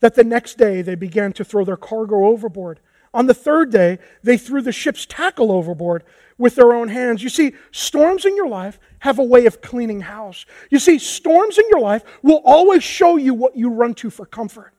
that 0.00 0.14
the 0.14 0.24
next 0.24 0.58
day 0.58 0.82
they 0.82 0.94
began 0.94 1.32
to 1.34 1.44
throw 1.44 1.64
their 1.64 1.76
cargo 1.76 2.26
overboard. 2.26 2.80
On 3.12 3.26
the 3.26 3.34
third 3.34 3.72
day, 3.72 3.98
they 4.22 4.38
threw 4.38 4.62
the 4.62 4.72
ship's 4.72 5.04
tackle 5.04 5.50
overboard 5.50 6.04
with 6.38 6.54
their 6.54 6.72
own 6.72 6.88
hands. 6.88 7.22
You 7.22 7.28
see, 7.28 7.54
storms 7.72 8.24
in 8.24 8.36
your 8.36 8.48
life 8.48 8.78
have 9.00 9.18
a 9.18 9.24
way 9.24 9.46
of 9.46 9.60
cleaning 9.60 10.00
house. 10.00 10.46
You 10.70 10.78
see, 10.78 10.98
storms 10.98 11.58
in 11.58 11.64
your 11.68 11.80
life 11.80 12.04
will 12.22 12.40
always 12.44 12.84
show 12.84 13.16
you 13.16 13.34
what 13.34 13.56
you 13.56 13.70
run 13.70 13.94
to 13.94 14.10
for 14.10 14.26
comfort. 14.26 14.72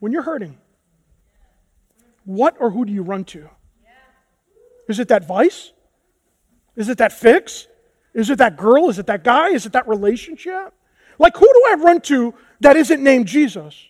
When 0.00 0.12
you're 0.12 0.22
hurting, 0.22 0.56
what 2.24 2.56
or 2.58 2.70
who 2.70 2.86
do 2.86 2.92
you 2.92 3.02
run 3.02 3.24
to? 3.26 3.50
Is 4.88 4.98
it 4.98 5.08
that 5.08 5.26
vice? 5.26 5.72
Is 6.74 6.88
it 6.88 6.98
that 6.98 7.12
fix? 7.12 7.66
Is 8.14 8.30
it 8.30 8.38
that 8.38 8.56
girl? 8.56 8.88
Is 8.88 8.98
it 8.98 9.06
that 9.06 9.24
guy? 9.24 9.50
Is 9.50 9.66
it 9.66 9.72
that 9.72 9.86
relationship? 9.88 10.74
Like, 11.18 11.36
who 11.36 11.46
do 11.46 11.64
I 11.68 11.74
run 11.74 12.00
to 12.02 12.34
that 12.60 12.76
isn't 12.76 13.02
named 13.02 13.26
Jesus? 13.26 13.88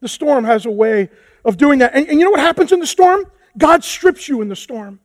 The 0.00 0.08
storm 0.08 0.44
has 0.44 0.66
a 0.66 0.70
way 0.70 1.10
of 1.44 1.56
doing 1.56 1.78
that. 1.78 1.94
And, 1.94 2.06
and 2.08 2.18
you 2.18 2.24
know 2.24 2.30
what 2.30 2.40
happens 2.40 2.72
in 2.72 2.80
the 2.80 2.86
storm? 2.86 3.24
God 3.56 3.84
strips 3.84 4.28
you 4.28 4.42
in 4.42 4.48
the 4.48 4.56
storm. 4.56 5.00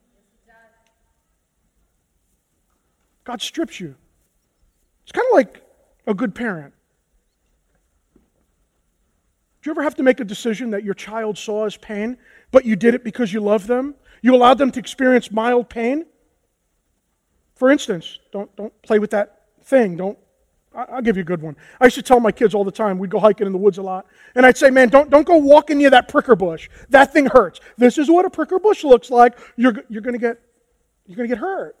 God 3.24 3.40
strips 3.40 3.78
you. 3.78 3.94
It's 5.04 5.12
kind 5.12 5.26
of 5.30 5.34
like 5.34 5.62
a 6.06 6.14
good 6.14 6.34
parent. 6.34 6.74
Do 9.62 9.68
you 9.68 9.72
ever 9.72 9.82
have 9.82 9.94
to 9.96 10.02
make 10.02 10.20
a 10.20 10.24
decision 10.24 10.70
that 10.70 10.84
your 10.84 10.94
child 10.94 11.36
saw 11.36 11.66
as 11.66 11.76
pain, 11.76 12.16
but 12.50 12.64
you 12.64 12.76
did 12.76 12.94
it 12.94 13.04
because 13.04 13.32
you 13.32 13.40
love 13.40 13.66
them? 13.66 13.94
You 14.22 14.34
allowed 14.34 14.58
them 14.58 14.70
to 14.72 14.80
experience 14.80 15.30
mild 15.30 15.68
pain? 15.68 16.06
For 17.60 17.70
instance, 17.70 18.18
don't, 18.32 18.54
don't 18.56 18.72
play 18.80 18.98
with 18.98 19.10
that 19.10 19.42
thing. 19.64 19.94
Don't 19.94 20.18
I'll 20.74 21.02
give 21.02 21.16
you 21.16 21.22
a 21.22 21.26
good 21.26 21.42
one. 21.42 21.56
I 21.78 21.86
used 21.86 21.96
to 21.96 22.02
tell 22.02 22.18
my 22.18 22.32
kids 22.32 22.54
all 22.54 22.64
the 22.64 22.70
time, 22.70 22.98
we'd 22.98 23.10
go 23.10 23.18
hiking 23.18 23.46
in 23.46 23.52
the 23.52 23.58
woods 23.58 23.76
a 23.76 23.82
lot, 23.82 24.06
and 24.34 24.46
I'd 24.46 24.56
say, 24.56 24.70
man, 24.70 24.88
don't, 24.88 25.10
don't 25.10 25.26
go 25.26 25.36
walking 25.36 25.78
near 25.78 25.90
that 25.90 26.08
pricker 26.08 26.36
bush. 26.36 26.70
That 26.88 27.12
thing 27.12 27.26
hurts. 27.26 27.60
This 27.76 27.98
is 27.98 28.08
what 28.08 28.24
a 28.24 28.30
pricker 28.30 28.58
bush 28.60 28.82
looks 28.82 29.10
like. 29.10 29.36
You're, 29.56 29.74
you're 29.90 30.00
going 30.00 30.14
to 30.14 30.18
get 30.18 30.40
you're 31.06 31.16
going 31.16 31.28
to 31.28 31.34
get 31.34 31.40
hurt. 31.40 31.76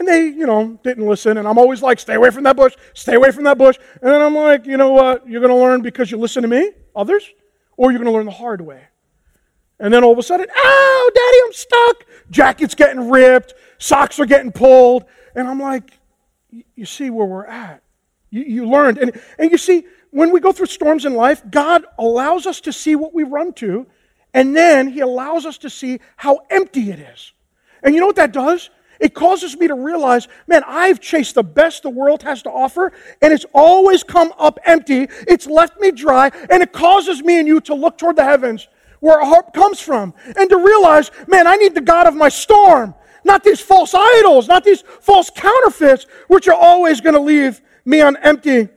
And 0.00 0.08
they, 0.08 0.24
you 0.24 0.46
know, 0.46 0.80
didn't 0.82 1.06
listen, 1.06 1.36
and 1.36 1.46
I'm 1.46 1.58
always 1.58 1.80
like, 1.80 2.00
stay 2.00 2.14
away 2.14 2.30
from 2.30 2.42
that 2.42 2.56
bush, 2.56 2.74
stay 2.94 3.14
away 3.14 3.30
from 3.30 3.44
that 3.44 3.58
bush. 3.58 3.76
And 4.02 4.10
then 4.10 4.22
I'm 4.22 4.34
like, 4.34 4.66
you 4.66 4.76
know 4.76 4.90
what? 4.90 5.28
You're 5.28 5.40
going 5.40 5.52
to 5.52 5.60
learn 5.60 5.82
because 5.82 6.10
you 6.10 6.16
listen 6.16 6.42
to 6.42 6.48
me, 6.48 6.72
others, 6.96 7.30
or 7.76 7.92
you're 7.92 8.00
going 8.00 8.10
to 8.10 8.16
learn 8.16 8.26
the 8.26 8.32
hard 8.32 8.60
way. 8.60 8.82
And 9.78 9.92
then 9.92 10.04
all 10.04 10.12
of 10.12 10.18
a 10.18 10.22
sudden, 10.22 10.46
oh, 10.56 11.10
daddy, 11.14 11.38
I'm 11.44 11.52
stuck. 11.52 12.06
Jacket's 12.30 12.74
getting 12.74 13.10
ripped, 13.10 13.54
socks 13.78 14.18
are 14.18 14.26
getting 14.26 14.52
pulled. 14.52 15.04
And 15.34 15.48
I'm 15.48 15.60
like, 15.60 15.90
you 16.74 16.86
see 16.86 17.10
where 17.10 17.26
we're 17.26 17.46
at. 17.46 17.82
You, 18.30 18.42
you 18.42 18.68
learned. 18.68 18.98
And, 18.98 19.20
and 19.38 19.50
you 19.50 19.58
see, 19.58 19.84
when 20.10 20.30
we 20.30 20.40
go 20.40 20.52
through 20.52 20.66
storms 20.66 21.04
in 21.04 21.14
life, 21.14 21.42
God 21.50 21.84
allows 21.98 22.46
us 22.46 22.60
to 22.62 22.72
see 22.72 22.94
what 22.94 23.12
we 23.12 23.24
run 23.24 23.52
to, 23.54 23.86
and 24.32 24.54
then 24.54 24.88
He 24.88 25.00
allows 25.00 25.44
us 25.44 25.58
to 25.58 25.70
see 25.70 25.98
how 26.16 26.40
empty 26.50 26.90
it 26.90 27.00
is. 27.00 27.32
And 27.82 27.94
you 27.94 28.00
know 28.00 28.06
what 28.06 28.16
that 28.16 28.32
does? 28.32 28.70
It 29.00 29.12
causes 29.12 29.56
me 29.56 29.66
to 29.66 29.74
realize, 29.74 30.28
man, 30.46 30.62
I've 30.66 31.00
chased 31.00 31.34
the 31.34 31.42
best 31.42 31.82
the 31.82 31.90
world 31.90 32.22
has 32.22 32.42
to 32.42 32.50
offer, 32.50 32.92
and 33.20 33.32
it's 33.32 33.44
always 33.52 34.04
come 34.04 34.32
up 34.38 34.60
empty. 34.64 35.08
It's 35.26 35.48
left 35.48 35.80
me 35.80 35.90
dry, 35.90 36.30
and 36.48 36.62
it 36.62 36.72
causes 36.72 37.22
me 37.22 37.40
and 37.40 37.48
you 37.48 37.60
to 37.62 37.74
look 37.74 37.98
toward 37.98 38.14
the 38.14 38.24
heavens 38.24 38.68
where 39.00 39.18
our 39.18 39.26
hope 39.26 39.52
comes 39.52 39.80
from, 39.80 40.14
and 40.36 40.48
to 40.48 40.56
realize, 40.56 41.10
man, 41.26 41.46
I 41.46 41.56
need 41.56 41.74
the 41.74 41.80
God 41.80 42.06
of 42.06 42.14
my 42.14 42.28
storm. 42.28 42.94
Not 43.24 43.42
these 43.42 43.60
false 43.60 43.94
idols, 43.94 44.48
not 44.48 44.64
these 44.64 44.82
false 44.82 45.30
counterfeits, 45.30 46.06
which 46.28 46.46
are 46.46 46.54
always 46.54 47.00
going 47.00 47.14
to 47.14 47.20
leave 47.20 47.60
me 47.84 48.00
on 48.00 48.16
empty. 48.18 48.68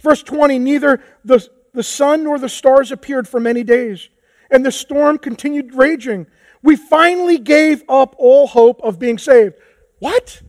Verse 0.00 0.22
20 0.22 0.58
Neither 0.58 1.02
the, 1.24 1.46
the 1.74 1.82
sun 1.82 2.24
nor 2.24 2.38
the 2.38 2.48
stars 2.48 2.92
appeared 2.92 3.28
for 3.28 3.40
many 3.40 3.62
days, 3.62 4.08
and 4.50 4.64
the 4.64 4.72
storm 4.72 5.18
continued 5.18 5.74
raging. 5.74 6.26
We 6.62 6.76
finally 6.76 7.38
gave 7.38 7.82
up 7.88 8.14
all 8.18 8.46
hope 8.46 8.80
of 8.82 8.98
being 8.98 9.18
saved. 9.18 9.54
What? 9.98 10.42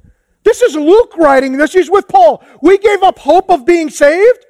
This 0.44 0.62
is 0.62 0.76
Luke 0.76 1.16
writing 1.18 1.58
this. 1.58 1.74
He's 1.74 1.90
with 1.90 2.08
Paul. 2.08 2.44
We 2.62 2.78
gave 2.78 3.04
up 3.04 3.20
hope 3.20 3.50
of 3.52 3.66
being 3.66 3.90
saved? 3.90 4.46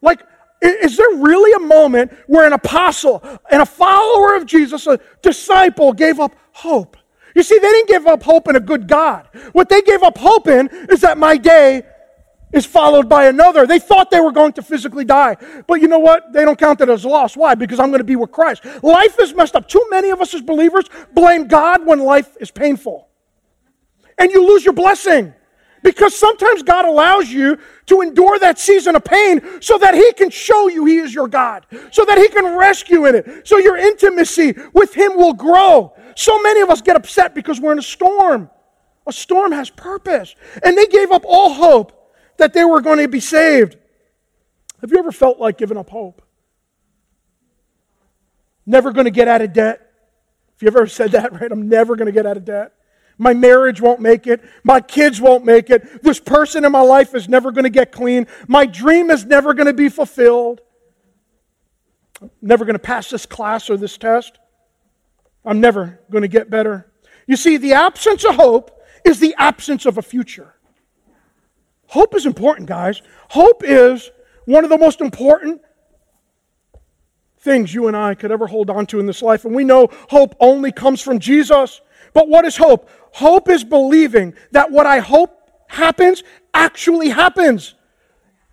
Like, 0.00 0.20
is 0.60 0.96
there 0.96 1.10
really 1.16 1.52
a 1.52 1.66
moment 1.66 2.12
where 2.26 2.46
an 2.46 2.52
apostle 2.52 3.22
and 3.50 3.60
a 3.60 3.66
follower 3.66 4.34
of 4.34 4.46
Jesus, 4.46 4.86
a 4.86 4.98
disciple, 5.22 5.92
gave 5.92 6.18
up 6.18 6.34
hope? 6.52 6.96
You 7.34 7.42
see, 7.42 7.58
they 7.58 7.70
didn't 7.70 7.88
give 7.88 8.06
up 8.06 8.22
hope 8.22 8.48
in 8.48 8.56
a 8.56 8.60
good 8.60 8.86
God. 8.86 9.28
What 9.52 9.68
they 9.68 9.82
gave 9.82 10.02
up 10.02 10.16
hope 10.18 10.46
in 10.46 10.68
is 10.90 11.00
that 11.00 11.18
my 11.18 11.36
day 11.36 11.82
is 12.52 12.64
followed 12.64 13.08
by 13.08 13.26
another. 13.26 13.66
They 13.66 13.80
thought 13.80 14.10
they 14.10 14.20
were 14.20 14.30
going 14.30 14.52
to 14.52 14.62
physically 14.62 15.04
die. 15.04 15.36
But 15.66 15.80
you 15.80 15.88
know 15.88 15.98
what? 15.98 16.32
They 16.32 16.44
don't 16.44 16.58
count 16.58 16.80
it 16.80 16.88
as 16.88 17.04
loss. 17.04 17.36
Why? 17.36 17.56
Because 17.56 17.80
I'm 17.80 17.88
going 17.88 17.98
to 17.98 18.04
be 18.04 18.16
with 18.16 18.30
Christ. 18.30 18.64
Life 18.82 19.18
is 19.18 19.34
messed 19.34 19.56
up. 19.56 19.68
Too 19.68 19.84
many 19.90 20.10
of 20.10 20.20
us 20.20 20.32
as 20.34 20.42
believers 20.42 20.84
blame 21.12 21.48
God 21.48 21.84
when 21.84 21.98
life 21.98 22.36
is 22.40 22.52
painful. 22.52 23.08
And 24.16 24.30
you 24.30 24.46
lose 24.46 24.64
your 24.64 24.74
blessing. 24.74 25.34
Because 25.82 26.16
sometimes 26.16 26.62
God 26.62 26.86
allows 26.86 27.30
you 27.30 27.58
to 27.86 28.00
endure 28.00 28.38
that 28.38 28.58
season 28.58 28.96
of 28.96 29.04
pain 29.04 29.60
so 29.60 29.76
that 29.76 29.94
He 29.94 30.12
can 30.14 30.30
show 30.30 30.68
you 30.68 30.86
He 30.86 30.96
is 30.96 31.14
your 31.14 31.28
God, 31.28 31.66
so 31.90 32.06
that 32.06 32.16
He 32.16 32.28
can 32.28 32.56
rescue 32.56 33.04
in 33.04 33.14
it, 33.14 33.46
so 33.46 33.58
your 33.58 33.76
intimacy 33.76 34.54
with 34.72 34.94
Him 34.94 35.14
will 35.14 35.34
grow. 35.34 35.92
So 36.14 36.40
many 36.42 36.60
of 36.60 36.70
us 36.70 36.80
get 36.80 36.96
upset 36.96 37.34
because 37.34 37.60
we're 37.60 37.72
in 37.72 37.78
a 37.78 37.82
storm. 37.82 38.50
A 39.06 39.12
storm 39.12 39.52
has 39.52 39.70
purpose. 39.70 40.34
And 40.62 40.76
they 40.76 40.86
gave 40.86 41.12
up 41.12 41.24
all 41.26 41.52
hope 41.52 42.12
that 42.38 42.52
they 42.52 42.64
were 42.64 42.80
going 42.80 42.98
to 42.98 43.08
be 43.08 43.20
saved. 43.20 43.76
Have 44.80 44.90
you 44.90 44.98
ever 44.98 45.12
felt 45.12 45.38
like 45.38 45.58
giving 45.58 45.76
up 45.76 45.90
hope? 45.90 46.22
Never 48.66 48.92
going 48.92 49.04
to 49.04 49.10
get 49.10 49.28
out 49.28 49.42
of 49.42 49.52
debt. 49.52 49.92
If 50.56 50.62
you 50.62 50.68
ever 50.68 50.86
said 50.86 51.12
that, 51.12 51.32
right? 51.40 51.50
I'm 51.50 51.68
never 51.68 51.96
going 51.96 52.06
to 52.06 52.12
get 52.12 52.26
out 52.26 52.36
of 52.36 52.44
debt. 52.44 52.72
My 53.16 53.32
marriage 53.32 53.80
won't 53.80 54.00
make 54.00 54.26
it. 54.26 54.42
My 54.64 54.80
kids 54.80 55.20
won't 55.20 55.44
make 55.44 55.70
it. 55.70 56.02
This 56.02 56.18
person 56.18 56.64
in 56.64 56.72
my 56.72 56.80
life 56.80 57.14
is 57.14 57.28
never 57.28 57.52
going 57.52 57.64
to 57.64 57.70
get 57.70 57.92
clean. 57.92 58.26
My 58.48 58.66
dream 58.66 59.10
is 59.10 59.24
never 59.24 59.54
going 59.54 59.68
to 59.68 59.72
be 59.72 59.88
fulfilled. 59.88 60.60
I'm 62.20 62.30
never 62.42 62.64
going 62.64 62.74
to 62.74 62.80
pass 62.80 63.10
this 63.10 63.24
class 63.24 63.70
or 63.70 63.76
this 63.76 63.96
test. 63.96 64.38
I'm 65.44 65.60
never 65.60 66.00
going 66.10 66.22
to 66.22 66.28
get 66.28 66.50
better. 66.50 66.90
You 67.26 67.36
see, 67.36 67.56
the 67.56 67.74
absence 67.74 68.24
of 68.24 68.36
hope 68.36 68.82
is 69.04 69.20
the 69.20 69.34
absence 69.38 69.86
of 69.86 69.98
a 69.98 70.02
future. 70.02 70.54
Hope 71.88 72.14
is 72.14 72.26
important, 72.26 72.68
guys. 72.68 73.02
Hope 73.28 73.62
is 73.64 74.10
one 74.46 74.64
of 74.64 74.70
the 74.70 74.78
most 74.78 75.00
important 75.00 75.60
things 77.38 77.74
you 77.74 77.88
and 77.88 77.96
I 77.96 78.14
could 78.14 78.32
ever 78.32 78.46
hold 78.46 78.70
on 78.70 78.86
to 78.86 78.98
in 78.98 79.06
this 79.06 79.22
life. 79.22 79.44
And 79.44 79.54
we 79.54 79.64
know 79.64 79.88
hope 80.08 80.34
only 80.40 80.72
comes 80.72 81.02
from 81.02 81.18
Jesus. 81.18 81.82
But 82.14 82.28
what 82.28 82.44
is 82.44 82.56
hope? 82.56 82.88
Hope 83.12 83.48
is 83.48 83.62
believing 83.64 84.34
that 84.52 84.70
what 84.70 84.86
I 84.86 85.00
hope 85.00 85.38
happens 85.68 86.22
actually 86.54 87.10
happens. 87.10 87.74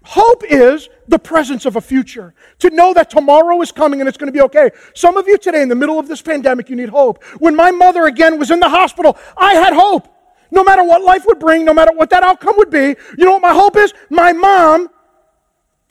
Hope 0.03 0.43
is 0.43 0.89
the 1.07 1.19
presence 1.19 1.65
of 1.65 1.75
a 1.75 1.81
future. 1.81 2.33
To 2.59 2.69
know 2.71 2.93
that 2.93 3.09
tomorrow 3.09 3.61
is 3.61 3.71
coming 3.71 3.99
and 3.99 4.09
it's 4.09 4.17
going 4.17 4.31
to 4.31 4.33
be 4.33 4.41
okay. 4.41 4.71
Some 4.95 5.15
of 5.15 5.27
you 5.27 5.37
today, 5.37 5.61
in 5.61 5.69
the 5.69 5.75
middle 5.75 5.99
of 5.99 6.07
this 6.07 6.21
pandemic, 6.21 6.69
you 6.69 6.75
need 6.75 6.89
hope. 6.89 7.23
When 7.39 7.55
my 7.55 7.71
mother 7.71 8.05
again 8.05 8.39
was 8.39 8.49
in 8.49 8.59
the 8.59 8.69
hospital, 8.69 9.17
I 9.37 9.53
had 9.53 9.73
hope. 9.73 10.07
No 10.49 10.63
matter 10.63 10.83
what 10.83 11.01
life 11.01 11.25
would 11.27 11.39
bring, 11.39 11.63
no 11.65 11.73
matter 11.73 11.93
what 11.93 12.09
that 12.09 12.23
outcome 12.23 12.55
would 12.57 12.71
be, 12.71 12.95
you 13.17 13.25
know 13.25 13.31
what 13.33 13.41
my 13.41 13.53
hope 13.53 13.77
is? 13.77 13.93
My 14.09 14.33
mom 14.33 14.89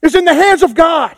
is 0.02 0.14
in 0.14 0.24
the 0.24 0.34
hands 0.34 0.62
of 0.62 0.74
God. 0.74 1.16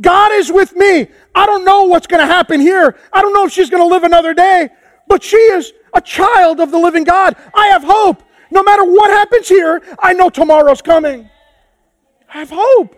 God 0.00 0.32
is 0.32 0.50
with 0.50 0.74
me. 0.74 1.08
I 1.34 1.44
don't 1.44 1.64
know 1.64 1.84
what's 1.84 2.06
going 2.06 2.26
to 2.26 2.32
happen 2.32 2.60
here. 2.60 2.96
I 3.12 3.20
don't 3.20 3.34
know 3.34 3.44
if 3.44 3.52
she's 3.52 3.68
going 3.68 3.82
to 3.82 3.86
live 3.86 4.04
another 4.04 4.32
day, 4.32 4.70
but 5.06 5.22
she 5.22 5.36
is 5.36 5.72
a 5.92 6.00
child 6.00 6.60
of 6.60 6.70
the 6.70 6.78
living 6.78 7.04
God. 7.04 7.36
I 7.52 7.66
have 7.66 7.82
hope. 7.84 8.22
No 8.50 8.62
matter 8.62 8.84
what 8.84 9.10
happens 9.10 9.48
here, 9.48 9.82
I 9.98 10.12
know 10.12 10.30
tomorrow's 10.30 10.80
coming. 10.80 11.28
I 12.32 12.38
have 12.38 12.50
hope. 12.50 12.96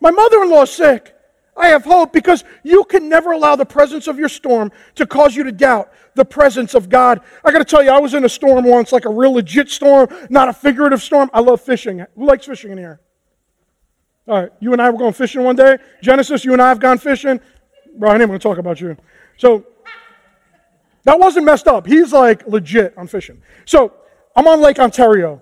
My 0.00 0.10
mother 0.10 0.42
in 0.42 0.50
law 0.50 0.62
is 0.62 0.70
sick. 0.70 1.14
I 1.56 1.68
have 1.68 1.84
hope 1.84 2.12
because 2.12 2.44
you 2.62 2.84
can 2.84 3.08
never 3.08 3.32
allow 3.32 3.56
the 3.56 3.64
presence 3.64 4.08
of 4.08 4.18
your 4.18 4.28
storm 4.28 4.70
to 4.96 5.06
cause 5.06 5.34
you 5.34 5.42
to 5.44 5.52
doubt 5.52 5.90
the 6.14 6.24
presence 6.24 6.74
of 6.74 6.90
God. 6.90 7.20
I 7.44 7.50
got 7.50 7.58
to 7.58 7.64
tell 7.64 7.82
you, 7.82 7.90
I 7.90 7.98
was 7.98 8.12
in 8.12 8.24
a 8.24 8.28
storm 8.28 8.64
once, 8.64 8.92
like 8.92 9.06
a 9.06 9.10
real 9.10 9.32
legit 9.32 9.70
storm, 9.70 10.08
not 10.28 10.48
a 10.48 10.52
figurative 10.52 11.02
storm. 11.02 11.30
I 11.32 11.40
love 11.40 11.62
fishing. 11.62 12.04
Who 12.14 12.26
likes 12.26 12.44
fishing 12.44 12.72
in 12.72 12.78
here? 12.78 13.00
All 14.28 14.42
right, 14.42 14.52
you 14.60 14.72
and 14.72 14.82
I 14.82 14.90
were 14.90 14.98
going 14.98 15.12
fishing 15.12 15.44
one 15.44 15.56
day. 15.56 15.78
Genesis, 16.02 16.44
you 16.44 16.52
and 16.52 16.60
I 16.60 16.68
have 16.68 16.80
gone 16.80 16.98
fishing. 16.98 17.40
Brian, 17.96 18.20
I'm 18.20 18.28
going 18.28 18.38
to 18.38 18.42
talk 18.42 18.58
about 18.58 18.80
you. 18.80 18.96
So 19.38 19.64
that 21.04 21.18
wasn't 21.18 21.46
messed 21.46 21.68
up. 21.68 21.86
He's 21.86 22.12
like 22.12 22.46
legit 22.46 22.98
on 22.98 23.06
fishing. 23.06 23.40
So 23.64 23.94
I'm 24.34 24.46
on 24.46 24.60
Lake 24.60 24.78
Ontario. 24.78 25.40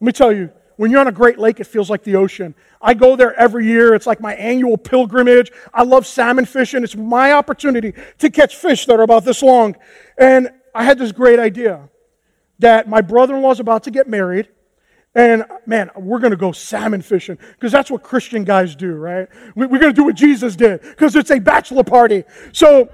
Let 0.00 0.06
me 0.06 0.12
tell 0.12 0.32
you, 0.32 0.50
when 0.76 0.90
you're 0.90 1.00
on 1.00 1.08
a 1.08 1.12
great 1.12 1.38
lake, 1.38 1.60
it 1.60 1.66
feels 1.66 1.88
like 1.88 2.02
the 2.04 2.16
ocean. 2.16 2.54
I 2.80 2.94
go 2.94 3.16
there 3.16 3.34
every 3.38 3.66
year. 3.66 3.94
It's 3.94 4.06
like 4.06 4.20
my 4.20 4.34
annual 4.34 4.76
pilgrimage. 4.76 5.50
I 5.72 5.82
love 5.82 6.06
salmon 6.06 6.44
fishing. 6.44 6.84
It's 6.84 6.96
my 6.96 7.32
opportunity 7.32 7.94
to 8.18 8.30
catch 8.30 8.56
fish 8.56 8.86
that 8.86 8.98
are 8.98 9.02
about 9.02 9.24
this 9.24 9.42
long. 9.42 9.76
And 10.18 10.50
I 10.74 10.84
had 10.84 10.98
this 10.98 11.12
great 11.12 11.38
idea 11.38 11.88
that 12.58 12.88
my 12.88 13.00
brother 13.00 13.36
in 13.36 13.42
law 13.42 13.50
is 13.50 13.60
about 13.60 13.84
to 13.84 13.90
get 13.90 14.08
married. 14.08 14.48
And 15.14 15.44
man, 15.64 15.90
we're 15.96 16.18
going 16.18 16.32
to 16.32 16.36
go 16.36 16.52
salmon 16.52 17.00
fishing 17.00 17.38
because 17.52 17.72
that's 17.72 17.90
what 17.90 18.02
Christian 18.02 18.44
guys 18.44 18.76
do, 18.76 18.92
right? 18.92 19.28
We're 19.54 19.66
going 19.68 19.80
to 19.80 19.92
do 19.94 20.04
what 20.04 20.14
Jesus 20.14 20.56
did 20.56 20.82
because 20.82 21.16
it's 21.16 21.30
a 21.30 21.38
bachelor 21.38 21.84
party. 21.84 22.24
So 22.52 22.90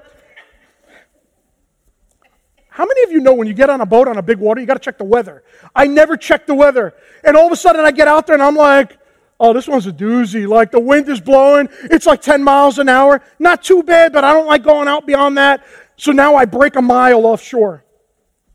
how 2.73 2.87
many 2.87 3.03
of 3.03 3.13
you 3.13 3.21
know 3.21 3.35
when 3.35 3.47
you 3.47 3.53
get 3.53 3.69
on 3.69 3.83
a 3.83 3.87
boat 3.87 4.09
on 4.09 4.17
a 4.17 4.23
big 4.23 4.39
water, 4.39 4.59
you 4.59 4.67
got 4.67 4.75
to 4.75 4.81
check 4.81 4.97
the 4.97 5.05
weather? 5.05 5.45
I 5.77 5.87
never 5.87 6.17
check 6.17 6.47
the 6.47 6.55
weather. 6.55 6.95
And 7.23 7.37
all 7.37 7.45
of 7.45 7.53
a 7.53 7.57
sudden 7.57 7.85
I 7.85 7.91
get 7.91 8.09
out 8.09 8.27
there 8.27 8.33
and 8.33 8.43
I'm 8.43 8.57
like, 8.57 8.99
oh, 9.39 9.53
this 9.53 9.69
one's 9.69 9.87
a 9.87 9.93
doozy. 9.93 10.49
Like 10.49 10.71
the 10.71 10.81
wind 10.81 11.07
is 11.11 11.21
blowing. 11.21 11.69
It's 11.85 12.07
like 12.07 12.23
10 12.23 12.43
miles 12.43 12.79
an 12.79 12.89
hour. 12.89 13.21
Not 13.39 13.63
too 13.63 13.83
bad, 13.83 14.15
but 14.15 14.25
I 14.25 14.33
don't 14.33 14.47
like 14.47 14.63
going 14.63 14.89
out 14.89 15.07
beyond 15.07 15.37
that. 15.37 15.67
So 15.97 16.13
now 16.13 16.35
I 16.35 16.47
break 16.47 16.77
a 16.77 16.81
mile 16.81 17.27
offshore. 17.27 17.85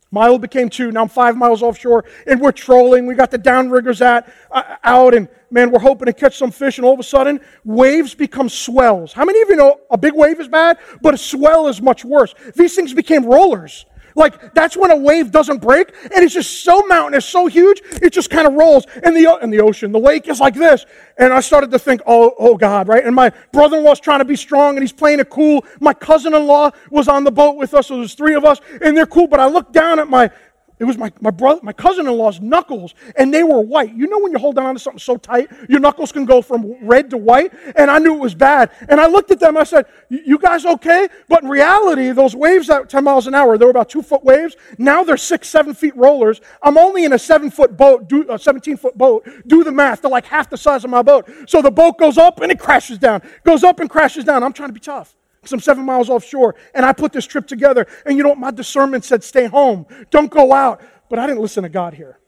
Mile 0.10 0.40
became 0.40 0.70
two. 0.72 0.92
Now 0.92 1.04
I'm 1.04 1.10
five 1.10 1.38
miles 1.38 1.62
offshore 1.62 2.06
and 2.26 2.42
we're 2.42 2.54
trolling. 2.54 3.06
We 3.06 3.14
got 3.14 3.30
the 3.30 3.38
downriggers 3.38 4.02
at, 4.02 4.34
uh, 4.50 4.78
out 4.84 5.14
and 5.14 5.28
man, 5.52 5.70
we're 5.70 5.80
hoping 5.80 6.08
to 6.08 6.14
catch 6.14 6.38
some 6.38 6.50
fish. 6.50 6.80
And 6.80 6.86
all 6.86 6.94
of 6.96 7.00
a 7.00 7.04
sudden, 7.04 7.40
waves 7.64 8.16
become 8.16 8.50
swells. 8.50 9.14
How 9.14 9.26
many 9.26 9.42
of 9.44 9.50
you 9.50 9.58
know 9.58 9.80
a 9.92 9.98
big 9.98 10.16
wave 10.16 10.40
is 10.40 10.48
bad, 10.48 10.80
but 11.04 11.14
a 11.14 11.20
swell 11.20 11.68
is 11.68 11.84
much 11.84 12.04
worse? 12.04 12.34
These 12.56 12.76
things 12.76 12.96
became 12.96 13.26
rollers. 13.26 13.86
Like 14.18 14.56
that's 14.56 14.76
when 14.76 14.90
a 14.90 14.98
wave 14.98 15.32
doesn't 15.32 15.60
break, 15.60 15.94
and 16.04 16.26
it's 16.26 16.34
just 16.34 16.64
so 16.64 16.82
mountainous, 16.88 17.24
so 17.24 17.46
huge, 17.46 17.82
it 18.02 18.12
just 18.12 18.32
kind 18.32 18.48
of 18.48 18.54
rolls. 18.56 18.86
in 19.06 19.14
the 19.14 19.38
in 19.44 19.52
the 19.52 19.62
ocean, 19.62 19.92
the 19.92 20.00
lake 20.00 20.28
is 20.28 20.40
like 20.40 20.56
this. 20.56 20.88
And 21.20 21.32
I 21.32 21.40
started 21.40 21.70
to 21.72 21.80
think, 21.80 22.02
oh, 22.08 22.34
oh 22.40 22.58
God, 22.58 22.88
right? 22.88 23.06
And 23.06 23.16
my 23.16 23.32
brother-in-law's 23.52 24.00
trying 24.00 24.20
to 24.20 24.26
be 24.26 24.36
strong, 24.36 24.76
and 24.76 24.84
he's 24.84 24.92
playing 24.92 25.20
it 25.20 25.30
cool. 25.30 25.64
My 25.80 25.94
cousin-in-law 25.94 26.72
was 26.90 27.08
on 27.08 27.24
the 27.26 27.32
boat 27.32 27.58
with 27.58 27.76
us, 27.76 27.88
so 27.88 27.98
there's 27.98 28.16
three 28.16 28.34
of 28.34 28.44
us, 28.44 28.60
and 28.82 28.98
they're 28.98 29.06
cool. 29.06 29.28
But 29.28 29.40
I 29.40 29.46
looked 29.46 29.72
down 29.72 30.00
at 30.00 30.10
my 30.10 30.32
it 30.80 30.84
was 30.84 30.98
my, 30.98 31.12
my 31.22 31.32
brother, 31.32 31.60
my 31.64 31.74
cousin-in-law's 31.74 32.40
knuckles, 32.40 32.94
and 33.16 33.34
they 33.34 33.44
were 33.44 33.60
white. 33.60 33.96
You 33.96 34.08
know 34.08 34.20
when 34.20 34.32
you 34.32 34.38
hold 34.38 34.60
on 34.60 34.76
to 34.76 34.80
something 34.80 35.00
so 35.00 35.18
tight, 35.18 35.50
your 35.68 35.80
knuckles 35.80 36.12
can 36.12 36.26
go 36.26 36.42
from 36.42 36.76
red 36.86 37.10
to 37.10 37.18
white? 37.18 37.52
And 37.76 37.90
I 37.90 37.98
knew 37.98 38.14
it 38.14 38.20
was 38.20 38.36
bad. 38.36 38.70
And 38.88 39.02
I 39.02 39.08
looked 39.08 39.32
at 39.32 39.40
them, 39.40 39.58
I 39.58 39.64
said, 39.64 39.88
you 40.10 40.38
guys 40.38 40.66
okay? 40.66 41.08
But 41.28 41.44
in 41.44 41.50
reality, 41.50 42.12
those 42.12 42.36
waves 42.36 42.70
at 42.70 42.90
10 42.90 43.04
miles 43.04 43.26
an 43.26 43.34
hour, 43.34 43.58
they 43.58 43.66
were 43.66 43.72
about 43.72 43.90
two-foot 43.90 44.24
waves. 44.24 44.56
Now 44.78 45.04
they're 45.04 45.18
six, 45.18 45.50
seven-feet 45.50 45.96
rollers. 45.96 46.42
I'm 46.62 46.78
only 46.78 47.06
in 47.06 47.14
a 47.14 47.20
seven-foot 47.20 47.76
boat, 47.76 48.08
do, 48.08 48.22
a 48.24 48.36
17-foot 48.36 48.98
boat. 48.98 49.28
Do 49.48 49.64
the 49.64 49.72
math. 49.72 50.04
They're 50.04 50.12
like 50.12 50.26
half 50.26 50.50
the 50.50 50.58
size 50.58 50.84
of 50.84 50.92
my 50.92 51.02
boat. 51.02 51.28
So 51.48 51.64
the 51.64 51.72
boat 51.72 51.98
goes 51.98 52.20
up 52.20 52.42
and 52.42 52.52
it 52.52 52.60
crashes 52.60 53.00
down. 53.00 53.24
Goes 53.44 53.64
up 53.64 53.80
and 53.80 53.90
crashes 53.90 54.26
down. 54.26 54.44
I'm 54.44 54.54
trying 54.54 54.70
to 54.70 54.74
be 54.74 54.80
tough 54.80 55.17
I'm 55.52 55.60
seven 55.60 55.86
miles 55.86 56.10
offshore. 56.10 56.56
And 56.74 56.86
I 56.86 56.94
put 56.94 57.14
this 57.14 57.26
trip 57.26 57.48
together. 57.48 57.88
And 58.06 58.18
you 58.18 58.24
know 58.24 58.30
what? 58.30 58.38
My 58.38 58.52
discernment 58.52 59.04
said, 59.06 59.24
stay 59.24 59.46
home. 59.46 59.86
Don't 60.10 60.32
go 60.32 60.54
out. 60.54 60.82
But 61.10 61.20
I 61.20 61.28
didn't 61.28 61.42
listen 61.42 61.64
to 61.64 61.70
God 61.70 61.94
here. 61.94 62.20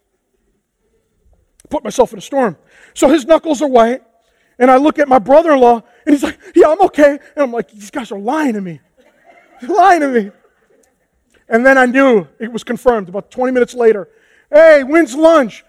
Put 1.70 1.84
myself 1.84 2.12
in 2.14 2.20
a 2.20 2.22
storm. 2.22 2.58
So 2.94 3.10
his 3.10 3.26
knuckles 3.26 3.62
are 3.62 3.68
white. 3.68 4.02
And 4.58 4.70
I 4.70 4.76
look 4.76 5.00
at 5.00 5.08
my 5.08 5.20
brother 5.20 5.54
in 5.54 5.60
law, 5.62 5.82
and 6.06 6.14
he's 6.14 6.22
like, 6.22 6.38
Yeah, 6.54 6.68
I'm 6.68 6.82
okay. 6.82 7.12
And 7.12 7.44
I'm 7.44 7.52
like, 7.52 7.72
These 7.72 7.92
guys 7.92 8.12
are 8.12 8.20
lying 8.20 8.54
to 8.54 8.62
me. 8.62 8.82
They're 9.62 9.76
lying 9.76 10.02
to 10.02 10.10
me. 10.10 10.32
And 11.48 11.66
then 11.66 11.78
I 11.78 11.86
knew 11.86 12.28
it 12.40 12.52
was 12.52 12.64
confirmed 12.64 13.10
about 13.10 13.32
20 13.32 13.54
minutes 13.54 13.74
later. 13.74 14.10
Hey, 14.52 14.84
when's 14.84 15.16
lunch? 15.16 15.64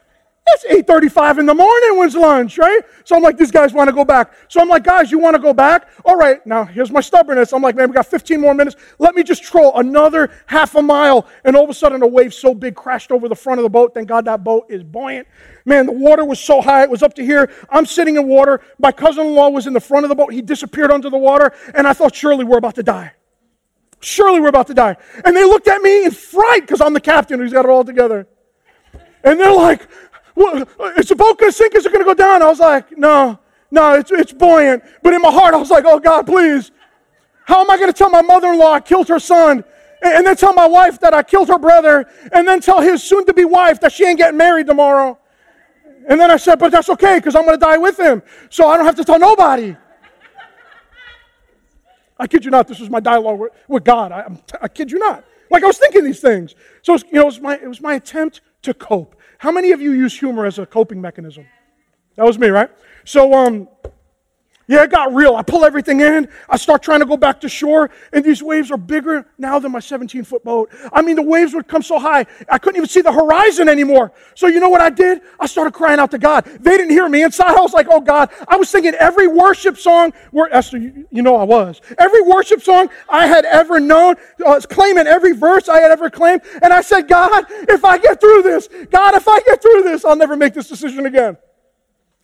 It's 0.47 0.65
8.35 0.65 1.39
in 1.39 1.47
the 1.47 1.55
morning 1.55 1.99
when's 1.99 2.17
lunch, 2.17 2.59
right? 2.59 2.81
So 3.05 3.15
I'm 3.15 3.23
like, 3.23 3.37
these 3.37 3.53
guys 3.53 3.73
want 3.73 3.89
to 3.89 3.95
go 3.95 4.05
back. 4.05 4.33
So 4.49 4.61
I'm 4.61 4.69
like, 4.69 4.83
guys, 4.83 5.11
you 5.11 5.19
want 5.19 5.37
to 5.37 5.41
go 5.41 5.53
back? 5.53 5.89
All 6.05 6.17
right, 6.17 6.45
now 6.45 6.65
here's 6.65 6.91
my 6.91 7.01
stubbornness. 7.01 7.53
I'm 7.53 7.63
like, 7.63 7.77
man, 7.77 7.89
we 7.89 7.95
got 7.95 8.07
15 8.07 8.41
more 8.41 8.55
minutes. 8.55 8.75
Let 8.99 9.15
me 9.15 9.23
just 9.23 9.45
troll 9.45 9.79
another 9.79 10.31
half 10.47 10.75
a 10.75 10.83
mile. 10.83 11.29
And 11.45 11.55
all 11.55 11.65
of 11.65 11.71
a 11.71 11.75
sudden, 11.75 12.03
a 12.03 12.07
wave 12.07 12.35
so 12.35 12.55
big 12.55 12.75
crashed 12.75 13.13
over 13.13 13.29
the 13.29 13.37
front 13.37 13.61
of 13.61 13.63
the 13.63 13.71
boat. 13.71 13.95
Thank 13.95 14.09
God 14.09 14.25
that 14.25 14.43
boat 14.43 14.67
is 14.69 14.83
buoyant. 14.83 15.29
Man, 15.65 15.87
the 15.87 15.93
water 15.93 16.25
was 16.25 16.41
so 16.41 16.61
high, 16.61 16.83
it 16.83 16.91
was 16.91 17.03
up 17.03 17.15
to 17.15 17.25
here. 17.25 17.53
I'm 17.69 17.87
sitting 17.87 18.17
in 18.17 18.27
water. 18.27 18.61
My 18.79 18.93
cousin 18.93 19.27
in 19.27 19.35
law 19.35 19.51
was 19.51 19.67
in 19.67 19.73
the 19.73 19.81
front 19.81 20.05
of 20.05 20.09
the 20.09 20.17
boat. 20.17 20.33
He 20.33 20.43
disappeared 20.43 20.91
under 20.91 21.11
the 21.11 21.19
water. 21.19 21.53
And 21.75 21.87
I 21.87 21.93
thought, 21.93 22.15
surely 22.15 22.45
we're 22.45 22.59
about 22.59 22.75
to 22.77 22.83
die. 22.83 23.13
Surely 24.01 24.41
we're 24.41 24.49
about 24.49 24.67
to 24.69 24.75
die. 24.75 24.97
And 25.25 25.37
they 25.37 25.45
looked 25.45 25.69
at 25.69 25.81
me 25.83 26.07
in 26.07 26.11
fright 26.11 26.63
because 26.63 26.81
I'm 26.81 26.95
the 26.95 27.01
captain 27.01 27.39
who's 27.39 27.53
got 27.53 27.67
it 27.67 27.71
all 27.71 27.85
together. 27.85 28.27
And 29.23 29.39
they're 29.39 29.53
like, 29.53 29.87
well, 30.41 30.65
is 30.97 31.09
the 31.09 31.17
boat 31.17 31.39
going 31.39 31.53
to 31.53 31.57
sink? 31.57 31.75
Is 31.75 31.85
it 31.85 31.93
going 31.93 32.05
to 32.05 32.09
go 32.09 32.15
down? 32.15 32.43
I 32.43 32.47
was 32.47 32.61
like, 32.61 32.97
no, 32.97 33.39
no, 33.71 33.95
it's, 33.95 34.11
it's 34.11 34.33
buoyant. 34.33 34.83
But 35.03 35.13
in 35.13 35.21
my 35.21 35.31
heart, 35.31 35.55
I 35.55 35.59
was 35.59 35.71
like, 35.71 35.85
oh, 35.87 36.01
God, 36.01 36.27
please. 36.27 36.71
How 37.45 37.61
am 37.61 37.71
I 37.71 37.77
going 37.77 37.93
to 37.93 37.97
tell 37.97 38.11
my 38.11 38.23
mother 38.23 38.49
in 38.49 38.59
law 38.59 38.73
I 38.73 38.81
killed 38.81 39.09
her 39.09 39.19
son? 39.19 39.65
And 40.03 40.27
then 40.27 40.35
tell 40.35 40.55
my 40.55 40.67
wife 40.67 40.99
that 41.01 41.13
I 41.13 41.23
killed 41.23 41.49
her 41.49 41.59
brother, 41.59 42.09
and 42.33 42.49
then 42.49 42.63
tell 42.63 42.81
his 42.81 43.03
soon 43.03 43.27
to 43.27 43.35
be 43.35 43.45
wife 43.45 43.81
that 43.81 43.93
she 43.93 44.07
ain't 44.07 44.17
getting 44.17 44.39
married 44.39 44.67
tomorrow. 44.67 45.19
And 46.09 46.19
then 46.19 46.31
I 46.31 46.39
said, 46.39 46.59
but 46.59 46.73
that's 46.73 46.89
okay 46.89 47.19
because 47.19 47.37
I'm 47.37 47.45
going 47.45 47.59
to 47.59 47.65
die 47.65 47.77
with 47.77 48.01
him. 48.01 48.23
So 48.49 48.67
I 48.67 48.79
don't 48.79 48.87
have 48.87 48.97
to 48.97 49.05
tell 49.05 49.19
nobody. 49.19 49.77
I 52.19 52.27
kid 52.27 52.45
you 52.45 52.51
not, 52.51 52.67
this 52.67 52.81
was 52.81 52.89
my 52.89 53.01
dialogue 53.01 53.39
with, 53.39 53.53
with 53.69 53.85
God. 53.85 54.13
I, 54.13 54.39
I, 54.61 54.69
kid 54.69 54.91
you 54.91 54.99
not. 54.99 55.25
Like 55.51 55.63
I 55.63 55.67
was 55.67 55.79
thinking 55.79 56.05
these 56.05 56.21
things. 56.21 56.55
So, 56.83 56.97
you 56.97 57.13
know, 57.13 57.23
it 57.23 57.25
was, 57.27 57.41
my, 57.41 57.55
it 57.57 57.69
was 57.69 57.81
my 57.81 57.95
attempt 57.95 58.41
to 58.63 58.73
cope. 58.73 59.17
How 59.41 59.51
many 59.51 59.73
of 59.73 59.81
you 59.81 59.93
use 59.93 60.19
humor 60.19 60.45
as 60.45 60.59
a 60.59 60.67
coping 60.67 61.01
mechanism? 61.01 61.47
That 62.17 62.27
was 62.27 62.39
me, 62.39 62.49
right? 62.49 62.69
So, 63.05 63.33
um, 63.33 63.71
yeah, 64.71 64.85
it 64.85 64.91
got 64.93 65.13
real. 65.13 65.35
I 65.35 65.43
pull 65.43 65.65
everything 65.65 66.01
in. 66.01 66.29
I 66.49 66.57
start 66.57 66.81
trying 66.81 67.01
to 67.01 67.07
go 67.07 67.17
back 67.17 67.41
to 67.41 67.49
shore, 67.49 67.91
and 68.13 68.25
these 68.25 68.41
waves 68.41 68.71
are 68.71 68.77
bigger 68.77 69.27
now 69.37 69.59
than 69.59 69.73
my 69.73 69.81
17 69.81 70.23
foot 70.23 70.45
boat. 70.45 70.71
I 70.93 71.03
mean, 71.03 71.17
the 71.17 71.23
waves 71.23 71.55
would 71.55 71.67
come 71.67 71.83
so 71.83 71.99
high, 71.99 72.25
I 72.49 72.59
couldn't 72.59 72.77
even 72.77 72.89
see 72.89 73.01
the 73.01 73.11
horizon 73.11 73.69
anymore. 73.69 74.13
So, 74.37 74.47
you 74.47 74.61
know 74.61 74.69
what 74.69 74.81
I 74.81 74.89
did? 74.89 75.23
I 75.41 75.47
started 75.47 75.75
crying 75.75 75.99
out 75.99 76.13
to 76.13 76.19
God. 76.19 76.45
They 76.45 76.77
didn't 76.77 76.91
hear 76.91 77.09
me. 77.09 77.25
Inside, 77.25 77.57
I 77.57 77.61
was 77.61 77.73
like, 77.73 77.89
oh 77.91 78.01
God. 78.01 78.31
I 78.47 78.57
was 78.59 78.69
singing 78.69 78.95
every 78.95 79.27
worship 79.27 79.77
song 79.77 80.13
where, 80.31 80.49
Esther, 80.55 80.79
you, 80.79 81.05
you 81.11 81.23
know 81.23 81.35
I 81.35 81.43
was. 81.43 81.81
Every 81.99 82.23
worship 82.23 82.63
song 82.63 82.91
I 83.09 83.27
had 83.27 83.45
ever 83.47 83.81
known, 83.81 84.15
was 84.39 84.67
claiming 84.67 85.09
every 85.09 85.33
verse 85.33 85.69
I 85.69 85.81
had 85.81 85.91
ever 85.91 86.11
claimed. 86.11 86.43
And 86.63 86.73
I 86.73 86.83
said, 86.83 87.09
God, 87.09 87.45
if 87.51 87.85
I 87.85 87.99
get 87.99 88.21
through 88.21 88.43
this, 88.43 88.69
God, 88.89 89.17
if 89.17 89.27
I 89.27 89.41
get 89.41 89.61
through 89.61 89.83
this, 89.83 90.05
I'll 90.05 90.15
never 90.15 90.37
make 90.37 90.55
this 90.55 90.69
decision 90.69 91.07
again. 91.07 91.37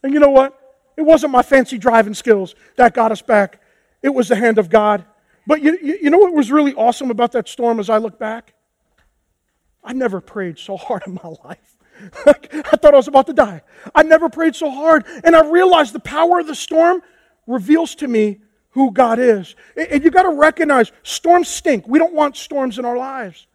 And 0.04 0.14
you 0.14 0.20
know 0.20 0.30
what? 0.30 0.65
It 0.96 1.02
wasn't 1.02 1.32
my 1.32 1.42
fancy 1.42 1.78
driving 1.78 2.14
skills 2.14 2.54
that 2.76 2.94
got 2.94 3.12
us 3.12 3.22
back, 3.22 3.60
it 4.02 4.10
was 4.10 4.28
the 4.28 4.36
hand 4.36 4.58
of 4.58 4.70
God. 4.70 5.04
But 5.46 5.62
you, 5.62 5.78
you 5.80 6.10
know 6.10 6.18
what 6.18 6.32
was 6.32 6.50
really 6.50 6.74
awesome 6.74 7.10
about 7.10 7.32
that 7.32 7.48
storm 7.48 7.78
as 7.78 7.88
I 7.88 7.98
look 7.98 8.18
back? 8.18 8.54
I 9.84 9.92
never 9.92 10.20
prayed 10.20 10.58
so 10.58 10.76
hard 10.76 11.04
in 11.06 11.14
my 11.14 11.34
life. 11.44 11.76
I 12.26 12.76
thought 12.76 12.92
I 12.92 12.96
was 12.96 13.08
about 13.08 13.26
to 13.28 13.32
die. 13.32 13.62
I 13.94 14.02
never 14.02 14.28
prayed 14.28 14.56
so 14.56 14.70
hard. 14.70 15.04
And 15.24 15.34
I 15.34 15.48
realized 15.48 15.94
the 15.94 16.00
power 16.00 16.40
of 16.40 16.46
the 16.46 16.54
storm 16.54 17.00
reveals 17.46 17.94
to 17.96 18.08
me 18.08 18.40
who 18.70 18.90
God 18.90 19.18
is. 19.18 19.54
And 19.76 20.04
you 20.04 20.10
got 20.10 20.24
to 20.24 20.36
recognize 20.36 20.92
storms 21.02 21.48
stink. 21.48 21.86
We 21.86 21.98
don't 21.98 22.12
want 22.12 22.36
storms 22.36 22.78
in 22.78 22.84
our 22.84 22.98
lives. 22.98 23.46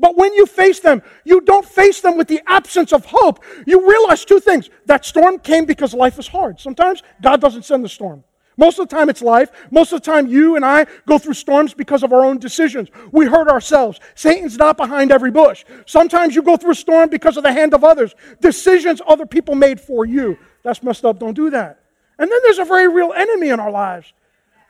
But 0.00 0.16
when 0.16 0.32
you 0.32 0.46
face 0.46 0.80
them, 0.80 1.02
you 1.24 1.42
don't 1.42 1.64
face 1.64 2.00
them 2.00 2.16
with 2.16 2.26
the 2.26 2.40
absence 2.46 2.92
of 2.92 3.04
hope. 3.04 3.44
You 3.66 3.88
realize 3.88 4.24
two 4.24 4.40
things. 4.40 4.70
That 4.86 5.04
storm 5.04 5.38
came 5.38 5.66
because 5.66 5.92
life 5.92 6.18
is 6.18 6.26
hard. 6.26 6.58
Sometimes 6.58 7.02
God 7.20 7.40
doesn't 7.40 7.66
send 7.66 7.84
the 7.84 7.88
storm. 7.88 8.24
Most 8.56 8.78
of 8.78 8.88
the 8.88 8.96
time 8.96 9.10
it's 9.10 9.22
life. 9.22 9.50
Most 9.70 9.92
of 9.92 10.02
the 10.02 10.10
time 10.10 10.26
you 10.26 10.56
and 10.56 10.64
I 10.64 10.86
go 11.06 11.18
through 11.18 11.34
storms 11.34 11.74
because 11.74 12.02
of 12.02 12.12
our 12.12 12.24
own 12.24 12.38
decisions. 12.38 12.88
We 13.12 13.26
hurt 13.26 13.48
ourselves. 13.48 14.00
Satan's 14.14 14.56
not 14.56 14.78
behind 14.78 15.12
every 15.12 15.30
bush. 15.30 15.64
Sometimes 15.86 16.34
you 16.34 16.42
go 16.42 16.56
through 16.56 16.72
a 16.72 16.74
storm 16.74 17.10
because 17.10 17.36
of 17.36 17.42
the 17.42 17.52
hand 17.52 17.74
of 17.74 17.84
others. 17.84 18.14
Decisions 18.40 19.02
other 19.06 19.26
people 19.26 19.54
made 19.54 19.80
for 19.80 20.06
you. 20.06 20.38
That's 20.62 20.82
messed 20.82 21.04
up. 21.04 21.18
Don't 21.18 21.34
do 21.34 21.50
that. 21.50 21.80
And 22.18 22.30
then 22.30 22.38
there's 22.42 22.58
a 22.58 22.64
very 22.64 22.88
real 22.88 23.12
enemy 23.12 23.48
in 23.48 23.60
our 23.60 23.70
lives. 23.70 24.12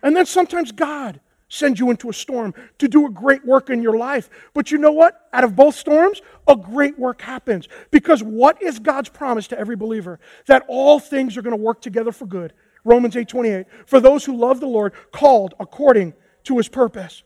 And 0.03 0.17
then 0.17 0.27
sometimes 0.27 0.73
God 0.73 1.21
sends 1.51 1.79
you 1.79 1.91
into 1.91 2.09
a 2.09 2.13
storm 2.15 2.55
to 2.79 2.89
do 2.89 3.05
a 3.07 3.11
great 3.11 3.45
work 3.45 3.69
in 3.69 3.83
your 3.83 3.99
life. 3.99 4.31
But 4.55 4.71
you 4.71 4.79
know 4.79 4.93
what? 4.93 5.29
Out 5.35 5.45
of 5.45 5.55
both 5.55 5.75
storms, 5.75 6.23
a 6.49 6.57
great 6.57 6.99
work 6.99 7.21
happens. 7.21 7.69
Because 7.91 8.23
what 8.23 8.63
is 8.63 8.79
God's 8.79 9.11
promise 9.11 9.47
to 9.49 9.59
every 9.59 9.77
believer? 9.77 10.19
That 10.47 10.65
all 10.69 10.99
things 10.99 11.37
are 11.37 11.43
going 11.43 11.57
to 11.57 11.63
work 11.63 11.83
together 11.83 12.13
for 12.13 12.25
good. 12.25 12.55
Romans 12.85 13.15
8:28. 13.15 13.67
For 13.85 14.01
those 14.01 14.25
who 14.25 14.35
love 14.35 14.61
the 14.61 14.67
Lord, 14.67 14.95
called 15.13 15.53
according 15.61 16.15
to 16.45 16.57
his 16.57 16.69
purpose. 16.69 17.23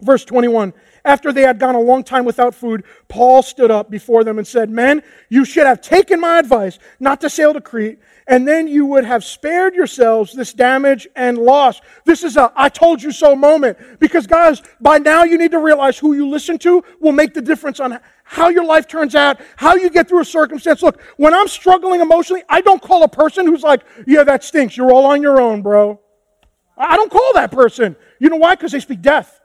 Verse 0.00 0.24
21 0.24 0.72
After 1.04 1.32
they 1.32 1.42
had 1.42 1.58
gone 1.58 1.74
a 1.74 1.80
long 1.80 2.04
time 2.04 2.24
without 2.24 2.54
food, 2.54 2.84
Paul 3.08 3.42
stood 3.42 3.70
up 3.70 3.90
before 3.90 4.24
them 4.24 4.38
and 4.38 4.46
said, 4.46 4.70
Men, 4.70 5.02
you 5.28 5.44
should 5.44 5.66
have 5.66 5.80
taken 5.80 6.20
my 6.20 6.38
advice 6.38 6.78
not 7.00 7.20
to 7.22 7.30
sail 7.30 7.52
to 7.54 7.60
Crete, 7.60 7.98
and 8.26 8.46
then 8.46 8.66
you 8.66 8.84
would 8.86 9.04
have 9.04 9.24
spared 9.24 9.74
yourselves 9.74 10.32
this 10.32 10.52
damage 10.52 11.06
and 11.14 11.38
loss. 11.38 11.80
This 12.04 12.24
is 12.24 12.36
a 12.36 12.52
I 12.56 12.68
told 12.68 13.02
you 13.02 13.12
so 13.12 13.36
moment. 13.36 13.78
Because, 14.00 14.26
guys, 14.26 14.62
by 14.80 14.98
now 14.98 15.24
you 15.24 15.38
need 15.38 15.52
to 15.52 15.58
realize 15.58 15.98
who 15.98 16.14
you 16.14 16.28
listen 16.28 16.58
to 16.58 16.82
will 17.00 17.12
make 17.12 17.34
the 17.34 17.42
difference 17.42 17.80
on 17.80 17.98
how 18.24 18.48
your 18.48 18.64
life 18.64 18.88
turns 18.88 19.14
out, 19.14 19.40
how 19.54 19.76
you 19.76 19.88
get 19.88 20.08
through 20.08 20.20
a 20.20 20.24
circumstance. 20.24 20.82
Look, 20.82 21.00
when 21.16 21.32
I'm 21.32 21.48
struggling 21.48 22.00
emotionally, 22.00 22.42
I 22.48 22.60
don't 22.60 22.82
call 22.82 23.04
a 23.04 23.08
person 23.08 23.46
who's 23.46 23.62
like, 23.62 23.82
Yeah, 24.06 24.24
that 24.24 24.42
stinks. 24.42 24.76
You're 24.76 24.92
all 24.92 25.06
on 25.06 25.22
your 25.22 25.40
own, 25.40 25.62
bro. 25.62 26.00
I 26.76 26.96
don't 26.96 27.10
call 27.10 27.32
that 27.34 27.50
person. 27.52 27.96
You 28.18 28.28
know 28.28 28.36
why? 28.36 28.54
Because 28.54 28.72
they 28.72 28.80
speak 28.80 29.00
death. 29.00 29.40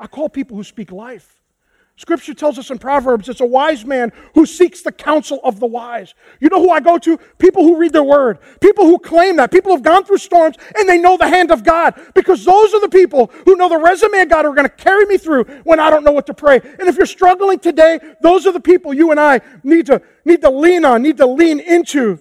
I 0.00 0.06
call 0.06 0.30
people 0.30 0.56
who 0.56 0.64
speak 0.64 0.90
life. 0.90 1.36
Scripture 1.96 2.32
tells 2.32 2.58
us 2.58 2.70
in 2.70 2.78
Proverbs 2.78 3.28
it's 3.28 3.42
a 3.42 3.46
wise 3.46 3.84
man 3.84 4.10
who 4.34 4.46
seeks 4.46 4.80
the 4.80 4.90
counsel 4.90 5.38
of 5.44 5.60
the 5.60 5.66
wise. 5.66 6.14
You 6.40 6.48
know 6.48 6.58
who 6.58 6.70
I 6.70 6.80
go 6.80 6.96
to? 6.96 7.18
People 7.36 7.62
who 7.62 7.76
read 7.76 7.92
their 7.92 8.02
word, 8.02 8.38
people 8.62 8.86
who 8.86 8.98
claim 8.98 9.36
that, 9.36 9.52
people 9.52 9.70
who've 9.70 9.82
gone 9.82 10.06
through 10.06 10.16
storms 10.16 10.56
and 10.74 10.88
they 10.88 10.96
know 10.96 11.18
the 11.18 11.28
hand 11.28 11.50
of 11.50 11.62
God 11.62 12.00
because 12.14 12.42
those 12.42 12.72
are 12.72 12.80
the 12.80 12.88
people 12.88 13.30
who 13.44 13.54
know 13.54 13.68
the 13.68 13.76
resume 13.76 14.18
of 14.20 14.30
God 14.30 14.46
are 14.46 14.54
going 14.54 14.66
to 14.66 14.74
carry 14.74 15.04
me 15.04 15.18
through 15.18 15.44
when 15.64 15.78
I 15.78 15.90
don't 15.90 16.02
know 16.02 16.12
what 16.12 16.24
to 16.28 16.34
pray. 16.34 16.62
And 16.62 16.88
if 16.88 16.96
you're 16.96 17.04
struggling 17.04 17.58
today, 17.58 18.00
those 18.22 18.46
are 18.46 18.52
the 18.52 18.60
people 18.60 18.94
you 18.94 19.10
and 19.10 19.20
I 19.20 19.42
need 19.62 19.84
to, 19.86 20.00
need 20.24 20.40
to 20.40 20.48
lean 20.48 20.86
on, 20.86 21.02
need 21.02 21.18
to 21.18 21.26
lean 21.26 21.60
into. 21.60 22.18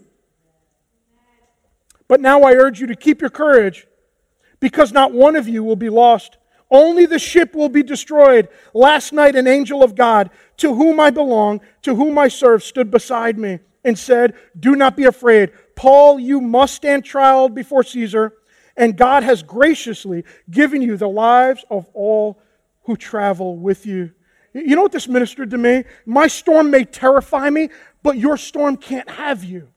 But 2.09 2.19
now 2.19 2.41
I 2.41 2.51
urge 2.51 2.82
you 2.82 2.88
to 2.88 2.95
keep 2.97 3.21
your 3.21 3.30
courage 3.30 3.88
because 4.59 4.91
not 4.91 5.13
one 5.13 5.38
of 5.38 5.47
you 5.47 5.63
will 5.63 5.77
be 5.77 5.89
lost 5.89 6.38
only 6.72 7.05
the 7.05 7.20
ship 7.20 7.55
will 7.55 7.70
be 7.70 7.84
destroyed. 7.84 8.49
Last 8.74 9.11
night, 9.13 9.36
an 9.36 9.47
angel 9.47 9.84
of 9.84 9.95
God, 9.95 10.30
to 10.57 10.76
whom 10.76 10.99
I 10.99 11.09
belong, 11.09 11.61
to 11.84 11.95
whom 11.95 12.17
I 12.17 12.28
serve, 12.28 12.63
stood 12.63 12.91
beside 12.91 13.38
me 13.38 13.59
and 13.84 13.97
said, 13.97 14.36
Do 14.59 14.76
not 14.76 14.95
be 14.95 15.05
afraid. 15.05 15.51
Paul, 15.76 16.20
you 16.20 16.41
must 16.41 16.76
stand 16.76 17.05
trial 17.05 17.49
before 17.49 17.84
Caesar, 17.84 18.34
and 18.78 18.97
God 18.97 19.24
has 19.24 19.41
graciously 19.43 20.26
given 20.49 20.82
you 20.82 20.97
the 20.97 21.09
lives 21.09 21.65
of 21.70 21.88
all 21.93 22.41
who 22.84 22.95
travel 22.95 23.57
with 23.57 23.86
you. 23.86 24.11
You 24.53 24.76
know 24.76 24.82
what 24.82 24.91
this 24.91 25.07
ministered 25.07 25.51
to 25.51 25.57
me? 25.57 25.86
My 26.05 26.28
storm 26.28 26.72
may 26.72 26.84
terrify 26.84 27.49
me, 27.49 27.70
but 28.03 28.17
your 28.17 28.38
storm 28.38 28.78
can't 28.78 29.09
have 29.09 29.43
you. 29.43 29.70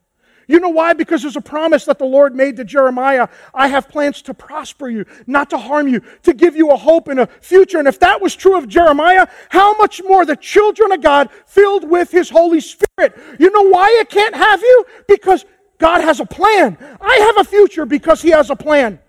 You 0.52 0.60
know 0.60 0.68
why? 0.68 0.92
Because 0.92 1.22
there's 1.22 1.36
a 1.36 1.40
promise 1.40 1.86
that 1.86 1.98
the 1.98 2.04
Lord 2.04 2.36
made 2.36 2.56
to 2.56 2.64
Jeremiah 2.64 3.28
I 3.54 3.68
have 3.68 3.88
plans 3.88 4.20
to 4.20 4.34
prosper 4.34 4.90
you, 4.90 5.06
not 5.26 5.48
to 5.48 5.56
harm 5.56 5.88
you, 5.88 6.02
to 6.24 6.34
give 6.34 6.56
you 6.56 6.72
a 6.72 6.76
hope 6.76 7.08
and 7.08 7.20
a 7.20 7.26
future. 7.26 7.78
And 7.78 7.88
if 7.88 7.98
that 8.00 8.20
was 8.20 8.36
true 8.36 8.58
of 8.58 8.68
Jeremiah, 8.68 9.28
how 9.48 9.74
much 9.78 10.02
more 10.02 10.26
the 10.26 10.36
children 10.36 10.92
of 10.92 11.00
God 11.00 11.30
filled 11.46 11.88
with 11.88 12.10
His 12.10 12.28
Holy 12.28 12.60
Spirit? 12.60 13.16
You 13.38 13.50
know 13.50 13.70
why 13.70 13.96
it 13.98 14.10
can't 14.10 14.34
have 14.34 14.60
you? 14.60 14.84
Because 15.08 15.46
God 15.78 16.02
has 16.02 16.20
a 16.20 16.26
plan. 16.26 16.76
I 17.00 17.32
have 17.34 17.46
a 17.46 17.48
future 17.48 17.86
because 17.86 18.20
He 18.20 18.28
has 18.28 18.50
a 18.50 18.56
plan. 18.56 19.00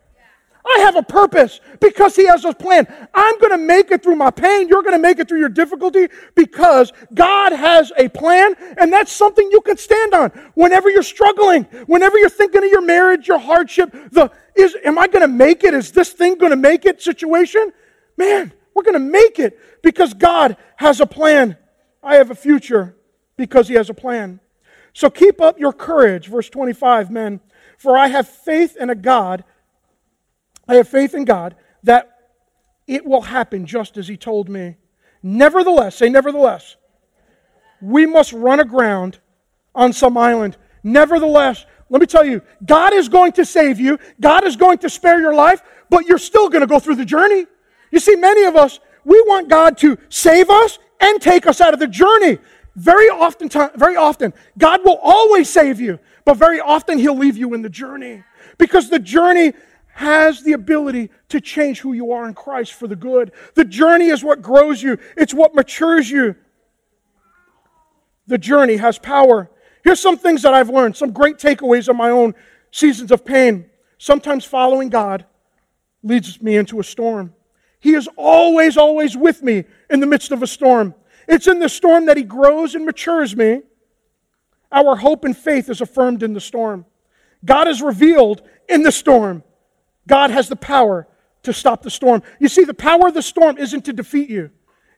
I 0.65 0.79
have 0.81 0.95
a 0.95 1.03
purpose 1.03 1.59
because 1.81 2.15
He 2.15 2.25
has 2.25 2.45
a 2.45 2.53
plan. 2.53 2.87
I'm 3.13 3.37
going 3.39 3.51
to 3.51 3.57
make 3.57 3.91
it 3.91 4.01
through 4.01 4.15
my 4.15 4.31
pain. 4.31 4.69
You're 4.69 4.81
going 4.81 4.95
to 4.95 5.01
make 5.01 5.19
it 5.19 5.27
through 5.27 5.39
your 5.39 5.49
difficulty 5.49 6.07
because 6.35 6.93
God 7.13 7.51
has 7.51 7.91
a 7.97 8.07
plan, 8.09 8.55
and 8.77 8.91
that's 8.91 9.11
something 9.11 9.49
you 9.51 9.61
can 9.61 9.77
stand 9.77 10.13
on. 10.13 10.29
Whenever 10.55 10.89
you're 10.89 11.03
struggling, 11.03 11.63
whenever 11.87 12.17
you're 12.17 12.29
thinking 12.29 12.63
of 12.63 12.69
your 12.69 12.81
marriage, 12.81 13.27
your 13.27 13.39
hardship, 13.39 13.91
the 14.11 14.31
is 14.55 14.75
am 14.85 14.97
I 14.97 15.07
going 15.07 15.21
to 15.21 15.27
make 15.27 15.63
it? 15.63 15.73
Is 15.73 15.91
this 15.91 16.11
thing 16.11 16.35
going 16.37 16.51
to 16.51 16.55
make 16.55 16.85
it 16.85 17.01
situation? 17.01 17.73
Man, 18.17 18.53
we're 18.73 18.83
going 18.83 18.93
to 18.93 18.99
make 18.99 19.39
it 19.39 19.59
because 19.81 20.13
God 20.13 20.55
has 20.77 21.01
a 21.01 21.05
plan. 21.05 21.57
I 22.01 22.15
have 22.15 22.31
a 22.31 22.35
future 22.35 22.95
because 23.35 23.67
He 23.67 23.73
has 23.73 23.89
a 23.89 23.93
plan. 23.93 24.39
So 24.93 25.09
keep 25.09 25.41
up 25.41 25.59
your 25.59 25.73
courage, 25.73 26.27
verse 26.27 26.49
25, 26.49 27.09
men, 27.09 27.41
for 27.77 27.97
I 27.97 28.07
have 28.07 28.29
faith 28.29 28.77
in 28.77 28.89
a 28.89 28.95
God 28.95 29.43
I 30.67 30.75
have 30.75 30.87
faith 30.87 31.13
in 31.13 31.25
God 31.25 31.55
that 31.83 32.09
it 32.87 33.05
will 33.05 33.21
happen 33.21 33.65
just 33.65 33.97
as 33.97 34.07
He 34.07 34.17
told 34.17 34.49
me. 34.49 34.75
Nevertheless, 35.21 35.95
say 35.95 36.09
nevertheless, 36.09 36.75
we 37.81 38.05
must 38.05 38.33
run 38.33 38.59
aground 38.59 39.19
on 39.75 39.93
some 39.93 40.17
island. 40.17 40.57
Nevertheless, 40.83 41.65
let 41.89 42.01
me 42.01 42.07
tell 42.07 42.25
you, 42.25 42.41
God 42.65 42.93
is 42.93 43.09
going 43.09 43.33
to 43.33 43.45
save 43.45 43.79
you, 43.79 43.99
God 44.19 44.45
is 44.45 44.55
going 44.55 44.79
to 44.79 44.89
spare 44.89 45.19
your 45.19 45.33
life, 45.33 45.61
but 45.89 46.05
you're 46.05 46.17
still 46.17 46.49
going 46.49 46.61
to 46.61 46.67
go 46.67 46.79
through 46.79 46.95
the 46.95 47.05
journey. 47.05 47.45
You 47.91 47.99
see, 47.99 48.15
many 48.15 48.43
of 48.43 48.55
us, 48.55 48.79
we 49.05 49.21
want 49.27 49.49
God 49.49 49.77
to 49.79 49.97
save 50.09 50.49
us 50.49 50.79
and 50.99 51.21
take 51.21 51.45
us 51.45 51.61
out 51.61 51.73
of 51.73 51.79
the 51.79 51.87
journey. 51.87 52.39
Very 52.75 53.07
often, 53.07 53.49
very 53.75 53.95
often, 53.95 54.33
God 54.57 54.83
will 54.83 54.97
always 55.01 55.49
save 55.49 55.79
you, 55.79 55.99
but 56.25 56.37
very 56.37 56.59
often 56.59 56.97
He'll 56.97 57.17
leave 57.17 57.37
you 57.37 57.53
in 57.53 57.61
the 57.61 57.69
journey 57.69 58.23
because 58.57 58.89
the 58.89 58.99
journey 58.99 59.53
has 59.93 60.41
the 60.41 60.53
ability 60.53 61.09
to 61.29 61.39
change 61.39 61.79
who 61.79 61.93
you 61.93 62.11
are 62.11 62.27
in 62.27 62.33
Christ 62.33 62.73
for 62.73 62.87
the 62.87 62.95
good. 62.95 63.31
The 63.53 63.63
journey 63.63 64.07
is 64.07 64.23
what 64.23 64.41
grows 64.41 64.81
you, 64.81 64.97
it's 65.15 65.33
what 65.33 65.55
matures 65.55 66.09
you. 66.09 66.35
The 68.27 68.37
journey 68.37 68.77
has 68.77 68.97
power. 68.97 69.49
Here's 69.83 69.99
some 69.99 70.17
things 70.17 70.41
that 70.43 70.53
I've 70.53 70.69
learned, 70.69 70.95
some 70.95 71.11
great 71.11 71.37
takeaways 71.37 71.89
of 71.89 71.95
my 71.95 72.09
own 72.09 72.33
seasons 72.71 73.11
of 73.11 73.25
pain. 73.25 73.69
Sometimes 73.97 74.45
following 74.45 74.89
God 74.89 75.25
leads 76.01 76.41
me 76.41 76.55
into 76.55 76.79
a 76.79 76.83
storm. 76.83 77.33
He 77.79 77.93
is 77.93 78.09
always, 78.15 78.77
always 78.77 79.15
with 79.15 79.43
me 79.43 79.65
in 79.89 79.99
the 79.99 80.07
midst 80.07 80.31
of 80.31 80.41
a 80.41 80.47
storm. 80.47 80.95
It's 81.27 81.47
in 81.47 81.59
the 81.59 81.69
storm 81.69 82.05
that 82.07 82.17
He 82.17 82.23
grows 82.23 82.75
and 82.75 82.85
matures 82.85 83.35
me. 83.35 83.61
Our 84.71 84.95
hope 84.95 85.23
and 85.23 85.37
faith 85.37 85.69
is 85.69 85.81
affirmed 85.81 86.23
in 86.23 86.33
the 86.33 86.41
storm. 86.41 86.85
God 87.45 87.67
is 87.67 87.81
revealed 87.81 88.41
in 88.67 88.83
the 88.83 88.91
storm. 88.91 89.43
God 90.07 90.31
has 90.31 90.49
the 90.49 90.55
power 90.55 91.07
to 91.43 91.53
stop 91.53 91.81
the 91.83 91.91
storm. 91.91 92.23
You 92.39 92.47
see, 92.47 92.63
the 92.63 92.73
power 92.73 93.07
of 93.07 93.13
the 93.13 93.21
storm 93.21 93.57
isn't 93.57 93.85
to 93.85 93.93
defeat 93.93 94.29
you, 94.29 94.51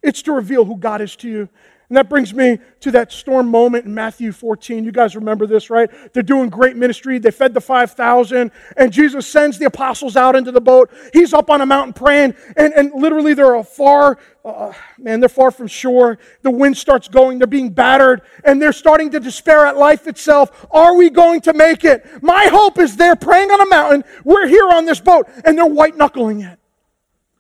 it's 0.06 0.22
to 0.24 0.32
reveal 0.32 0.66
who 0.66 0.78
God 0.78 1.02
is 1.02 1.16
to 1.18 1.30
you. 1.30 1.50
And 1.90 1.98
that 1.98 2.10
brings 2.10 2.34
me 2.34 2.58
to 2.80 2.92
that 2.92 3.12
storm 3.12 3.48
moment 3.48 3.86
in 3.86 3.94
Matthew 3.94 4.32
14. 4.32 4.84
You 4.84 4.92
guys 4.92 5.16
remember 5.16 5.46
this, 5.46 5.70
right? 5.70 5.90
They're 6.14 6.24
doing 6.24 6.50
great 6.50 6.76
ministry. 6.76 7.20
They 7.20 7.30
fed 7.30 7.54
the 7.54 7.62
5,000, 7.62 8.52
and 8.76 8.92
Jesus 8.92 9.28
sends 9.28 9.60
the 9.60 9.66
apostles 9.66 10.18
out 10.18 10.36
into 10.36 10.52
the 10.52 10.62
boat. 10.62 10.92
He's 11.14 11.32
up 11.32 11.52
on 11.52 11.62
a 11.62 11.66
mountain 11.66 11.94
praying, 11.94 12.34
and, 12.58 12.74
and 12.74 12.92
literally 12.96 13.36
they're 13.36 13.54
a 13.54 13.64
far, 13.64 14.18
uh, 14.44 14.74
man, 14.98 15.20
they're 15.20 15.30
far 15.30 15.52
from 15.52 15.68
shore. 15.68 16.18
The 16.42 16.50
wind 16.50 16.76
starts 16.76 17.08
going. 17.08 17.38
They're 17.38 17.46
being 17.46 17.70
battered, 17.70 18.24
and 18.44 18.60
they're 18.60 18.74
starting 18.74 19.12
to 19.12 19.20
despair 19.20 19.68
at 19.68 19.78
life 19.78 20.08
itself. 20.08 20.66
Are 20.72 20.96
we 20.96 21.12
going 21.12 21.42
to 21.42 21.54
make 21.54 21.84
it? 21.84 22.04
My 22.24 22.46
hope 22.46 22.80
is 22.80 22.96
they're 22.96 23.16
praying 23.16 23.52
on 23.52 23.62
a 23.62 23.70
mountain. 23.70 24.04
We're 24.24 24.48
here 24.48 24.70
on 24.70 24.86
this 24.86 25.00
boat, 25.00 25.30
and 25.46 25.56
they're 25.56 25.68
white 25.68 25.96
knuckling 25.98 26.42
it. 26.42 26.58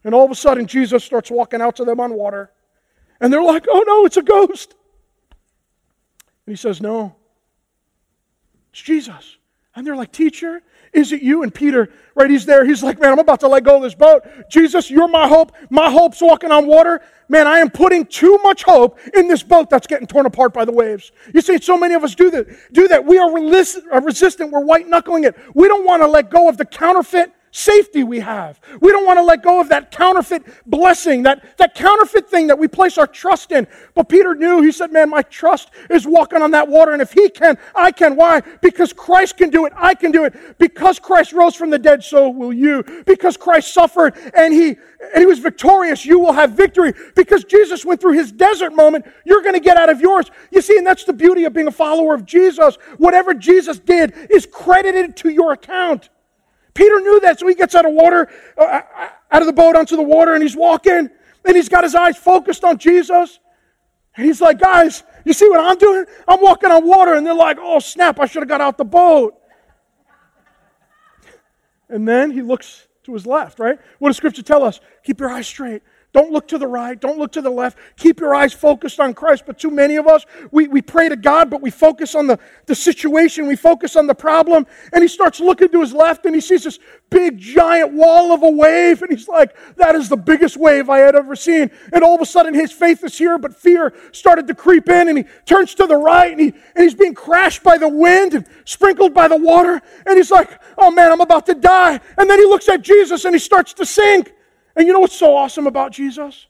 And 0.03 0.13
all 0.13 0.23
of 0.23 0.29
a 0.29 0.35
sudden, 0.35 0.67
Jesus 0.67 1.03
starts 1.03 1.31
walking 1.31 1.61
out 1.61 1.77
to 1.77 1.83
them 1.83 1.99
on 1.99 2.13
water. 2.13 2.51
And 3.25 3.33
they're 3.33 3.41
like, 3.41 3.65
oh 3.67 3.83
no, 3.87 4.05
it's 4.05 4.17
a 4.17 4.21
ghost. 4.21 4.75
And 6.45 6.53
he 6.53 6.55
says, 6.55 6.79
no, 6.79 7.15
it's 8.69 8.83
Jesus. 8.83 9.37
And 9.75 9.85
they're 9.85 9.95
like, 9.95 10.11
teacher, 10.11 10.61
is 10.93 11.11
it 11.11 11.23
you? 11.23 11.41
And 11.41 11.51
Peter, 11.51 11.89
right, 12.13 12.29
he's 12.29 12.45
there. 12.45 12.63
He's 12.63 12.83
like, 12.83 12.99
man, 12.99 13.11
I'm 13.11 13.17
about 13.17 13.39
to 13.39 13.47
let 13.47 13.63
go 13.63 13.77
of 13.77 13.81
this 13.81 13.95
boat. 13.95 14.21
Jesus, 14.47 14.91
you're 14.91 15.07
my 15.07 15.27
hope. 15.27 15.53
My 15.71 15.89
hope's 15.89 16.21
walking 16.21 16.51
on 16.51 16.67
water. 16.67 17.01
Man, 17.27 17.47
I 17.47 17.57
am 17.57 17.71
putting 17.71 18.05
too 18.05 18.37
much 18.43 18.61
hope 18.61 18.99
in 19.15 19.27
this 19.27 19.41
boat 19.41 19.71
that's 19.71 19.87
getting 19.87 20.05
torn 20.05 20.27
apart 20.27 20.53
by 20.53 20.63
the 20.63 20.71
waves. 20.71 21.11
You 21.33 21.41
see, 21.41 21.59
so 21.59 21.79
many 21.79 21.95
of 21.95 22.03
us 22.03 22.13
do 22.13 22.29
that. 22.29 22.45
Do 22.73 22.87
that. 22.89 23.03
We 23.05 23.17
are 23.17 23.31
uh, 23.31 24.01
resistant. 24.01 24.51
We're 24.51 24.63
white 24.63 24.87
knuckling 24.87 25.23
it. 25.23 25.35
We 25.55 25.67
don't 25.67 25.83
want 25.83 26.03
to 26.03 26.07
let 26.07 26.29
go 26.29 26.47
of 26.47 26.57
the 26.57 26.65
counterfeit 26.65 27.33
safety 27.55 28.03
we 28.03 28.19
have. 28.19 28.59
We 28.81 28.91
don't 28.91 29.05
want 29.05 29.17
to 29.17 29.23
let 29.23 29.41
go 29.41 29.61
of 29.61 29.69
that 29.69 29.89
counterfeit 29.89 30.43
blessing, 30.65 31.23
that, 31.23 31.57
that 31.57 31.73
counterfeit 31.73 32.29
thing 32.29 32.47
that 32.47 32.59
we 32.59 32.67
place 32.67 32.97
our 32.97 33.07
trust 33.07 33.51
in. 33.53 33.65
But 33.93 34.09
Peter 34.09 34.35
knew, 34.35 34.61
he 34.61 34.73
said, 34.73 34.91
Man, 34.91 35.09
my 35.09 35.21
trust 35.21 35.69
is 35.89 36.05
walking 36.05 36.41
on 36.41 36.51
that 36.51 36.67
water. 36.67 36.91
And 36.91 37.01
if 37.01 37.13
he 37.13 37.29
can, 37.29 37.57
I 37.73 37.91
can. 37.91 38.17
Why? 38.17 38.41
Because 38.61 38.91
Christ 38.91 39.37
can 39.37 39.49
do 39.49 39.65
it. 39.65 39.73
I 39.75 39.95
can 39.95 40.11
do 40.11 40.25
it. 40.25 40.57
Because 40.59 40.99
Christ 40.99 41.31
rose 41.31 41.55
from 41.55 41.69
the 41.69 41.79
dead, 41.79 42.03
so 42.03 42.29
will 42.29 42.51
you. 42.51 42.83
Because 43.05 43.37
Christ 43.37 43.73
suffered 43.73 44.15
and 44.35 44.53
he, 44.53 44.75
and 45.13 45.19
he 45.19 45.25
was 45.25 45.39
victorious, 45.39 46.05
you 46.05 46.19
will 46.19 46.33
have 46.33 46.51
victory. 46.51 46.93
Because 47.15 47.45
Jesus 47.45 47.85
went 47.85 48.01
through 48.01 48.13
his 48.13 48.33
desert 48.33 48.75
moment, 48.75 49.05
you're 49.25 49.41
going 49.41 49.53
to 49.53 49.61
get 49.61 49.77
out 49.77 49.89
of 49.89 50.01
yours. 50.01 50.29
You 50.51 50.61
see, 50.61 50.77
and 50.77 50.85
that's 50.85 51.05
the 51.05 51.13
beauty 51.13 51.45
of 51.45 51.53
being 51.53 51.67
a 51.67 51.71
follower 51.71 52.13
of 52.13 52.25
Jesus. 52.25 52.75
Whatever 52.97 53.33
Jesus 53.33 53.79
did 53.79 54.13
is 54.29 54.45
credited 54.45 55.15
to 55.17 55.29
your 55.29 55.53
account. 55.53 56.09
Peter 56.75 56.99
knew 56.99 57.19
that, 57.21 57.39
so 57.39 57.47
he 57.47 57.55
gets 57.55 57.73
out 57.73 57.85
of 57.85 57.93
water, 57.93 58.29
uh, 58.57 58.61
uh, 58.63 59.09
out 59.31 59.41
of 59.41 59.47
the 59.47 59.53
boat 59.53 59.75
onto 59.75 59.95
the 59.95 60.03
water, 60.03 60.33
and 60.35 60.43
he's 60.43 60.55
walking, 60.55 61.09
and 61.45 61.55
he's 61.55 61.69
got 61.69 61.83
his 61.83 61.95
eyes 61.95 62.17
focused 62.17 62.63
on 62.63 62.77
Jesus. 62.77 63.39
And 64.15 64.25
he's 64.25 64.41
like, 64.41 64.59
guys, 64.59 65.03
you 65.23 65.33
see 65.33 65.49
what 65.49 65.59
I'm 65.59 65.77
doing? 65.77 66.05
I'm 66.27 66.41
walking 66.41 66.69
on 66.69 66.85
water, 66.85 67.15
and 67.15 67.25
they're 67.25 67.33
like, 67.33 67.57
oh, 67.59 67.79
snap, 67.79 68.19
I 68.19 68.27
should 68.27 68.43
have 68.43 68.49
got 68.49 68.61
out 68.61 68.77
the 68.77 68.85
boat. 68.85 69.35
And 71.89 72.07
then 72.07 72.29
he 72.31 72.41
looks 72.41 72.87
to 73.03 73.13
his 73.13 73.25
left, 73.25 73.59
right? 73.59 73.79
What 73.99 74.09
does 74.09 74.17
Scripture 74.17 74.43
tell 74.43 74.63
us? 74.63 74.81
Keep 75.03 75.21
your 75.21 75.29
eyes 75.29 75.47
straight. 75.47 75.81
Don't 76.15 76.31
look 76.31 76.47
to 76.47 76.57
the 76.57 76.65
right. 76.65 76.97
Don't 76.97 77.19
look 77.19 77.33
to 77.33 77.41
the 77.41 77.49
left. 77.49 77.77
Keep 77.97 78.21
your 78.21 78.33
eyes 78.33 78.53
focused 78.53 79.01
on 79.01 79.13
Christ. 79.13 79.43
But 79.45 79.59
too 79.59 79.69
many 79.69 79.97
of 79.97 80.07
us, 80.07 80.25
we, 80.49 80.69
we 80.69 80.81
pray 80.81 81.09
to 81.09 81.17
God, 81.17 81.49
but 81.49 81.61
we 81.61 81.69
focus 81.69 82.15
on 82.15 82.25
the, 82.25 82.39
the 82.67 82.73
situation. 82.73 83.47
We 83.47 83.57
focus 83.57 83.97
on 83.97 84.07
the 84.07 84.15
problem. 84.15 84.65
And 84.93 85.01
he 85.01 85.09
starts 85.09 85.41
looking 85.41 85.67
to 85.67 85.81
his 85.81 85.91
left 85.91 86.25
and 86.25 86.33
he 86.33 86.39
sees 86.39 86.63
this 86.63 86.79
big, 87.09 87.37
giant 87.37 87.91
wall 87.91 88.31
of 88.31 88.43
a 88.43 88.49
wave. 88.49 89.01
And 89.01 89.11
he's 89.11 89.27
like, 89.27 89.57
that 89.75 89.93
is 89.93 90.07
the 90.07 90.15
biggest 90.15 90.55
wave 90.55 90.89
I 90.89 90.99
had 90.99 91.17
ever 91.17 91.35
seen. 91.35 91.69
And 91.91 92.01
all 92.01 92.15
of 92.15 92.21
a 92.21 92.25
sudden, 92.25 92.53
his 92.53 92.71
faith 92.71 93.03
is 93.03 93.17
here, 93.17 93.37
but 93.37 93.53
fear 93.53 93.93
started 94.13 94.47
to 94.47 94.55
creep 94.55 94.87
in. 94.87 95.09
And 95.09 95.17
he 95.17 95.25
turns 95.43 95.75
to 95.75 95.85
the 95.85 95.97
right 95.97 96.31
and, 96.31 96.39
he, 96.39 96.53
and 96.75 96.83
he's 96.85 96.95
being 96.95 97.13
crashed 97.13 97.61
by 97.61 97.77
the 97.77 97.89
wind 97.89 98.35
and 98.35 98.47
sprinkled 98.63 99.13
by 99.13 99.27
the 99.27 99.35
water. 99.37 99.81
And 100.05 100.15
he's 100.15 100.31
like, 100.31 100.61
oh 100.77 100.91
man, 100.91 101.11
I'm 101.11 101.19
about 101.19 101.45
to 101.47 101.55
die. 101.55 101.99
And 102.17 102.29
then 102.29 102.39
he 102.39 102.45
looks 102.45 102.69
at 102.69 102.81
Jesus 102.83 103.25
and 103.25 103.35
he 103.35 103.39
starts 103.39 103.73
to 103.73 103.85
sink. 103.85 104.31
And 104.75 104.87
you 104.87 104.93
know 104.93 104.99
what's 104.99 105.15
so 105.15 105.35
awesome 105.35 105.67
about 105.67 105.91
Jesus? 105.91 106.47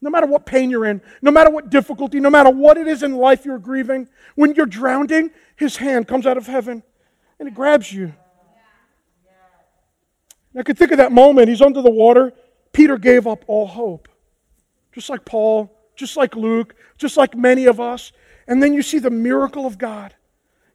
No 0.00 0.10
matter 0.10 0.26
what 0.26 0.46
pain 0.46 0.70
you're 0.70 0.86
in, 0.86 1.00
no 1.22 1.30
matter 1.30 1.50
what 1.50 1.70
difficulty, 1.70 2.20
no 2.20 2.30
matter 2.30 2.50
what 2.50 2.76
it 2.76 2.86
is 2.86 3.02
in 3.02 3.16
life 3.16 3.44
you're 3.44 3.58
grieving, 3.58 4.08
when 4.34 4.54
you're 4.54 4.66
drowning, 4.66 5.30
his 5.56 5.76
hand 5.76 6.06
comes 6.06 6.26
out 6.26 6.36
of 6.36 6.46
heaven 6.46 6.82
and 7.38 7.48
it 7.48 7.54
grabs 7.54 7.92
you. 7.92 8.12
And 10.52 10.60
I 10.60 10.62
could 10.62 10.78
think 10.78 10.92
of 10.92 10.98
that 10.98 11.12
moment. 11.12 11.48
He's 11.48 11.62
under 11.62 11.82
the 11.82 11.90
water. 11.90 12.32
Peter 12.72 12.98
gave 12.98 13.26
up 13.26 13.44
all 13.46 13.66
hope. 13.66 14.08
Just 14.92 15.10
like 15.10 15.24
Paul, 15.24 15.70
just 15.96 16.16
like 16.16 16.36
Luke, 16.36 16.74
just 16.98 17.16
like 17.16 17.36
many 17.36 17.66
of 17.66 17.80
us. 17.80 18.12
And 18.46 18.62
then 18.62 18.72
you 18.74 18.82
see 18.82 18.98
the 18.98 19.10
miracle 19.10 19.66
of 19.66 19.76
God. 19.78 20.14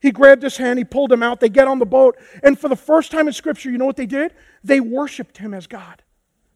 He 0.02 0.12
grabbed 0.12 0.42
his 0.42 0.58
hand, 0.58 0.80
he 0.80 0.84
pulled 0.84 1.12
him 1.12 1.22
out, 1.22 1.40
they 1.40 1.50
get 1.50 1.68
on 1.68 1.78
the 1.78 1.86
boat, 1.86 2.18
and 2.42 2.60
for 2.60 2.68
the 2.68 2.76
first 2.76 3.12
time 3.12 3.28
in 3.28 3.34
Scripture, 3.34 3.70
you 3.70 3.78
know 3.78 3.86
what 3.86 3.98
they 3.98 4.08
did? 4.08 4.34
They 4.64 4.80
worshiped 4.80 5.38
him 5.38 5.54
as 5.54 5.68
God. 5.68 6.02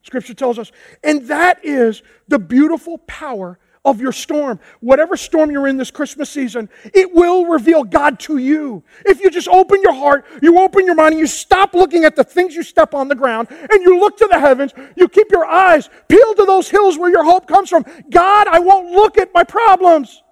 Scripture 0.06 0.36
tells 0.36 0.60
us. 0.60 0.72
And 1.04 1.28
that 1.28 1.66
is 1.66 2.04
the 2.28 2.38
beautiful 2.40 3.00
power 3.00 3.58
of 3.84 4.00
your 4.02 4.12
storm. 4.12 4.60
Whatever 4.80 5.18
storm 5.18 5.52
you're 5.52 5.68
in 5.68 5.78
this 5.78 5.92
Christmas 5.92 6.30
season, 6.30 6.70
it 6.94 7.14
will 7.14 7.46
reveal 7.46 7.84
God 7.84 8.20
to 8.22 8.38
you. 8.38 8.84
If 9.06 9.20
you 9.20 9.30
just 9.30 9.48
open 9.48 9.82
your 9.82 9.94
heart, 9.94 10.26
you 10.42 10.60
open 10.60 10.86
your 10.86 10.96
mind, 10.96 11.14
and 11.14 11.20
you 11.20 11.28
stop 11.28 11.74
looking 11.74 12.04
at 12.04 12.16
the 12.16 12.24
things 12.24 12.56
you 12.56 12.64
step 12.64 12.94
on 12.94 13.08
the 13.08 13.16
ground, 13.16 13.48
and 13.50 13.84
you 13.84 14.00
look 14.00 14.18
to 14.18 14.28
the 14.28 14.40
heavens, 14.40 14.74
you 14.96 15.08
keep 15.08 15.32
your 15.32 15.46
eyes 15.46 15.90
peeled 16.08 16.38
to 16.38 16.46
those 16.46 16.70
hills 16.70 16.98
where 16.98 17.12
your 17.12 17.24
hope 17.24 17.48
comes 17.48 17.70
from. 17.70 17.86
God, 18.10 18.48
I 18.48 18.60
won't 18.60 18.92
look 18.92 19.18
at 19.18 19.34
my 19.34 19.44
problems. 19.44 20.24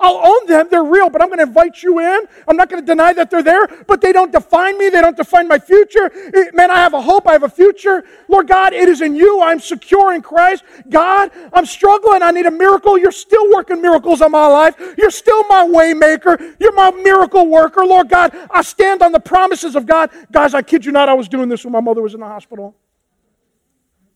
I'll 0.00 0.26
own 0.26 0.46
them. 0.46 0.68
They're 0.70 0.82
real, 0.82 1.10
but 1.10 1.20
I'm 1.20 1.28
going 1.28 1.38
to 1.38 1.44
invite 1.44 1.82
you 1.82 1.98
in. 1.98 2.22
I'm 2.48 2.56
not 2.56 2.70
going 2.70 2.82
to 2.82 2.86
deny 2.86 3.12
that 3.12 3.30
they're 3.30 3.42
there, 3.42 3.66
but 3.86 4.00
they 4.00 4.12
don't 4.12 4.32
define 4.32 4.78
me. 4.78 4.88
They 4.88 5.00
don't 5.00 5.16
define 5.16 5.46
my 5.46 5.58
future. 5.58 6.10
man, 6.54 6.70
I 6.70 6.76
have 6.76 6.94
a 6.94 7.00
hope. 7.00 7.26
I 7.28 7.32
have 7.32 7.42
a 7.42 7.48
future. 7.48 8.04
Lord 8.28 8.48
God, 8.48 8.72
it 8.72 8.88
is 8.88 9.02
in 9.02 9.14
you. 9.14 9.42
I'm 9.42 9.60
secure 9.60 10.14
in 10.14 10.22
Christ. 10.22 10.64
God, 10.88 11.30
I'm 11.52 11.66
struggling. 11.66 12.22
I 12.22 12.30
need 12.30 12.46
a 12.46 12.50
miracle. 12.50 12.96
You're 12.96 13.12
still 13.12 13.52
working 13.52 13.82
miracles 13.82 14.22
in 14.22 14.30
my 14.30 14.46
life. 14.46 14.74
You're 14.96 15.10
still 15.10 15.44
my 15.48 15.66
waymaker. 15.66 16.56
You're 16.58 16.72
my 16.72 16.90
miracle 16.90 17.46
worker. 17.46 17.84
Lord 17.84 18.08
God, 18.08 18.34
I 18.50 18.62
stand 18.62 19.02
on 19.02 19.12
the 19.12 19.20
promises 19.20 19.76
of 19.76 19.84
God. 19.84 20.10
Guys, 20.32 20.54
I 20.54 20.62
kid 20.62 20.84
you 20.84 20.92
not, 20.92 21.08
I 21.08 21.14
was 21.14 21.28
doing 21.28 21.48
this 21.48 21.64
when 21.64 21.72
my 21.72 21.80
mother 21.80 22.00
was 22.00 22.14
in 22.14 22.20
the 22.20 22.26
hospital. 22.26 22.74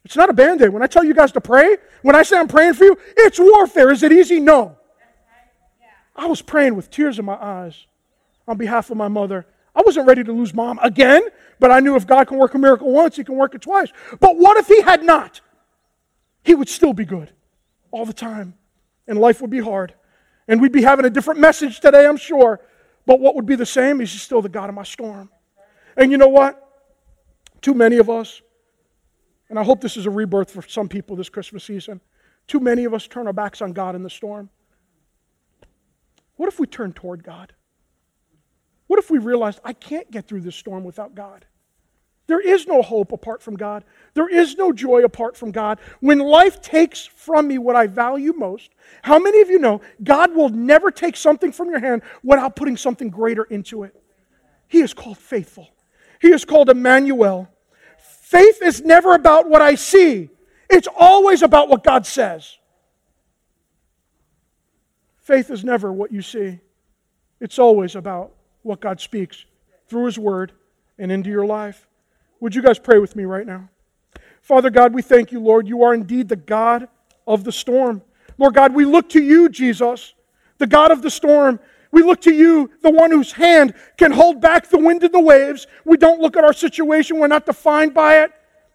It's 0.05 0.17
not 0.17 0.29
a 0.29 0.35
band 0.35 0.63
aid. 0.63 0.71
When 0.71 0.83
I 0.83 0.87
tell 0.87 1.05
you 1.05 1.15
guys 1.15 1.33
to 1.33 1.41
pray, 1.41 1.77
when 2.03 2.15
I 2.15 2.23
say 2.23 2.39
I'm 2.39 2.49
praying 2.49 2.75
for 2.75 2.85
you, 2.85 2.99
it's 3.17 3.39
warfare. 3.39 3.91
Is 3.91 4.03
it 4.03 4.13
easy? 4.13 4.39
No. 4.39 4.77
I 6.17 6.27
was 6.27 6.43
praying 6.43 6.77
with 6.77 6.91
tears 6.91 7.19
in 7.19 7.25
my 7.25 7.35
eyes 7.35 7.87
on 8.47 8.57
behalf 8.57 8.91
of 8.91 8.97
my 8.97 9.09
mother. 9.09 9.47
I 9.75 9.83
wasn't 9.85 10.07
ready 10.07 10.23
to 10.23 10.33
lose 10.33 10.55
mom 10.55 10.79
again, 10.83 11.23
but 11.59 11.71
I 11.71 11.81
knew 11.81 11.97
if 11.97 12.07
God 12.07 12.29
can 12.29 12.39
work 12.39 12.55
a 12.55 12.59
miracle 12.59 12.93
once, 12.93 13.17
He 13.17 13.25
can 13.25 13.35
work 13.35 13.55
it 13.55 13.63
twice. 13.63 13.89
But 14.21 14.37
what 14.37 14.57
if 14.57 14.69
He 14.69 14.81
had 14.83 15.03
not? 15.03 15.41
He 16.45 16.55
would 16.55 16.69
still 16.69 16.93
be 16.93 17.05
good 17.05 17.33
all 17.91 18.07
the 18.07 18.13
time, 18.13 18.55
and 19.09 19.19
life 19.19 19.41
would 19.41 19.51
be 19.51 19.61
hard. 19.61 19.95
And 20.47 20.61
we'd 20.61 20.73
be 20.73 20.83
having 20.83 21.07
a 21.07 21.11
different 21.11 21.41
message 21.41 21.81
today, 21.81 22.07
I'm 22.07 22.19
sure. 22.19 22.61
But 23.07 23.19
what 23.19 23.35
would 23.35 23.47
be 23.47 23.57
the 23.57 23.67
same 23.67 24.01
is 24.01 24.13
He's 24.13 24.23
still 24.23 24.43
the 24.43 24.49
God 24.49 24.69
of 24.69 24.75
my 24.75 24.85
storm. 24.85 25.31
And 25.97 26.13
you 26.13 26.19
know 26.19 26.29
what? 26.29 26.61
Too 27.61 27.75
many 27.75 27.97
of 27.99 28.11
us, 28.11 28.43
and 29.49 29.59
I 29.59 29.65
hope 29.65 29.81
this 29.81 29.97
is 29.97 30.07
a 30.07 30.11
rebirth 30.11 30.51
for 30.51 30.63
some 30.63 30.89
people 30.89 31.17
this 31.17 31.29
Christmas 31.29 31.65
season, 31.65 32.01
too 32.47 32.61
many 32.61 32.85
of 32.85 32.93
us 32.93 33.07
turn 33.07 33.27
our 33.27 33.33
backs 33.33 33.63
on 33.63 33.73
God 33.73 33.95
in 33.95 34.03
the 34.03 34.11
storm. 34.11 34.51
What 36.37 36.49
if 36.49 36.59
we 36.59 36.67
turn 36.67 36.93
toward 36.93 37.23
God? 37.23 37.53
What 38.87 38.99
if 38.99 39.11
we 39.11 39.19
realized 39.19 39.61
I 39.65 39.73
can't 39.73 40.11
get 40.11 40.29
through 40.29 40.43
this 40.43 40.57
storm 40.57 40.85
without 40.85 41.15
God? 41.15 41.47
There 42.27 42.41
is 42.41 42.67
no 42.67 42.81
hope 42.81 43.13
apart 43.13 43.43
from 43.43 43.57
God. 43.57 43.85
There 44.15 44.29
is 44.29 44.57
no 44.57 44.73
joy 44.73 45.05
apart 45.05 45.37
from 45.37 45.51
God. 45.51 45.79
When 46.01 46.19
life 46.19 46.63
takes 46.63 47.05
from 47.05 47.49
me 47.49 47.59
what 47.59 47.77
I 47.77 47.87
value 47.87 48.33
most, 48.33 48.71
how 49.03 49.19
many 49.19 49.43
of 49.43 49.51
you 49.51 49.59
know 49.59 49.83
God 50.03 50.35
will 50.35 50.49
never 50.49 50.91
take 50.91 51.17
something 51.17 51.53
from 51.53 51.69
your 51.69 51.81
hand 51.81 52.03
without 52.23 52.57
putting 52.57 52.79
something 52.79 53.11
greater 53.11 53.45
into 53.45 53.83
it? 53.83 53.95
He 54.69 54.81
is 54.81 54.95
called 54.95 55.19
faithful. 55.19 55.69
He 56.21 56.29
is 56.29 56.47
called 56.47 56.71
Emmanuel. 56.71 57.49
Faith 57.99 58.63
is 58.63 58.83
never 58.83 59.15
about 59.15 59.49
what 59.49 59.61
I 59.61 59.75
see, 59.75 60.31
it's 60.71 60.89
always 60.97 61.43
about 61.43 61.69
what 61.69 61.85
God 61.85 62.07
says. 62.07 62.57
Faith 65.25 65.51
is 65.51 65.65
never 65.65 65.91
what 65.91 66.13
you 66.13 66.21
see, 66.21 66.61
it's 67.41 67.59
always 67.59 67.97
about 67.97 68.33
what 68.63 68.81
God 68.81 69.01
speaks 69.01 69.47
through 69.89 70.05
His 70.05 70.19
Word 70.19 70.53
and 70.99 71.11
into 71.11 71.31
your 71.31 71.47
life. 71.47 71.89
Would 72.41 72.55
you 72.55 72.63
guys 72.63 72.79
pray 72.79 72.99
with 72.99 73.17
me 73.17 73.25
right 73.25 73.47
now? 73.47 73.71
Father 74.43 74.69
God, 74.69 74.93
we 74.93 75.01
thank 75.01 75.33
you, 75.33 75.41
Lord. 75.41 75.67
You 75.67 75.83
are 75.83 75.95
indeed 75.95 76.29
the 76.29 76.37
God 76.37 76.89
of 77.27 77.43
the 77.43 77.53
storm. 77.53 78.03
Lord 78.37 78.55
God, 78.55 78.75
we 78.75 78.85
look 78.85 79.09
to 79.11 79.23
you, 79.23 79.49
Jesus, 79.49 80.13
the 80.59 80.67
God 80.67 80.91
of 80.91 81.01
the 81.01 81.11
storm. 81.11 81.59
We 81.91 82.03
look 82.03 82.21
to 82.23 82.35
you, 82.35 82.71
the 82.83 82.91
one 82.91 83.11
whose 83.11 83.33
hand 83.33 83.73
can 83.97 84.13
hold 84.13 84.43
back 84.43 84.69
the 84.69 84.79
wind 84.79 85.05
and 85.05 85.15
the 85.15 85.21
waves. 85.21 85.67
We 85.87 85.97
don't 85.97 86.21
look 86.21 86.37
at 86.37 86.45
our 86.45 86.53
situation, 86.53 87.19
we're 87.19 87.29
not 87.29 87.47
defined 87.47 87.95
by 87.95 88.25
it. 88.25 88.33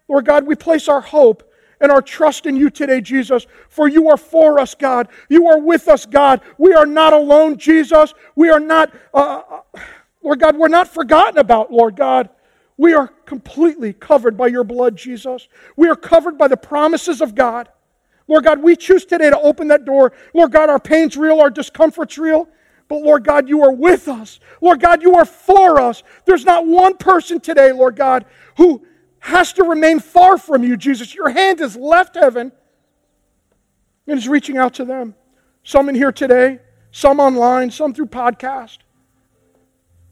Lord 0.08 0.24
God, 0.24 0.48
we 0.48 0.56
place 0.56 0.88
our 0.88 1.00
hope 1.00 1.48
and 1.80 1.90
our 1.90 2.02
trust 2.02 2.46
in 2.46 2.56
you 2.56 2.70
today, 2.70 3.00
Jesus. 3.00 3.46
For 3.68 3.88
you 3.88 4.08
are 4.08 4.16
for 4.16 4.58
us, 4.60 4.74
God. 4.74 5.08
You 5.28 5.48
are 5.48 5.58
with 5.58 5.88
us, 5.88 6.06
God. 6.06 6.40
We 6.58 6.74
are 6.74 6.86
not 6.86 7.12
alone, 7.12 7.56
Jesus. 7.56 8.14
We 8.36 8.50
are 8.50 8.60
not, 8.60 8.92
uh, 9.14 9.42
uh, 9.48 9.80
Lord 10.22 10.40
God, 10.40 10.56
we're 10.56 10.68
not 10.68 10.88
forgotten 10.88 11.38
about, 11.38 11.72
Lord 11.72 11.96
God. 11.96 12.28
We 12.76 12.94
are 12.94 13.08
completely 13.26 13.92
covered 13.92 14.36
by 14.36 14.48
your 14.48 14.64
blood, 14.64 14.96
Jesus. 14.96 15.48
We 15.76 15.88
are 15.88 15.96
covered 15.96 16.38
by 16.38 16.48
the 16.48 16.56
promises 16.56 17.20
of 17.20 17.34
God. 17.34 17.68
Lord 18.26 18.44
God, 18.44 18.62
we 18.62 18.76
choose 18.76 19.04
today 19.04 19.28
to 19.28 19.38
open 19.40 19.68
that 19.68 19.84
door. 19.84 20.12
Lord 20.34 20.52
God, 20.52 20.70
our 20.70 20.78
pain's 20.78 21.16
real, 21.16 21.40
our 21.40 21.50
discomfort's 21.50 22.16
real. 22.16 22.48
But 22.88 23.02
Lord 23.02 23.24
God, 23.24 23.48
you 23.48 23.62
are 23.62 23.72
with 23.72 24.08
us. 24.08 24.40
Lord 24.60 24.80
God, 24.80 25.02
you 25.02 25.14
are 25.14 25.24
for 25.24 25.80
us. 25.80 26.02
There's 26.24 26.44
not 26.44 26.66
one 26.66 26.96
person 26.96 27.38
today, 27.40 27.72
Lord 27.72 27.96
God, 27.96 28.24
who 28.56 28.84
has 29.20 29.52
to 29.54 29.64
remain 29.64 30.00
far 30.00 30.38
from 30.38 30.64
you, 30.64 30.76
Jesus. 30.76 31.14
Your 31.14 31.30
hand 31.30 31.60
has 31.60 31.76
left 31.76 32.16
heaven 32.16 32.52
and 34.06 34.18
is 34.18 34.26
reaching 34.26 34.56
out 34.56 34.74
to 34.74 34.84
them. 34.84 35.14
Some 35.62 35.88
in 35.88 35.94
here 35.94 36.10
today, 36.10 36.58
some 36.90 37.20
online, 37.20 37.70
some 37.70 37.94
through 37.94 38.06
podcast. 38.06 38.78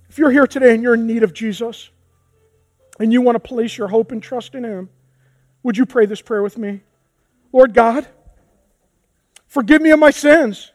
If 0.08 0.18
you're 0.18 0.30
here 0.30 0.46
today 0.46 0.74
and 0.74 0.82
you're 0.82 0.94
in 0.94 1.06
need 1.06 1.22
of 1.22 1.32
Jesus 1.32 1.90
and 3.00 3.12
you 3.12 3.20
want 3.20 3.36
to 3.36 3.40
place 3.40 3.76
your 3.76 3.88
hope 3.88 4.12
and 4.12 4.22
trust 4.22 4.54
in 4.54 4.64
Him, 4.64 4.90
would 5.62 5.76
you 5.76 5.86
pray 5.86 6.06
this 6.06 6.22
prayer 6.22 6.42
with 6.42 6.58
me? 6.58 6.82
Lord 7.52 7.74
God, 7.74 8.06
forgive 9.46 9.82
me 9.82 9.90
of 9.90 9.98
my 9.98 10.10
sins. 10.10 10.70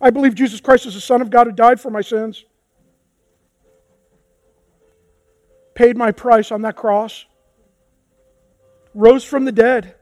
I 0.00 0.10
believe 0.10 0.34
Jesus 0.34 0.60
Christ 0.60 0.86
is 0.86 0.94
the 0.94 1.00
Son 1.00 1.22
of 1.22 1.30
God 1.30 1.46
who 1.46 1.52
died 1.52 1.80
for 1.80 1.90
my 1.90 2.00
sins. 2.00 2.44
Paid 5.74 5.96
my 5.96 6.12
price 6.12 6.52
on 6.52 6.62
that 6.62 6.76
cross, 6.76 7.24
rose 8.94 9.24
from 9.24 9.44
the 9.44 9.52
dead, 9.52 9.94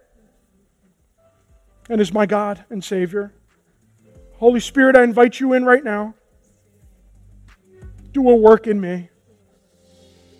and 1.88 2.00
is 2.00 2.12
my 2.12 2.26
God 2.26 2.64
and 2.70 2.82
Savior. 2.82 3.32
Holy 4.36 4.60
Spirit, 4.60 4.96
I 4.96 5.02
invite 5.02 5.40
you 5.40 5.52
in 5.52 5.64
right 5.64 5.84
now. 5.84 6.14
Do 8.12 8.28
a 8.28 8.34
work 8.34 8.66
in 8.66 8.80
me. 8.80 9.10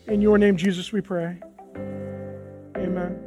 In 0.07 0.21
your 0.21 0.39
name, 0.39 0.57
Jesus, 0.57 0.93
we 0.93 1.01
pray. 1.01 1.39
Amen. 2.77 3.27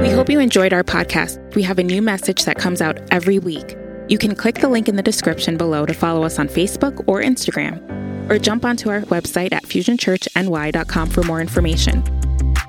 We 0.00 0.10
hope 0.10 0.30
you 0.30 0.38
enjoyed 0.38 0.72
our 0.72 0.84
podcast. 0.84 1.54
We 1.54 1.62
have 1.62 1.78
a 1.78 1.82
new 1.82 2.00
message 2.00 2.44
that 2.44 2.56
comes 2.56 2.80
out 2.80 2.98
every 3.10 3.38
week. 3.38 3.76
You 4.06 4.18
can 4.18 4.34
click 4.34 4.56
the 4.56 4.68
link 4.68 4.88
in 4.88 4.96
the 4.96 5.02
description 5.02 5.56
below 5.56 5.86
to 5.86 5.94
follow 5.94 6.24
us 6.24 6.38
on 6.38 6.48
Facebook 6.48 7.02
or 7.06 7.22
Instagram, 7.22 7.80
or 8.30 8.38
jump 8.38 8.64
onto 8.64 8.90
our 8.90 9.00
website 9.02 9.52
at 9.52 9.64
fusionchurchny.com 9.64 11.10
for 11.10 11.22
more 11.22 11.40
information. 11.40 12.04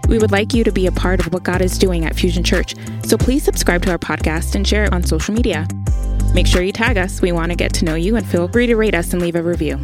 We 0.07 0.17
would 0.17 0.31
like 0.31 0.53
you 0.53 0.63
to 0.63 0.71
be 0.71 0.87
a 0.87 0.91
part 0.91 1.19
of 1.19 1.33
what 1.33 1.43
God 1.43 1.61
is 1.61 1.77
doing 1.77 2.05
at 2.05 2.15
Fusion 2.15 2.43
Church, 2.43 2.75
so 3.03 3.17
please 3.17 3.43
subscribe 3.43 3.81
to 3.83 3.91
our 3.91 3.97
podcast 3.97 4.55
and 4.55 4.65
share 4.65 4.85
it 4.85 4.93
on 4.93 5.03
social 5.03 5.33
media. 5.33 5.67
Make 6.33 6.47
sure 6.47 6.61
you 6.61 6.71
tag 6.71 6.97
us. 6.97 7.21
We 7.21 7.31
want 7.31 7.51
to 7.51 7.55
get 7.55 7.73
to 7.75 7.85
know 7.85 7.95
you 7.95 8.15
and 8.15 8.25
feel 8.25 8.47
free 8.47 8.67
to 8.67 8.75
rate 8.75 8.95
us 8.95 9.13
and 9.13 9.21
leave 9.21 9.35
a 9.35 9.43
review. 9.43 9.79